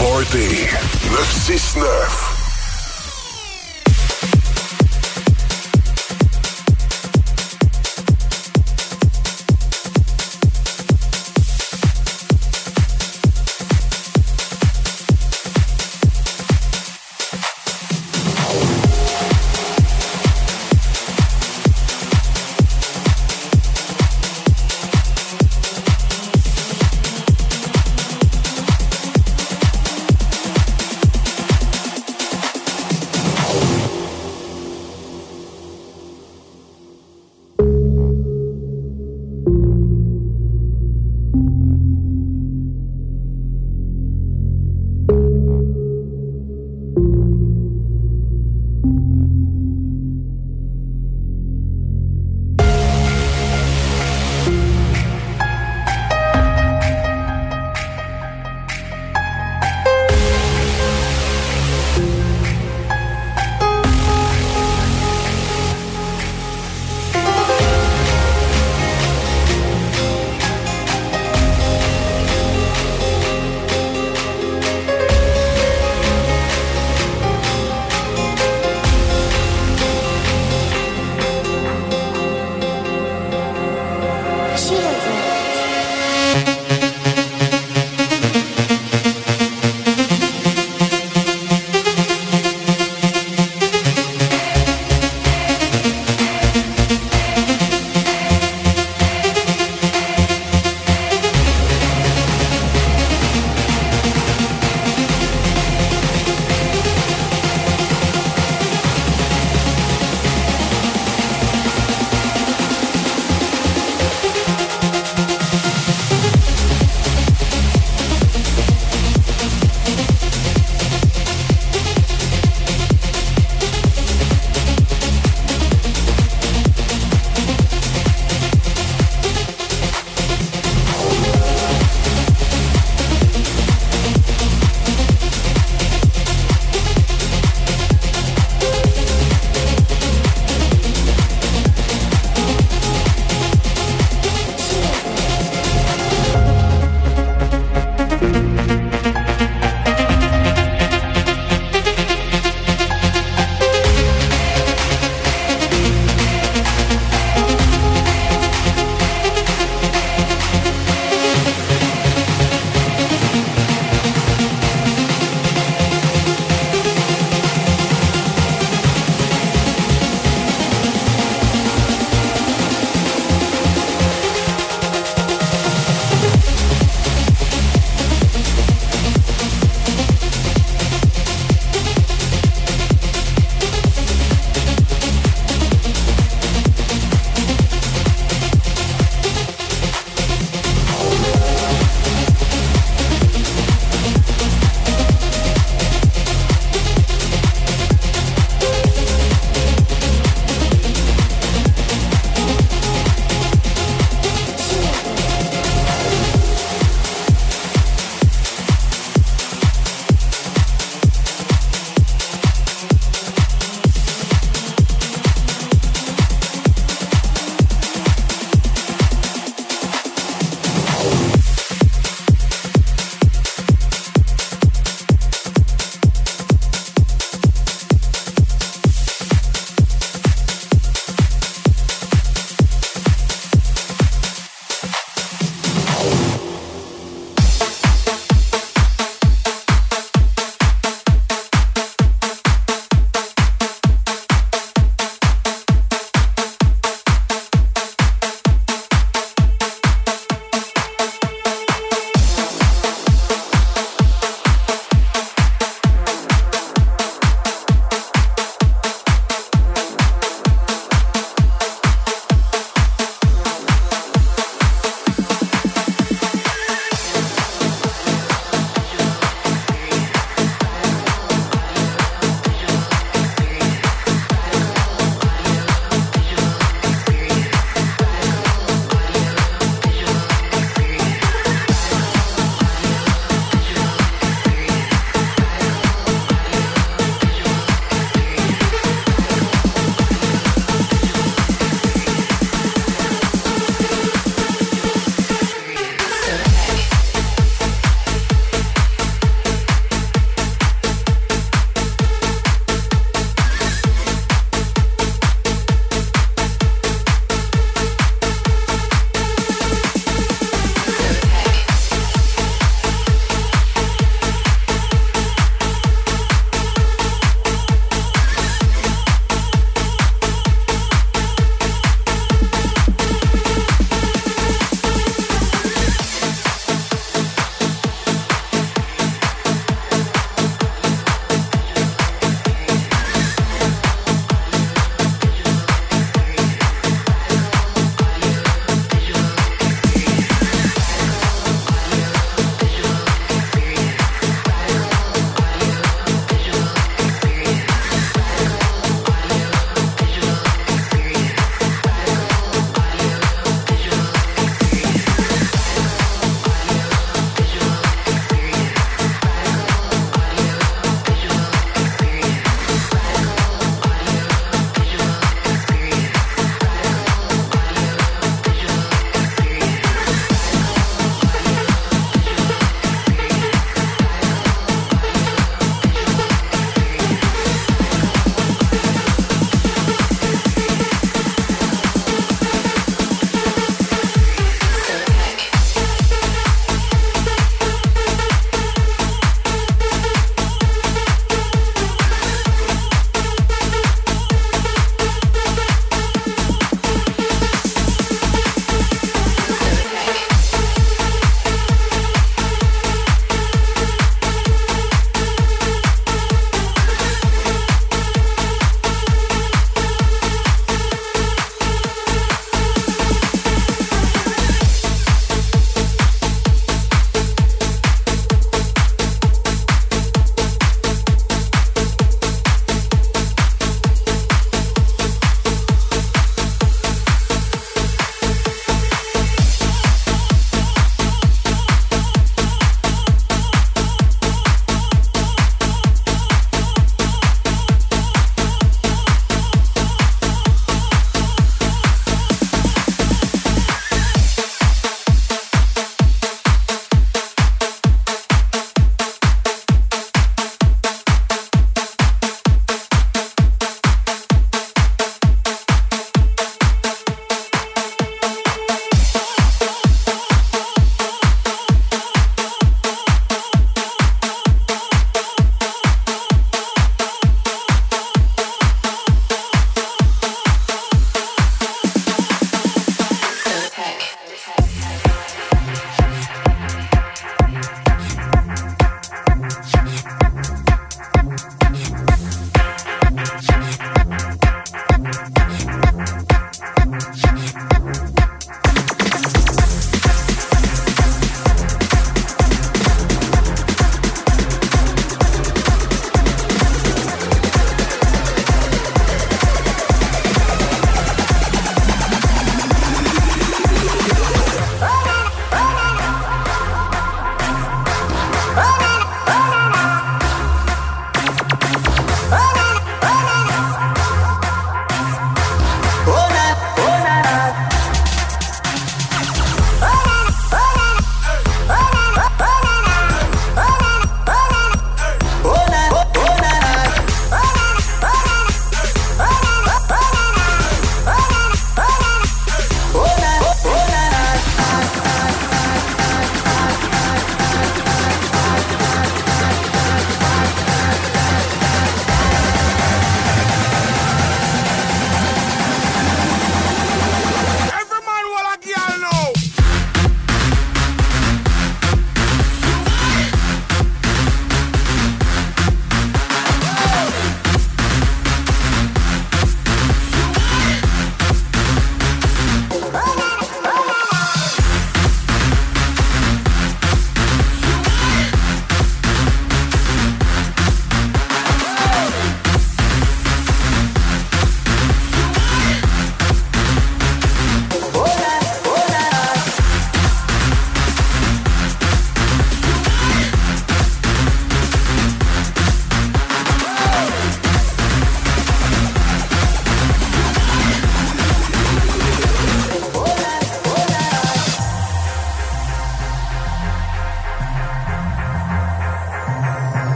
Party 0.00 0.64
969. 1.12 2.39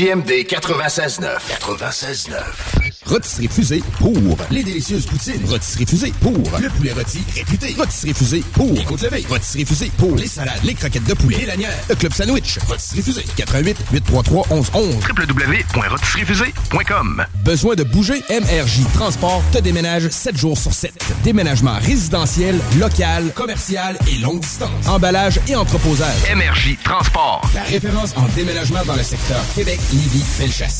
CJMD 0.00 0.46
96.9. 0.46 1.60
96.9. 1.60 2.69
Rôtisserie 3.10 3.48
Fusée 3.48 3.82
pour 3.98 4.14
les 4.52 4.62
délicieuses 4.62 5.04
poutines. 5.04 5.44
Rôtisserie 5.48 5.84
Fusée 5.84 6.14
pour 6.20 6.30
le 6.32 6.68
poulet 6.68 6.92
rôti 6.92 7.18
réputé. 7.34 7.74
Rôtisserie 7.76 8.14
Fusée 8.14 8.44
pour 8.52 8.72
les 8.72 8.84
côtes 8.84 9.02
levées. 9.02 9.26
Rôtisserie 9.28 9.66
Fusée 9.66 9.90
pour 9.98 10.14
les 10.14 10.28
salades, 10.28 10.60
les 10.62 10.74
croquettes 10.74 11.02
de 11.04 11.14
poulet, 11.14 11.38
les 11.38 11.46
lanières, 11.46 11.76
le 11.88 11.96
club 11.96 12.12
sandwich. 12.12 12.60
Rôtisserie 12.68 13.02
Fusée 13.02 13.24
88 13.36 13.76
833 13.92 14.46
1111 14.50 14.94
www.rôtisseriefusée.com 15.08 17.24
Besoin 17.44 17.74
de 17.74 17.82
bouger? 17.82 18.22
MRJ 18.30 18.82
Transport 18.94 19.42
te 19.52 19.58
déménage 19.58 20.08
7 20.08 20.36
jours 20.36 20.56
sur 20.56 20.72
7. 20.72 20.92
Déménagement 21.24 21.74
résidentiel, 21.82 22.60
local, 22.78 23.32
commercial 23.34 23.98
et 24.06 24.18
longue 24.18 24.38
distance. 24.38 24.86
Emballage 24.86 25.40
et 25.48 25.56
entreposage. 25.56 26.14
MRJ 26.32 26.78
Transport. 26.84 27.42
La 27.56 27.64
référence 27.64 28.14
en 28.16 28.28
déménagement 28.36 28.84
dans 28.86 28.94
le 28.94 29.02
secteur 29.02 29.40
Québec, 29.56 29.80
Lévis, 29.92 30.22
Felchasse. 30.22 30.79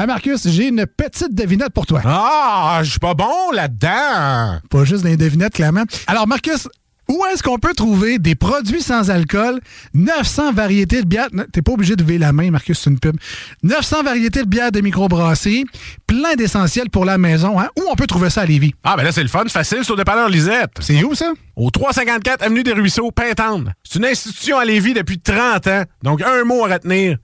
Hey 0.00 0.06
Marcus, 0.06 0.46
j'ai 0.46 0.68
une 0.68 0.86
petite 0.86 1.34
devinette 1.34 1.70
pour 1.70 1.84
toi. 1.84 2.00
Ah, 2.04 2.78
je 2.84 2.90
suis 2.90 3.00
pas 3.00 3.14
bon 3.14 3.50
là-dedans. 3.52 4.60
Pas 4.70 4.84
juste 4.84 5.02
des 5.02 5.16
devinettes, 5.16 5.54
clairement. 5.54 5.82
Alors, 6.06 6.28
Marcus, 6.28 6.68
où 7.08 7.24
est-ce 7.32 7.42
qu'on 7.42 7.58
peut 7.58 7.74
trouver 7.74 8.20
des 8.20 8.36
produits 8.36 8.80
sans 8.80 9.10
alcool, 9.10 9.58
900 9.94 10.52
variétés 10.52 11.02
de 11.02 11.06
bières, 11.08 11.30
t'es 11.52 11.62
pas 11.62 11.72
obligé 11.72 11.96
de 11.96 12.04
lever 12.04 12.18
la 12.18 12.32
main, 12.32 12.52
Marcus, 12.52 12.78
c'est 12.78 12.90
une 12.90 13.00
pub, 13.00 13.16
900 13.64 14.04
variétés 14.04 14.44
de 14.44 14.48
bières 14.48 14.70
de 14.70 14.80
microbrasserie, 14.80 15.64
plein 16.06 16.36
d'essentiels 16.36 16.90
pour 16.90 17.04
la 17.04 17.18
maison, 17.18 17.58
hein? 17.58 17.68
Où 17.76 17.82
on 17.90 17.96
peut 17.96 18.06
trouver 18.06 18.30
ça 18.30 18.42
à 18.42 18.46
Lévis? 18.46 18.76
Ah, 18.84 18.94
ben 18.96 19.02
là, 19.02 19.10
c'est 19.10 19.24
le 19.24 19.28
fun, 19.28 19.46
facile, 19.48 19.80
c'est 19.82 19.90
au 19.90 19.96
dépanneur 19.96 20.28
Lisette. 20.28 20.70
C'est 20.78 21.02
où 21.02 21.16
ça? 21.16 21.32
Au 21.56 21.72
354 21.72 22.44
Avenue 22.44 22.62
des 22.62 22.72
Ruisseaux, 22.72 23.10
Pintendre. 23.10 23.72
C'est 23.82 23.98
une 23.98 24.04
institution 24.04 24.58
à 24.58 24.64
Lévis 24.64 24.94
depuis 24.94 25.18
30 25.18 25.66
ans. 25.66 25.82
Donc, 26.04 26.22
un 26.22 26.44
mot 26.44 26.64
à 26.66 26.74
retenir. 26.74 27.18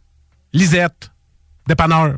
Lisette. 0.52 1.12
Dépanneur. 1.68 2.16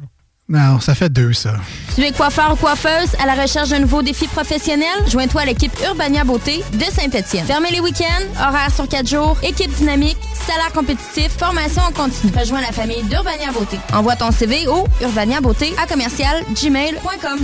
Non, 0.48 0.78
ça 0.78 0.94
fait 0.94 1.08
deux, 1.08 1.32
ça. 1.32 1.56
Tu 1.96 2.02
es 2.04 2.12
coiffeur 2.12 2.52
ou 2.52 2.56
coiffeuse 2.56 3.16
à 3.20 3.26
la 3.26 3.34
recherche 3.34 3.70
d'un 3.70 3.80
nouveau 3.80 4.02
défi 4.02 4.28
professionnel? 4.28 4.86
Joins-toi 5.08 5.40
à 5.40 5.44
l'équipe 5.44 5.72
Urbania 5.84 6.22
Beauté 6.22 6.62
de 6.72 6.84
Saint-Étienne. 6.84 7.44
Fermez 7.44 7.72
les 7.72 7.80
week-ends, 7.80 8.24
horaires 8.48 8.72
sur 8.72 8.86
quatre 8.86 9.08
jours, 9.08 9.36
équipe 9.42 9.72
dynamique, 9.74 10.18
salaire 10.46 10.72
compétitif, 10.72 11.36
formation 11.36 11.82
en 11.82 11.90
continu. 11.90 12.32
Rejoins 12.38 12.60
la 12.60 12.70
famille 12.70 13.02
d'Urbania 13.04 13.50
Beauté. 13.50 13.78
Envoie 13.92 14.14
ton 14.14 14.30
CV 14.30 14.68
au 14.68 14.86
urbaniabeauté 15.02 15.74
à 15.82 15.86
commercial 15.88 16.44
gmail.com. 16.54 17.40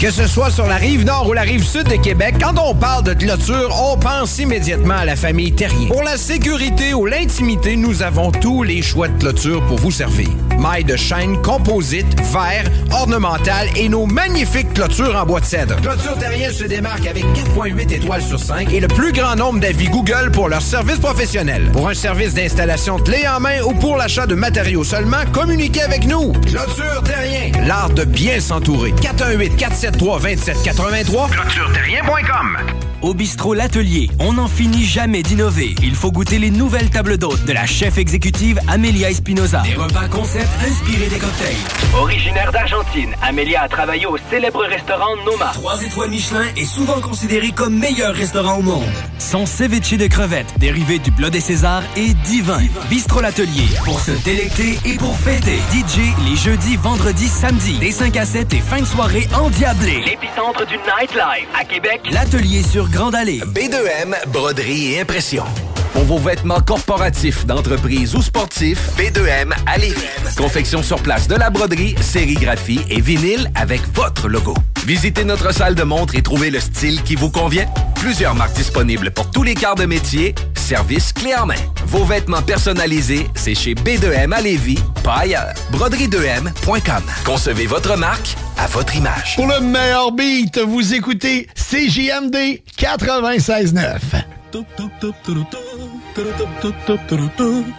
Que 0.00 0.10
ce 0.10 0.26
soit 0.26 0.50
sur 0.50 0.66
la 0.66 0.76
rive 0.76 1.04
nord 1.04 1.28
ou 1.28 1.34
la 1.34 1.42
rive 1.42 1.62
sud 1.62 1.86
de 1.86 1.96
Québec, 1.96 2.36
quand 2.40 2.58
on 2.58 2.74
parle 2.74 3.04
de 3.04 3.12
clôture, 3.12 3.68
on 3.84 3.98
pense 3.98 4.38
immédiatement 4.38 4.94
à 4.94 5.04
la 5.04 5.14
famille 5.14 5.52
Terrien. 5.52 5.88
Pour 5.88 6.02
la 6.02 6.16
sécurité 6.16 6.94
ou 6.94 7.04
l'intimité, 7.04 7.76
nous 7.76 8.02
avons 8.02 8.32
tous 8.32 8.62
les 8.62 8.80
choix 8.80 9.08
de 9.08 9.18
clôture 9.18 9.62
pour 9.66 9.76
vous 9.76 9.90
servir. 9.90 10.30
Mailles 10.58 10.84
de 10.84 10.96
chaîne, 10.96 11.40
composite, 11.42 12.06
verre, 12.32 12.64
ornemental 12.90 13.68
et 13.76 13.90
nos 13.90 14.06
magnifiques 14.06 14.72
clôtures 14.72 15.16
en 15.16 15.26
bois 15.26 15.40
de 15.40 15.44
cèdre. 15.44 15.76
Clôture 15.82 16.16
Terrien 16.18 16.50
se 16.50 16.64
démarque 16.64 17.06
avec 17.06 17.24
4.8 17.24 17.92
étoiles 17.92 18.22
sur 18.22 18.38
5 18.38 18.72
et 18.72 18.80
le 18.80 18.88
plus 18.88 19.12
grand 19.12 19.36
nombre 19.36 19.60
d'avis 19.60 19.88
Google 19.88 20.30
pour 20.32 20.48
leur 20.48 20.62
service 20.62 20.98
professionnel. 20.98 21.70
Pour 21.72 21.88
un 21.88 21.94
service 21.94 22.32
d'installation 22.32 22.98
clé 22.98 23.26
en 23.28 23.40
main 23.40 23.60
ou 23.66 23.74
pour 23.74 23.98
l'achat 23.98 24.26
de 24.26 24.34
matériaux 24.34 24.84
seulement, 24.84 25.24
communiquez 25.32 25.82
avec 25.82 26.06
nous. 26.06 26.32
Clôture 26.32 27.02
Terrien, 27.04 27.52
l'art 27.66 27.90
de 27.90 28.04
bien 28.04 28.40
s'entourer. 28.40 28.92
418 28.92 29.56
473 29.98 30.70
2783 30.70 31.10
ClôtureTerrien.com 31.10 32.89
Au 33.02 33.14
bistrot 33.14 33.54
L'Atelier, 33.54 34.10
on 34.18 34.34
n'en 34.34 34.46
finit 34.46 34.84
jamais 34.84 35.22
d'innover. 35.22 35.74
Il 35.82 35.94
faut 35.94 36.12
goûter 36.12 36.38
les 36.38 36.50
nouvelles 36.50 36.90
tables 36.90 37.16
d'hôtes 37.16 37.46
de 37.46 37.52
la 37.52 37.64
chef 37.64 37.96
exécutive 37.96 38.60
Amelia 38.68 39.08
Espinoza. 39.08 39.62
Des 39.62 39.74
repas 39.74 40.06
concept 40.08 40.48
inspirés 40.62 41.08
des 41.08 41.16
cocktails. 41.16 41.56
Originaire 41.98 42.52
d'Argentine, 42.52 43.14
Amelia 43.22 43.62
a 43.62 43.68
travaillé 43.68 44.04
au 44.04 44.18
célèbre 44.28 44.62
restaurant 44.66 45.16
Noma. 45.24 45.50
Trois 45.54 45.82
étoiles 45.82 46.10
Michelin 46.10 46.44
est 46.58 46.66
souvent 46.66 47.00
considéré 47.00 47.52
comme 47.52 47.78
meilleur 47.78 48.14
restaurant 48.14 48.58
au 48.58 48.62
monde. 48.62 48.84
Son 49.18 49.46
ceviche 49.46 49.96
de 49.96 50.06
crevettes, 50.06 50.52
dérivé 50.58 50.98
du 50.98 51.10
Blood 51.10 51.32
des 51.32 51.40
Césars, 51.40 51.84
est 51.96 52.12
divin. 52.24 52.60
Bistrot 52.90 53.22
L'Atelier, 53.22 53.68
pour 53.82 53.98
se 53.98 54.10
délecter 54.24 54.78
et 54.84 54.96
pour 54.96 55.16
fêter. 55.16 55.56
DJ 55.72 56.00
les 56.28 56.36
jeudis, 56.36 56.76
vendredis, 56.76 57.28
samedis, 57.28 57.78
des 57.78 57.92
5 57.92 58.14
à 58.18 58.26
7 58.26 58.52
et 58.52 58.60
fin 58.60 58.80
de 58.80 58.84
soirée 58.86 59.26
endiablée. 59.32 60.02
L'épicentre 60.04 60.66
du 60.66 60.76
nightlife 60.76 61.48
à 61.58 61.64
Québec, 61.64 62.02
l'Atelier 62.10 62.62
sur 62.62 62.89
Grande 62.90 63.14
Allée. 63.14 63.40
B2M, 63.40 64.16
broderie 64.32 64.94
et 64.94 65.00
impression. 65.00 65.44
Pour 65.92 66.04
vos 66.04 66.18
vêtements 66.18 66.60
corporatifs, 66.60 67.44
d'entreprise 67.46 68.14
ou 68.14 68.22
sportifs, 68.22 68.90
B2M 68.96 69.52
à 69.66 69.78
Lévis. 69.78 69.96
Confection 70.36 70.82
sur 70.82 71.02
place 71.02 71.26
de 71.26 71.34
la 71.34 71.50
broderie, 71.50 71.94
sérigraphie 72.00 72.80
et 72.88 73.00
vinyle 73.00 73.50
avec 73.54 73.80
votre 73.94 74.28
logo. 74.28 74.54
Visitez 74.86 75.24
notre 75.24 75.52
salle 75.52 75.74
de 75.74 75.82
montre 75.82 76.14
et 76.14 76.22
trouvez 76.22 76.50
le 76.50 76.60
style 76.60 77.02
qui 77.02 77.16
vous 77.16 77.30
convient. 77.30 77.66
Plusieurs 77.96 78.34
marques 78.34 78.54
disponibles 78.54 79.10
pour 79.10 79.30
tous 79.30 79.42
les 79.42 79.54
quarts 79.54 79.74
de 79.74 79.84
métier. 79.84 80.34
Service 80.54 81.12
clé 81.12 81.34
en 81.34 81.46
main. 81.46 81.54
Vos 81.86 82.04
vêtements 82.04 82.42
personnalisés, 82.42 83.26
c'est 83.34 83.54
chez 83.54 83.74
B2M 83.74 84.32
à 84.32 84.40
Lévis, 84.40 84.78
pas 85.02 85.18
ailleurs. 85.18 85.52
Broderie2M.com. 85.72 87.02
Concevez 87.24 87.66
votre 87.66 87.96
marque 87.96 88.36
à 88.56 88.66
votre 88.68 88.94
image. 88.94 89.36
Pour 89.36 89.48
le 89.48 89.60
meilleur 89.60 90.12
beat, 90.12 90.58
vous 90.58 90.94
écoutez 90.94 91.48
CJMD 91.56 92.62
96.9. 92.78 94.39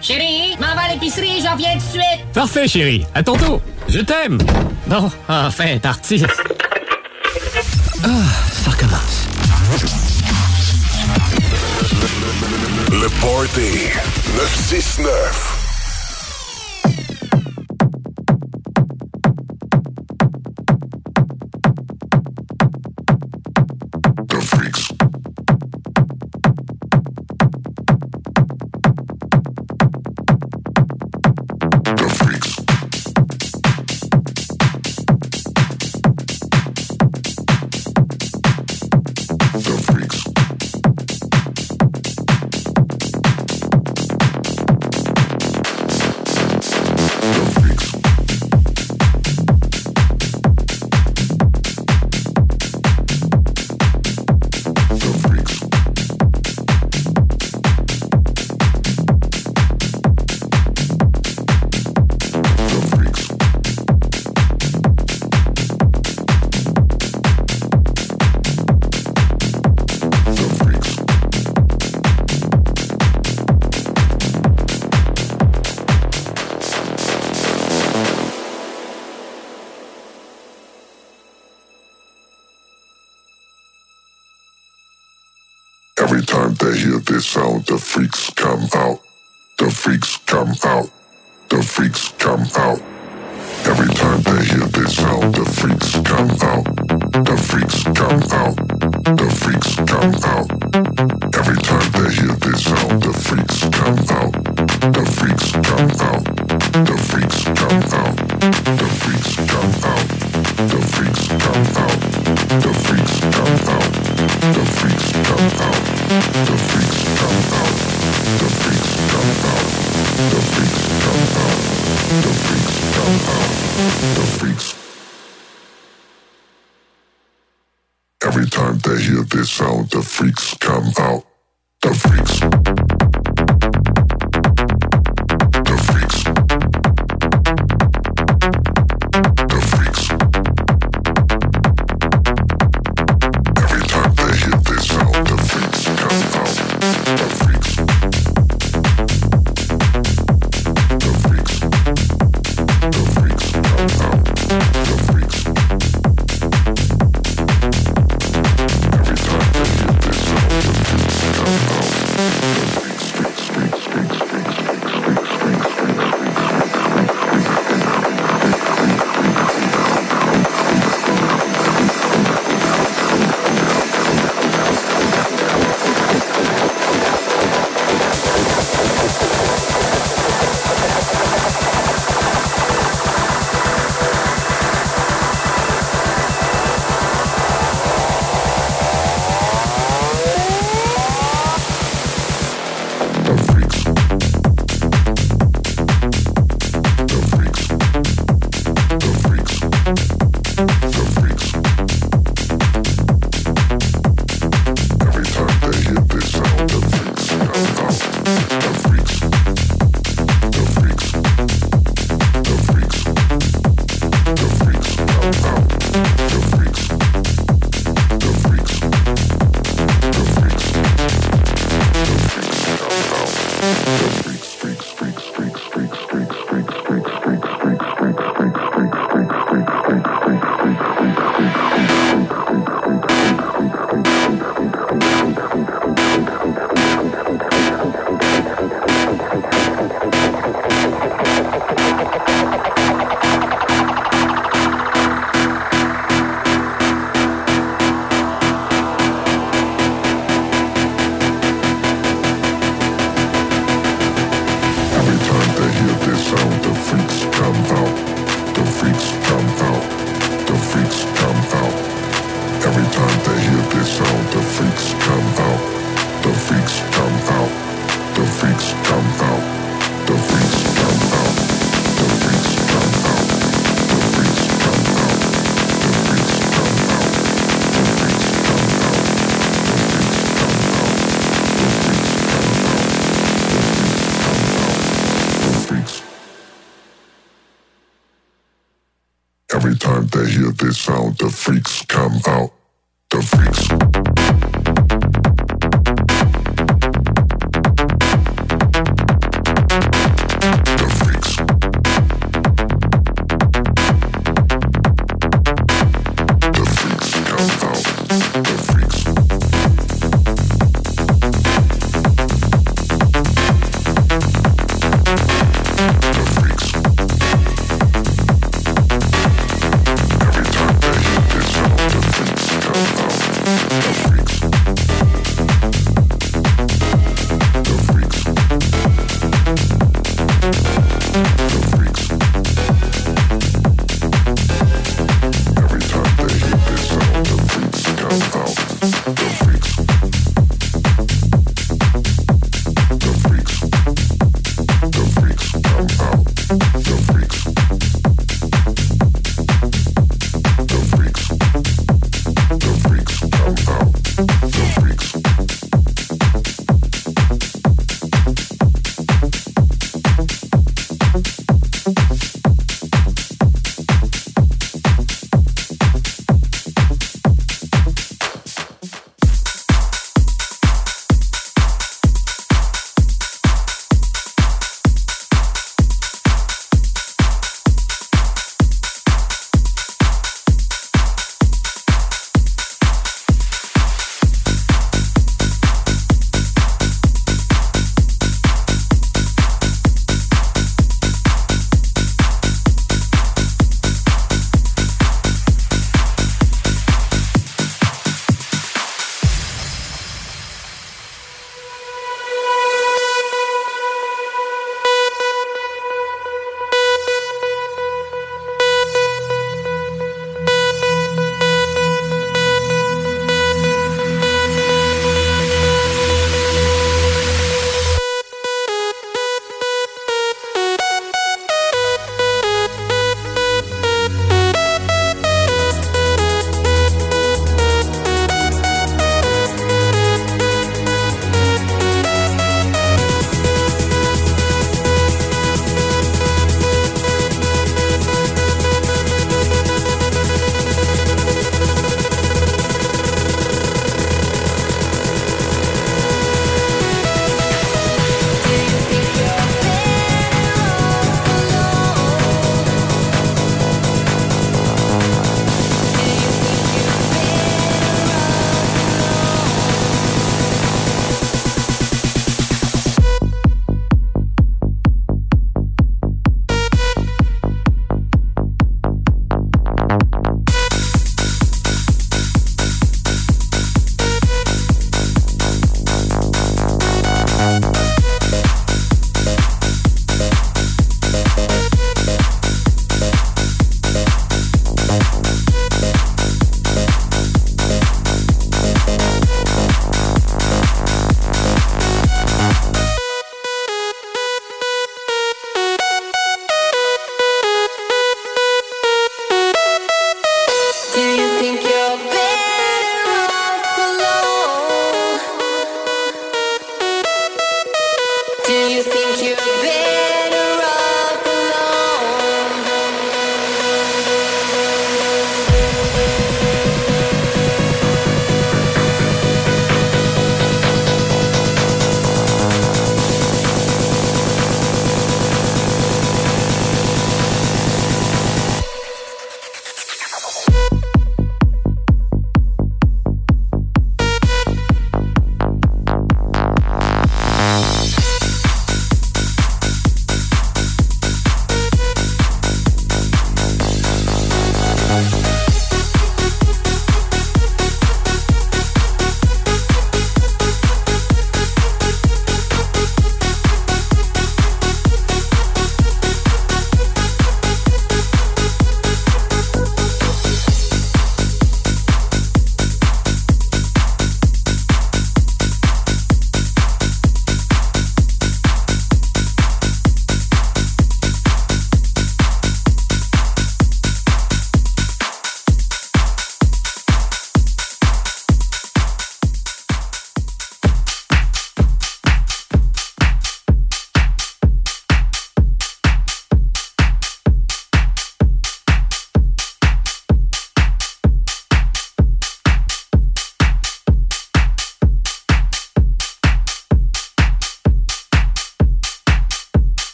Chérie, 0.00 0.56
m'en 0.60 0.74
va 0.74 0.82
à 0.82 0.92
l'épicerie, 0.92 1.42
j'en 1.42 1.56
viens 1.56 1.72
tout 1.72 1.78
de 1.78 1.90
suite. 1.90 2.32
Parfait, 2.32 2.68
chérie. 2.68 3.04
À 3.14 3.22
ton 3.22 3.36
tour. 3.36 3.60
Je 3.88 4.00
t'aime. 4.00 4.38
Bon, 4.86 5.10
enfin, 5.28 5.78
tartine. 5.78 6.26
Ah, 8.04 8.08
ça 8.52 8.70
recommence. 8.70 9.26
Le 12.92 13.08
Party 13.20 13.88
969. 14.36 15.59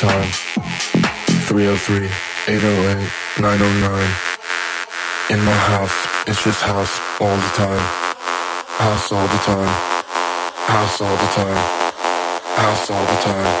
Time. 0.00 0.32
303 1.44 2.08
808 2.48 3.04
909. 3.38 4.00
In 5.28 5.44
my 5.44 5.52
house, 5.52 5.92
it's 6.26 6.42
just 6.42 6.62
house 6.62 6.98
all 7.20 7.36
the 7.36 7.52
time. 7.52 7.84
House 8.80 9.12
all 9.12 9.28
the 9.28 9.40
time. 9.44 9.68
House 10.72 11.00
all 11.02 11.16
the 11.16 11.30
time. 11.36 11.60
House 12.56 12.90
all 12.90 13.06
the 13.12 13.20
time. 13.20 13.52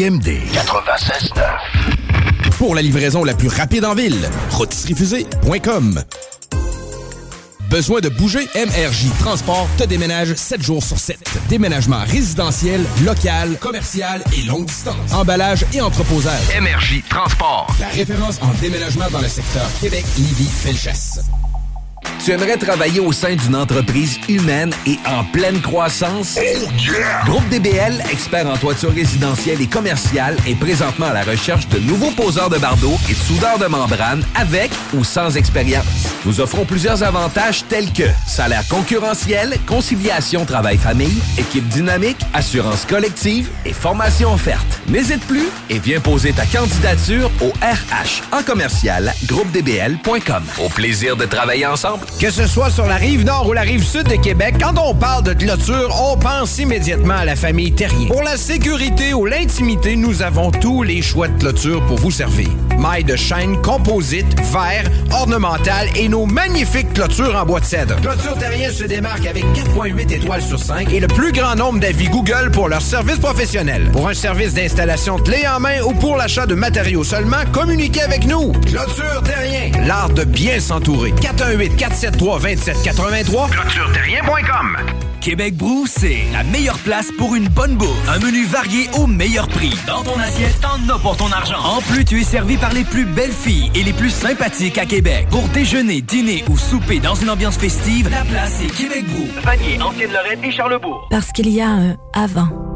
CJMD 0.00 0.28
96.9. 0.54 2.56
Pour 2.56 2.74
la 2.74 2.80
livraison 2.80 3.22
la 3.22 3.34
plus 3.34 3.48
rapide 3.48 3.84
en 3.84 3.94
ville, 3.94 4.30
rotisseriefusée.com. 4.50 6.02
Besoin 7.68 8.00
de 8.00 8.08
bouger? 8.08 8.48
MRJ 8.54 9.10
Transport 9.20 9.68
te 9.76 9.84
déménage 9.84 10.34
7 10.34 10.62
jours 10.62 10.82
sur 10.82 10.98
7. 10.98 11.18
Déménagement 11.50 12.00
résidentiel, 12.06 12.82
local, 13.04 13.58
commercial 13.60 14.24
et 14.36 14.42
longue 14.42 14.64
distance. 14.64 15.12
Emballage 15.12 15.66
et 15.74 15.82
entreposage. 15.82 16.40
MRJ 16.58 17.02
Transport. 17.08 17.68
La 17.78 17.88
référence 17.88 18.40
en 18.40 18.52
déménagement 18.60 19.08
dans 19.12 19.20
le 19.20 19.28
secteur 19.28 19.68
Québec, 19.80 20.06
Lévis, 20.16 20.48
Felchasse. 20.48 21.19
Tu 22.30 22.34
aimerais 22.34 22.58
travailler 22.58 23.00
au 23.00 23.10
sein 23.10 23.34
d'une 23.34 23.56
entreprise 23.56 24.20
humaine 24.28 24.72
et 24.86 25.00
en 25.04 25.24
pleine 25.24 25.60
croissance? 25.60 26.38
Groupe 27.26 27.48
DBL, 27.48 28.00
expert 28.08 28.46
en 28.46 28.56
toiture 28.56 28.92
résidentielle 28.94 29.60
et 29.60 29.66
commerciale, 29.66 30.36
est 30.46 30.54
présentement 30.54 31.06
à 31.06 31.12
la 31.12 31.24
recherche 31.24 31.68
de 31.70 31.80
nouveaux 31.80 32.12
poseurs 32.12 32.48
de 32.48 32.56
bardeaux 32.56 32.94
et 33.08 33.14
de 33.14 33.18
soudeurs 33.18 33.58
de 33.58 33.66
membrane 33.66 34.22
avec 34.36 34.70
ou 34.94 35.02
sans 35.02 35.36
expérience. 35.36 35.84
Nous 36.24 36.40
offrons 36.40 36.64
plusieurs 36.64 37.02
avantages 37.02 37.64
tels 37.68 37.92
que 37.92 38.06
salaire 38.28 38.62
concurrentiel, 38.68 39.56
conciliation 39.66 40.44
travail-famille, 40.44 41.20
équipe 41.36 41.66
dynamique, 41.66 42.20
assurance 42.32 42.84
collective 42.84 43.50
et 43.66 43.72
formation 43.72 44.32
offerte. 44.32 44.79
N'hésite 44.88 45.24
plus 45.26 45.48
et 45.68 45.78
viens 45.78 46.00
poser 46.00 46.32
ta 46.32 46.44
candidature 46.46 47.30
au 47.40 47.48
RH 47.62 48.22
en 48.32 48.42
commercial 48.42 49.12
groupedbl.com. 49.26 50.42
Au 50.64 50.68
plaisir 50.68 51.16
de 51.16 51.24
travailler 51.24 51.66
ensemble. 51.66 52.04
Que 52.20 52.30
ce 52.30 52.46
soit 52.46 52.70
sur 52.70 52.86
la 52.86 52.96
rive 52.96 53.24
nord 53.24 53.48
ou 53.48 53.52
la 53.52 53.62
rive 53.62 53.84
sud 53.84 54.08
de 54.08 54.16
Québec, 54.16 54.56
quand 54.60 54.78
on 54.78 54.94
parle 54.94 55.24
de 55.24 55.32
clôture, 55.32 55.94
on 56.02 56.16
pense 56.16 56.58
immédiatement 56.58 57.14
à 57.14 57.24
la 57.24 57.36
famille 57.36 57.72
Terrien. 57.72 58.08
Pour 58.08 58.22
la 58.22 58.36
sécurité 58.36 59.14
ou 59.14 59.26
l'intimité, 59.26 59.96
nous 59.96 60.22
avons 60.22 60.50
tous 60.50 60.82
les 60.82 61.02
choix 61.02 61.28
de 61.28 61.38
clôture 61.38 61.84
pour 61.86 61.98
vous 61.98 62.10
servir. 62.10 62.48
Mailles 62.78 63.04
de 63.04 63.16
chaîne, 63.16 63.60
composite, 63.60 64.26
verre, 64.52 64.84
ornemental 65.10 65.88
et 65.96 66.08
nos 66.08 66.26
magnifiques 66.26 66.94
clôtures 66.94 67.36
en 67.36 67.44
bois 67.44 67.60
de 67.60 67.66
cèdre. 67.66 67.96
Clôture 68.00 68.36
Terrien 68.38 68.70
se 68.70 68.84
démarque 68.84 69.26
avec 69.26 69.44
4.8 69.44 70.12
étoiles 70.14 70.42
sur 70.42 70.58
5 70.58 70.92
et 70.92 71.00
le 71.00 71.06
plus 71.06 71.32
grand 71.32 71.54
nombre 71.56 71.80
d'avis 71.80 72.08
Google 72.08 72.50
pour 72.52 72.68
leur 72.68 72.80
service 72.82 73.18
professionnel. 73.18 73.90
Pour 73.92 74.08
un 74.08 74.14
service 74.14 74.54
d'installation 74.70 75.16
clé 75.16 75.48
en 75.48 75.58
main 75.58 75.82
ou 75.82 75.92
pour 75.94 76.16
l'achat 76.16 76.46
de 76.46 76.54
matériaux 76.54 77.02
seulement, 77.02 77.44
communiquez 77.52 78.02
avec 78.02 78.24
nous. 78.24 78.52
Clôture 78.52 79.20
Terrien, 79.24 79.72
l'art 79.84 80.10
de 80.10 80.22
bien 80.22 80.60
s'entourer. 80.60 81.12
418 81.20 81.76
473 81.76 82.40
2783 82.40 83.48
ClôtureTerrien.com 83.48 84.76
Québec 85.20 85.56
Brou, 85.56 85.86
c'est 85.88 86.18
la 86.32 86.44
meilleure 86.44 86.78
place 86.78 87.08
pour 87.18 87.34
une 87.34 87.48
bonne 87.48 87.74
bouffe. 87.74 88.08
Un 88.08 88.20
menu 88.20 88.44
varié 88.46 88.88
au 88.96 89.08
meilleur 89.08 89.48
prix. 89.48 89.74
Dans 89.88 90.02
ton 90.02 90.18
assiette, 90.20 90.60
t'en 90.60 90.94
as 90.94 90.98
pour 91.00 91.16
ton 91.16 91.32
argent. 91.32 91.58
En 91.62 91.80
plus, 91.80 92.04
tu 92.04 92.20
es 92.20 92.24
servi 92.24 92.56
par 92.56 92.72
les 92.72 92.84
plus 92.84 93.04
belles 93.04 93.32
filles 93.32 93.72
et 93.74 93.82
les 93.82 93.92
plus 93.92 94.10
sympathiques 94.10 94.78
à 94.78 94.86
Québec. 94.86 95.26
Pour 95.30 95.42
déjeuner, 95.48 96.00
dîner 96.00 96.44
ou 96.48 96.56
souper 96.56 97.00
dans 97.00 97.16
une 97.16 97.28
ambiance 97.28 97.58
festive, 97.58 98.08
la 98.08 98.24
place 98.24 98.62
est 98.62 98.74
Québec 98.74 99.04
Brou. 99.08 99.26
Vanier, 99.42 99.82
Ancienne-Lorraine 99.82 100.44
et 100.44 100.52
Charlebourg. 100.52 101.08
Parce 101.10 101.32
qu'il 101.32 101.50
y 101.50 101.60
a 101.60 101.68
un 101.68 101.96
avant 102.14 102.69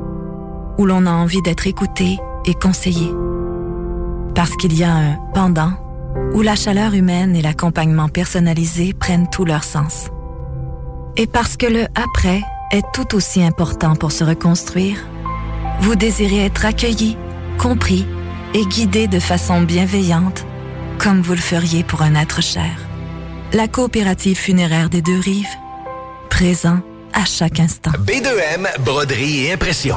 où 0.79 0.87
l'on 0.87 1.07
a 1.07 1.11
envie 1.11 1.43
d'être 1.43 1.67
écouté 1.67 2.19
et 2.45 2.55
conseillé. 2.55 3.11
Parce 4.35 4.57
qu'il 4.57 4.77
y 4.77 4.85
a 4.85 4.93
un 4.93 5.17
pendant 5.35 5.73
où 6.33 6.43
la 6.43 6.57
chaleur 6.57 6.95
humaine 6.95 7.37
et 7.37 7.43
l'accompagnement 7.43 8.09
personnalisé 8.09 8.93
prennent 8.93 9.29
tout 9.31 9.45
leur 9.45 9.65
sens. 9.65 10.09
Et 11.17 11.27
parce 11.27 11.57
que 11.57 11.67
le 11.67 11.85
après 11.95 12.43
est 12.73 12.85
tout 12.93 13.15
aussi 13.15 13.43
important 13.43 13.95
pour 13.95 14.11
se 14.11 14.25
reconstruire, 14.25 14.99
vous 15.81 15.95
désirez 15.95 16.45
être 16.45 16.65
accueilli, 16.65 17.17
compris 17.59 18.07
et 18.53 18.65
guidé 18.67 19.07
de 19.07 19.21
façon 19.21 19.63
bienveillante, 19.63 20.45
comme 20.99 21.23
vous 21.23 21.33
le 21.35 21.39
feriez 21.39 21.85
pour 21.85 22.03
un 22.03 22.15
être 22.15 22.43
cher. 22.43 22.71
La 23.53 23.69
coopérative 23.69 24.37
funéraire 24.37 24.91
des 24.91 25.03
deux 25.03 25.19
rives, 25.19 25.47
présent 26.31 26.81
à 27.13 27.25
chaque 27.25 27.61
instant. 27.61 27.93
B2M, 27.93 28.67
broderie 28.81 29.47
et 29.47 29.53
impression. 29.53 29.97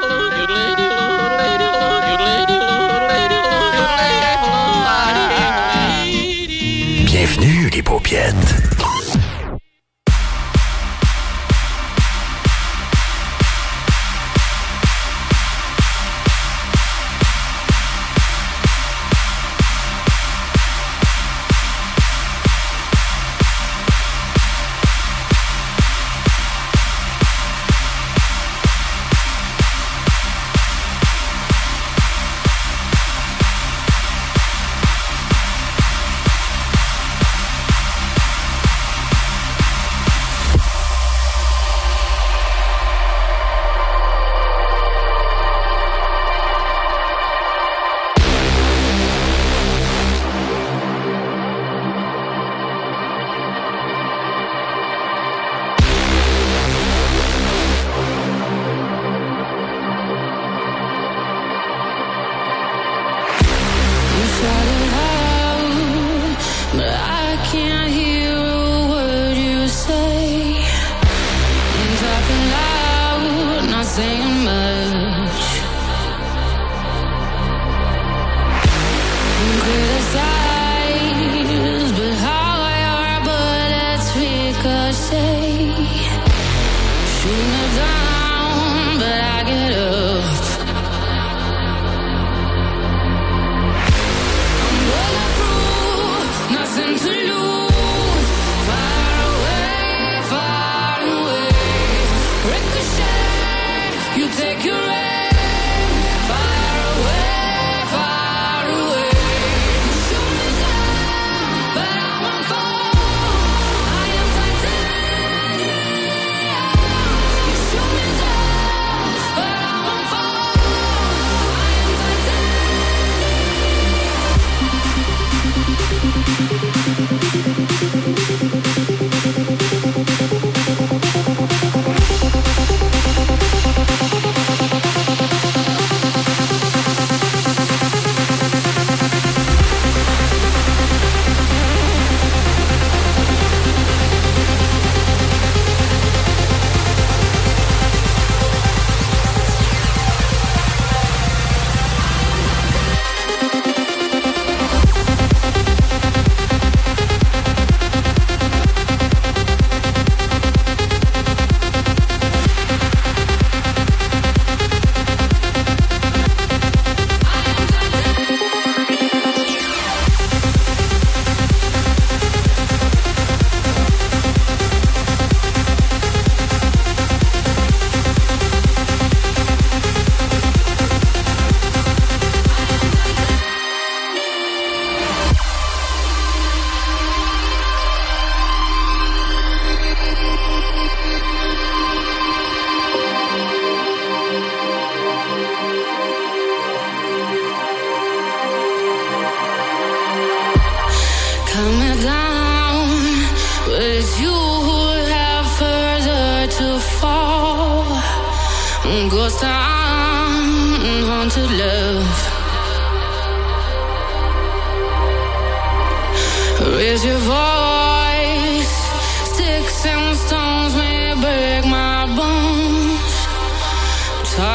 Bienvenue, 7.99 8.70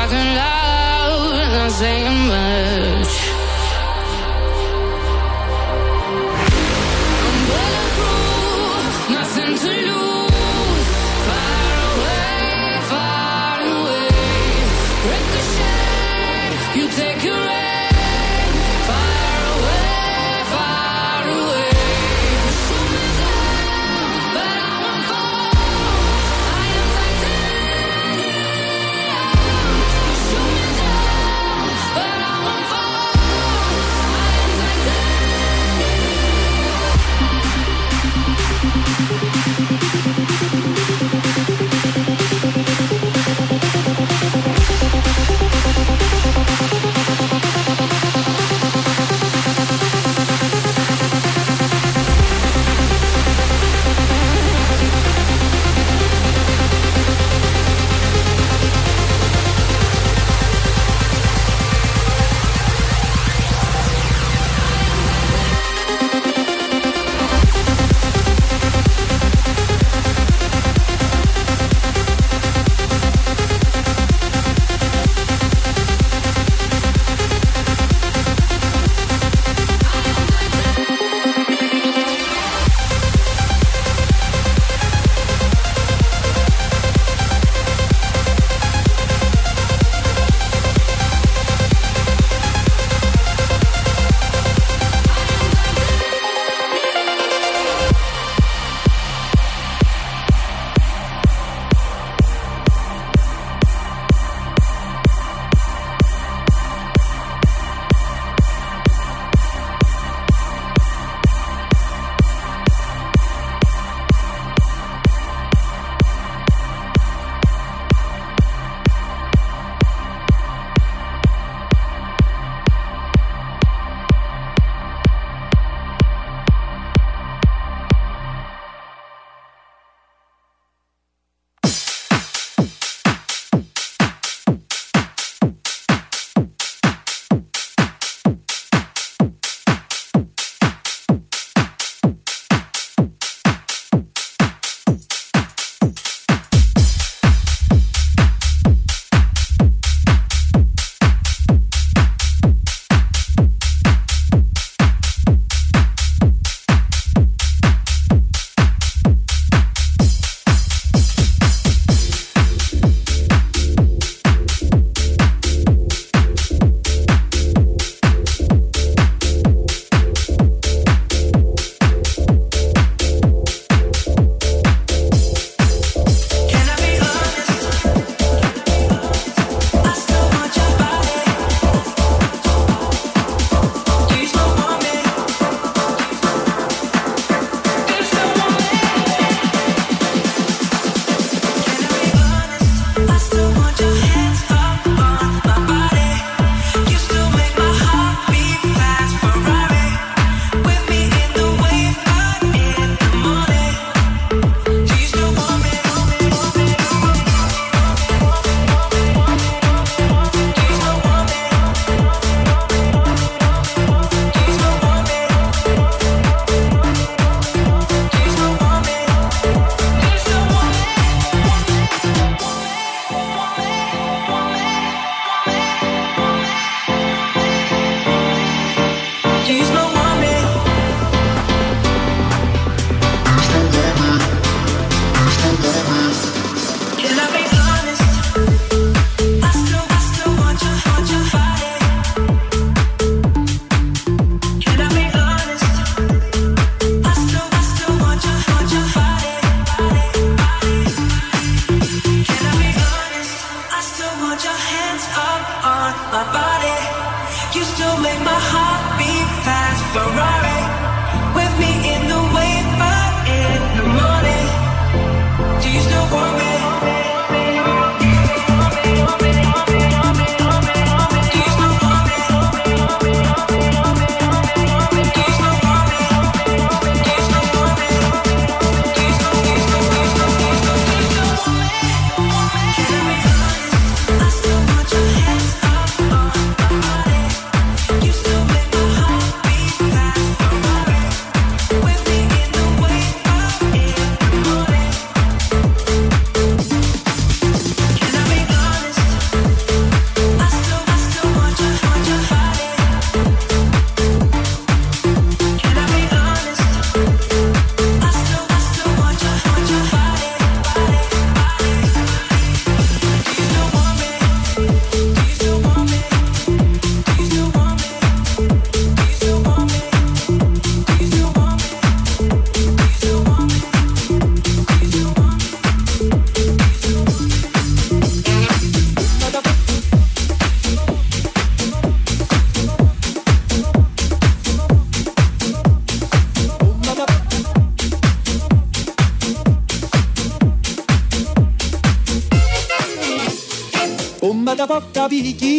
Talking 0.09 0.35
loud, 0.37 1.49
not 1.51 1.73
saying 1.73 2.29
much. 2.29 2.76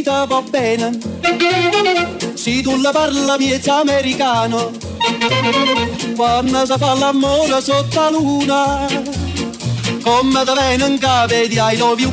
Ti 0.08 0.26
va 0.26 0.42
bene. 0.42 0.98
Se 2.34 2.62
tu 2.62 2.82
la 2.82 2.92
parla 2.92 3.38
miezza 3.38 3.80
americano, 3.80 4.72
quando 6.16 6.66
si 6.66 6.74
fa 6.78 6.94
l'amore 6.94 7.62
sotto 7.62 8.00
la 8.00 8.10
luna, 8.10 8.88
come 10.04 10.44
te 10.46 10.54
viene 10.54 10.86
in 10.86 10.98
capo 10.98 11.34
di 11.34 11.60
I 11.60 11.78
love 11.78 12.02
you. 12.02 12.12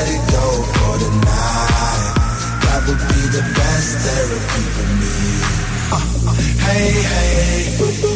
let 0.00 0.08
it 0.08 0.32
go 0.32 0.46
for 0.72 0.94
the 1.02 1.10
night. 1.28 2.14
That 2.64 2.80
would 2.86 3.02
be 3.12 3.22
the 3.36 3.44
best 3.58 3.90
therapy 4.04 4.62
for 4.74 4.88
me. 5.00 5.16
Uh, 5.92 6.30
uh, 6.30 6.34
hey, 6.64 6.92
hey. 7.10 8.09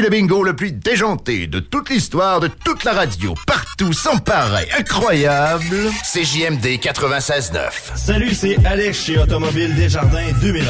Voici 0.00 0.12
le 0.12 0.18
bingo 0.18 0.42
le 0.42 0.54
plus 0.54 0.72
déjanté 0.72 1.46
de 1.46 1.60
toute 1.60 1.90
l'histoire 1.90 2.40
de 2.40 2.48
toute 2.48 2.84
la 2.84 2.92
radio, 2.92 3.34
partout, 3.46 3.92
sans 3.92 4.16
pareil, 4.16 4.66
incroyable. 4.78 5.76
CJMD 6.02 6.64
96.9. 6.80 7.58
Salut, 7.96 8.32
c'est 8.32 8.56
Alex 8.64 9.04
chez 9.04 9.18
Automobile 9.18 9.74
Desjardins 9.74 10.32
2001. 10.40 10.64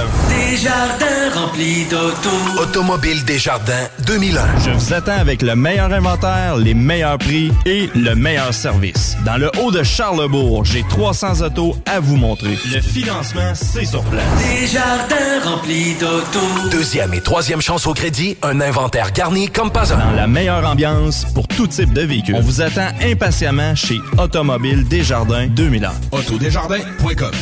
Desjardins 0.51 1.31
remplis 1.35 1.85
d'auto. 1.85 2.31
Automobile 2.61 3.25
Desjardins 3.25 3.89
2001. 4.07 4.59
Je 4.65 4.71
vous 4.71 4.93
attends 4.93 5.19
avec 5.19 5.43
le 5.43 5.55
meilleur 5.55 5.93
inventaire, 5.93 6.57
les 6.57 6.75
meilleurs 6.75 7.19
prix 7.19 7.53
et 7.67 7.89
le 7.95 8.15
meilleur 8.15 8.53
service. 8.53 9.10
Dans 9.25 9.37
le 9.37 9.51
haut 9.61 9.71
de 9.71 9.83
Charlebourg, 9.83 10.65
j'ai 10.65 10.83
300 10.83 11.43
autos 11.43 11.77
à 11.85 12.01
vous 12.01 12.17
montrer. 12.17 12.59
Le 12.73 12.81
financement, 12.81 13.53
c'est 13.55 13.85
sur 13.85 14.03
place. 14.05 14.25
Desjardins 14.39 15.41
remplis 15.45 15.95
d'auto. 15.95 16.41
Deuxième 16.71 17.13
et 17.13 17.21
troisième 17.21 17.61
chance 17.61 17.87
au 17.87 17.93
crédit, 17.93 18.39
un 18.43 18.61
inventaire 18.63 19.13
garni 19.13 19.49
comme 19.49 19.71
pas 19.71 19.93
un. 19.93 19.99
Dans 19.99 20.13
la 20.13 20.27
meilleure 20.27 20.67
ambiance 20.67 21.27
pour 21.35 21.47
tout 21.49 21.67
type 21.67 21.93
de 21.93 22.01
véhicule. 22.03 22.37
On 22.39 22.41
vous 22.41 22.63
attend 22.63 22.89
impatiemment 23.03 23.75
chez 23.75 24.01
Automobile 24.19 24.89
Desjardins 24.89 25.49
2001. 25.49 25.93
Autodesjardins.com 26.13 27.33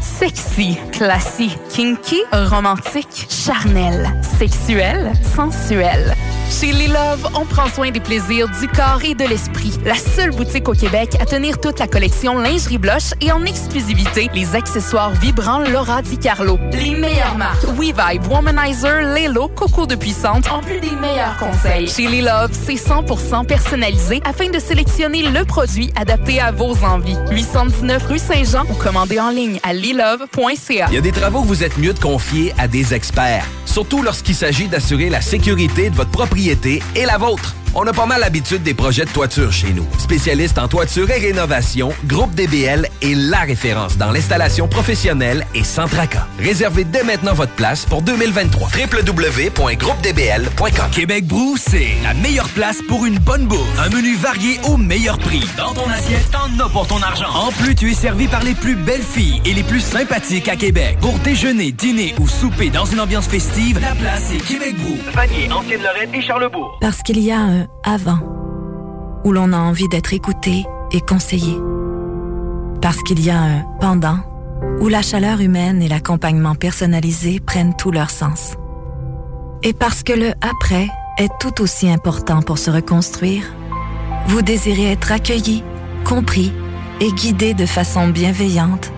Sexy, 0.00 0.76
classique, 0.90 1.56
kinky, 1.70 2.20
romantique, 2.32 3.28
charnel, 3.28 4.10
sexuel, 4.38 5.12
sensuel. 5.36 6.16
Chez 6.60 6.70
Les 6.70 6.86
Love, 6.86 7.28
on 7.34 7.46
prend 7.46 7.68
soin 7.68 7.90
des 7.90 7.98
plaisirs 7.98 8.46
du 8.60 8.68
corps 8.68 9.00
et 9.04 9.14
de 9.14 9.24
l'esprit. 9.24 9.72
La 9.86 9.94
seule 9.94 10.30
boutique 10.30 10.68
au 10.68 10.74
Québec 10.74 11.16
à 11.18 11.24
tenir 11.24 11.58
toute 11.58 11.78
la 11.78 11.88
collection 11.88 12.38
lingerie 12.38 12.78
blush 12.78 13.14
et 13.20 13.32
en 13.32 13.44
exclusivité 13.44 14.28
les 14.34 14.54
accessoires 14.54 15.12
vibrants 15.12 15.60
Laura 15.60 16.02
Di 16.02 16.18
Carlo. 16.18 16.58
Les 16.72 16.94
meilleures 16.94 17.36
marques 17.36 17.64
WeVibe, 17.64 18.30
Womanizer, 18.30 19.02
Lelo, 19.14 19.48
Coco 19.48 19.86
de 19.86 19.94
Puissante, 19.94 20.46
en 20.50 20.60
plus 20.60 20.78
des 20.78 20.90
meilleurs 20.90 21.36
conseils. 21.38 21.88
Chez 21.88 22.06
Les 22.06 22.20
Love, 22.20 22.50
c'est 22.52 22.74
100% 22.74 23.46
personnalisé 23.46 24.20
afin 24.24 24.50
de 24.50 24.58
sélectionner 24.58 25.22
le 25.22 25.44
produit 25.44 25.90
adapté 25.96 26.38
à 26.38 26.52
vos 26.52 26.76
envies. 26.84 27.16
819 27.30 28.06
rue 28.06 28.18
Saint-Jean 28.18 28.64
ou 28.70 28.74
commandez 28.74 29.18
en 29.18 29.30
ligne 29.30 29.58
à 29.62 29.72
lilove.ca. 29.72 30.86
Il 30.90 30.94
y 30.94 30.98
a 30.98 31.00
des 31.00 31.12
travaux 31.12 31.42
que 31.42 31.48
vous 31.48 31.64
êtes 31.64 31.78
mieux 31.78 31.94
de 31.94 31.98
confier 31.98 32.52
à 32.58 32.68
des 32.68 32.92
experts, 32.92 33.46
surtout 33.72 34.02
lorsqu'il 34.02 34.34
s'agit 34.34 34.68
d'assurer 34.68 35.08
la 35.08 35.22
sécurité 35.22 35.88
de 35.88 35.96
votre 35.96 36.10
propriété 36.10 36.82
et 36.94 37.06
la 37.06 37.16
vôtre. 37.16 37.56
On 37.74 37.86
a 37.86 37.92
pas 37.94 38.04
mal 38.04 38.20
l'habitude 38.20 38.62
des 38.62 38.74
projets 38.74 39.06
de 39.06 39.10
toiture 39.10 39.50
chez 39.50 39.72
nous. 39.72 39.86
Spécialiste 39.98 40.58
en 40.58 40.68
toiture 40.68 41.10
et 41.10 41.18
rénovation, 41.18 41.90
Groupe 42.04 42.34
DBL 42.34 42.86
est 43.00 43.14
la 43.14 43.40
référence 43.40 43.96
dans 43.96 44.10
l'installation 44.10 44.68
professionnelle 44.68 45.46
et 45.54 45.64
sans 45.64 45.88
tracas. 45.88 46.26
Réservez 46.38 46.84
dès 46.84 47.02
maintenant 47.02 47.32
votre 47.32 47.52
place 47.52 47.86
pour 47.86 48.02
2023. 48.02 48.68
www.groupedbl.com 48.68 50.90
Québec 50.92 51.26
Brou, 51.26 51.56
c'est 51.56 51.94
la 52.02 52.12
meilleure 52.12 52.50
place 52.50 52.82
pour 52.88 53.06
une 53.06 53.18
bonne 53.18 53.46
bouffe. 53.46 53.78
Un 53.78 53.88
menu 53.88 54.16
varié 54.16 54.60
au 54.64 54.76
meilleur 54.76 55.18
prix. 55.18 55.42
Dans 55.56 55.72
ton 55.72 55.88
assiette, 55.88 56.30
t'en 56.30 56.50
as 56.62 56.68
pour 56.68 56.86
ton 56.86 57.00
argent. 57.00 57.30
En 57.34 57.52
plus, 57.52 57.74
tu 57.74 57.90
es 57.90 57.94
servi 57.94 58.28
par 58.28 58.44
les 58.44 58.54
plus 58.54 58.76
belles 58.76 59.00
filles 59.00 59.40
et 59.46 59.54
les 59.54 59.62
plus 59.62 59.80
sympathiques 59.80 60.48
à 60.48 60.56
Québec. 60.56 60.98
Pour 61.00 61.18
déjeuner, 61.20 61.72
dîner 61.72 62.14
ou 62.20 62.28
souper 62.28 62.68
dans 62.68 62.84
une 62.84 63.00
ambiance 63.00 63.28
festive, 63.28 63.80
la 63.80 63.94
place 63.94 64.30
est 64.30 64.46
Québec 64.46 64.76
Brou. 64.76 64.98
Vanier, 65.14 65.50
Ancienne-Lorraine 65.50 66.14
et 66.14 66.20
Charlebourg. 66.20 66.76
Parce 66.82 67.02
qu'il 67.02 67.20
y 67.20 67.32
a 67.32 67.38
un 67.38 67.61
avant 67.84 68.18
où 69.24 69.32
l'on 69.32 69.52
a 69.52 69.58
envie 69.58 69.88
d'être 69.88 70.12
écouté 70.12 70.64
et 70.90 71.00
conseillé. 71.00 71.56
Parce 72.80 73.02
qu'il 73.02 73.24
y 73.24 73.30
a 73.30 73.40
un 73.40 73.62
pendant 73.80 74.18
où 74.80 74.88
la 74.88 75.02
chaleur 75.02 75.40
humaine 75.40 75.82
et 75.82 75.88
l'accompagnement 75.88 76.54
personnalisé 76.54 77.40
prennent 77.40 77.76
tout 77.76 77.90
leur 77.90 78.10
sens. 78.10 78.54
Et 79.62 79.72
parce 79.72 80.02
que 80.02 80.12
le 80.12 80.32
après 80.40 80.88
est 81.18 81.30
tout 81.38 81.62
aussi 81.62 81.88
important 81.88 82.42
pour 82.42 82.58
se 82.58 82.70
reconstruire, 82.70 83.44
vous 84.26 84.42
désirez 84.42 84.92
être 84.92 85.12
accueilli, 85.12 85.62
compris 86.04 86.52
et 87.00 87.12
guidé 87.12 87.54
de 87.54 87.66
façon 87.66 88.08
bienveillante, 88.08 88.92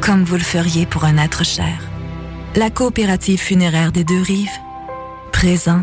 comme 0.00 0.24
vous 0.24 0.36
le 0.36 0.40
feriez 0.40 0.86
pour 0.86 1.04
un 1.04 1.18
être 1.18 1.44
cher. 1.44 1.88
La 2.56 2.70
coopérative 2.70 3.40
funéraire 3.40 3.92
des 3.92 4.04
deux 4.04 4.22
rives, 4.22 4.48
présent 5.32 5.82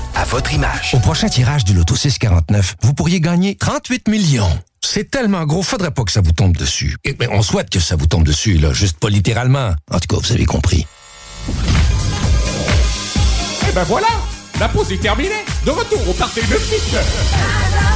à 0.21 0.23
votre 0.25 0.53
image. 0.53 0.91
Au 0.93 0.99
prochain 0.99 1.29
tirage 1.29 1.65
du 1.65 1.73
Loto 1.73 1.95
649, 1.95 2.75
vous 2.83 2.93
pourriez 2.93 3.19
gagner 3.19 3.55
38 3.55 4.07
millions. 4.07 4.59
C'est 4.79 5.09
tellement 5.09 5.45
gros, 5.45 5.63
faudrait 5.63 5.89
pas 5.89 6.03
que 6.03 6.11
ça 6.11 6.21
vous 6.21 6.31
tombe 6.31 6.55
dessus. 6.55 6.95
Et, 7.03 7.13
ben, 7.13 7.27
on 7.31 7.41
souhaite 7.41 7.71
que 7.71 7.79
ça 7.79 7.95
vous 7.95 8.05
tombe 8.05 8.23
dessus, 8.23 8.57
là, 8.59 8.71
juste 8.71 8.99
pas 8.99 9.09
littéralement. 9.09 9.73
En 9.89 9.99
tout 9.99 10.15
cas, 10.15 10.21
vous 10.21 10.31
avez 10.31 10.45
compris. 10.45 10.85
Et 13.67 13.71
ben 13.73 13.83
voilà, 13.83 14.07
la 14.59 14.69
pause 14.69 14.91
est 14.91 15.01
terminée. 15.01 15.43
De 15.65 15.71
retour 15.71 16.07
au 16.07 16.13
party 16.13 16.41
de 16.41 17.90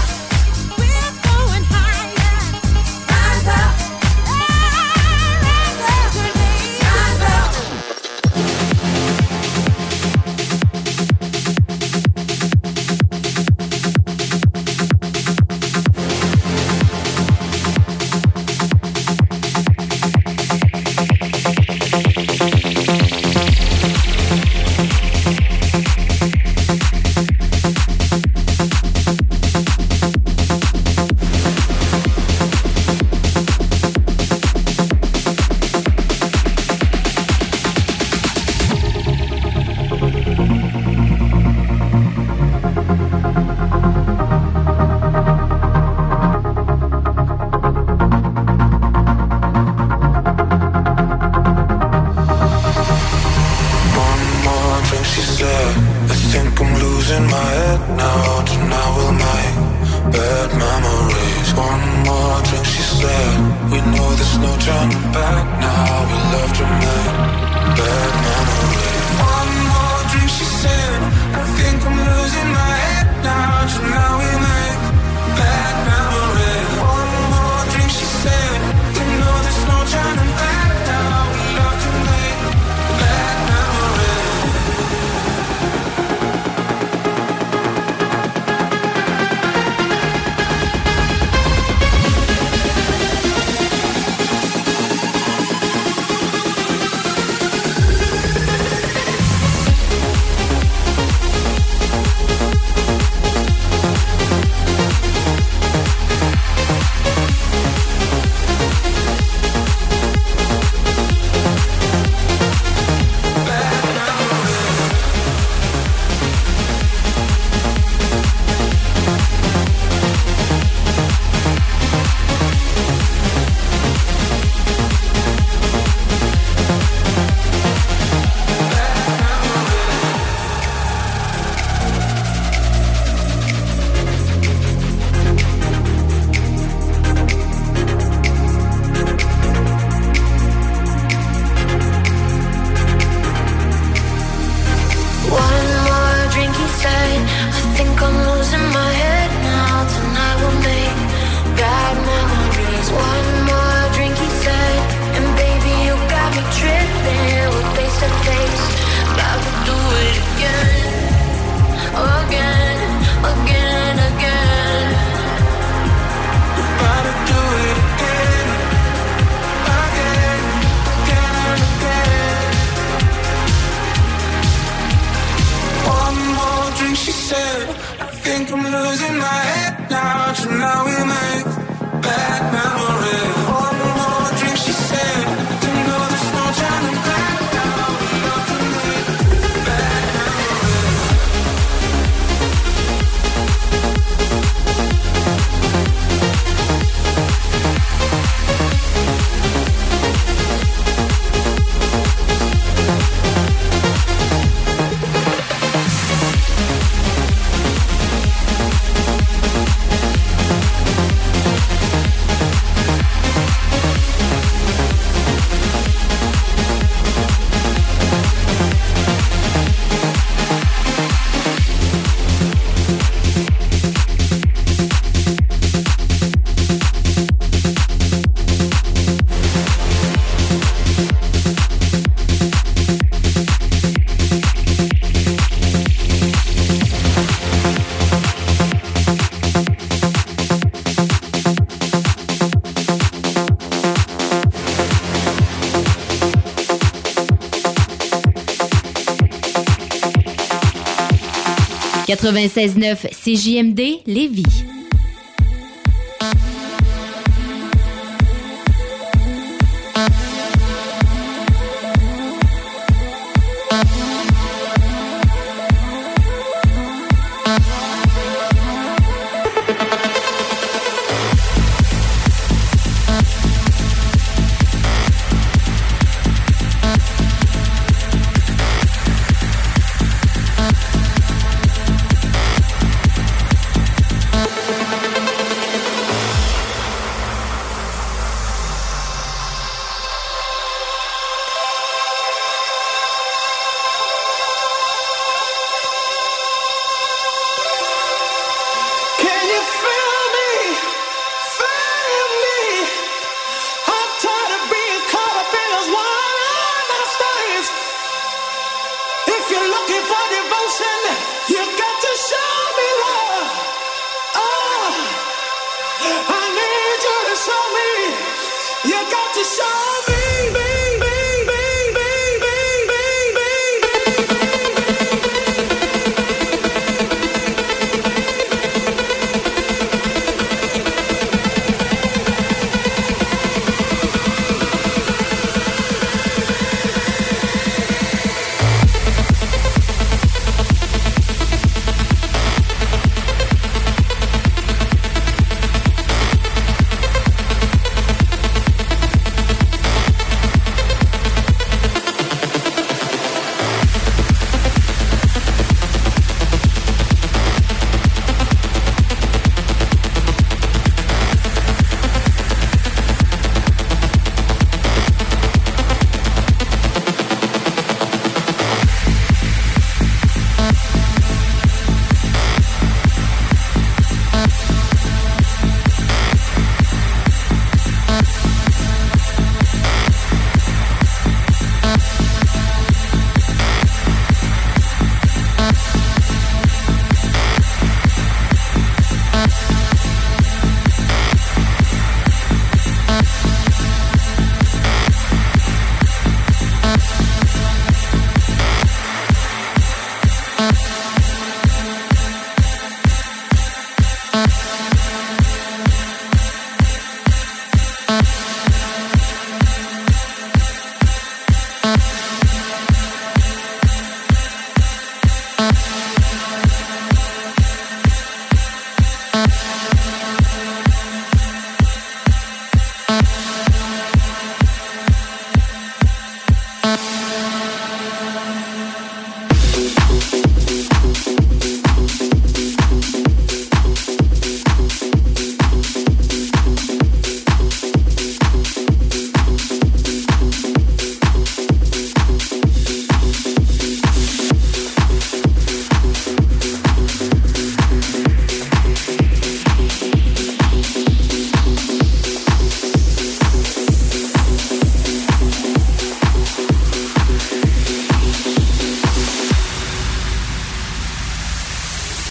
96.9 252.15 253.09
CJMD 253.11 254.01
Lévis. 254.05 254.64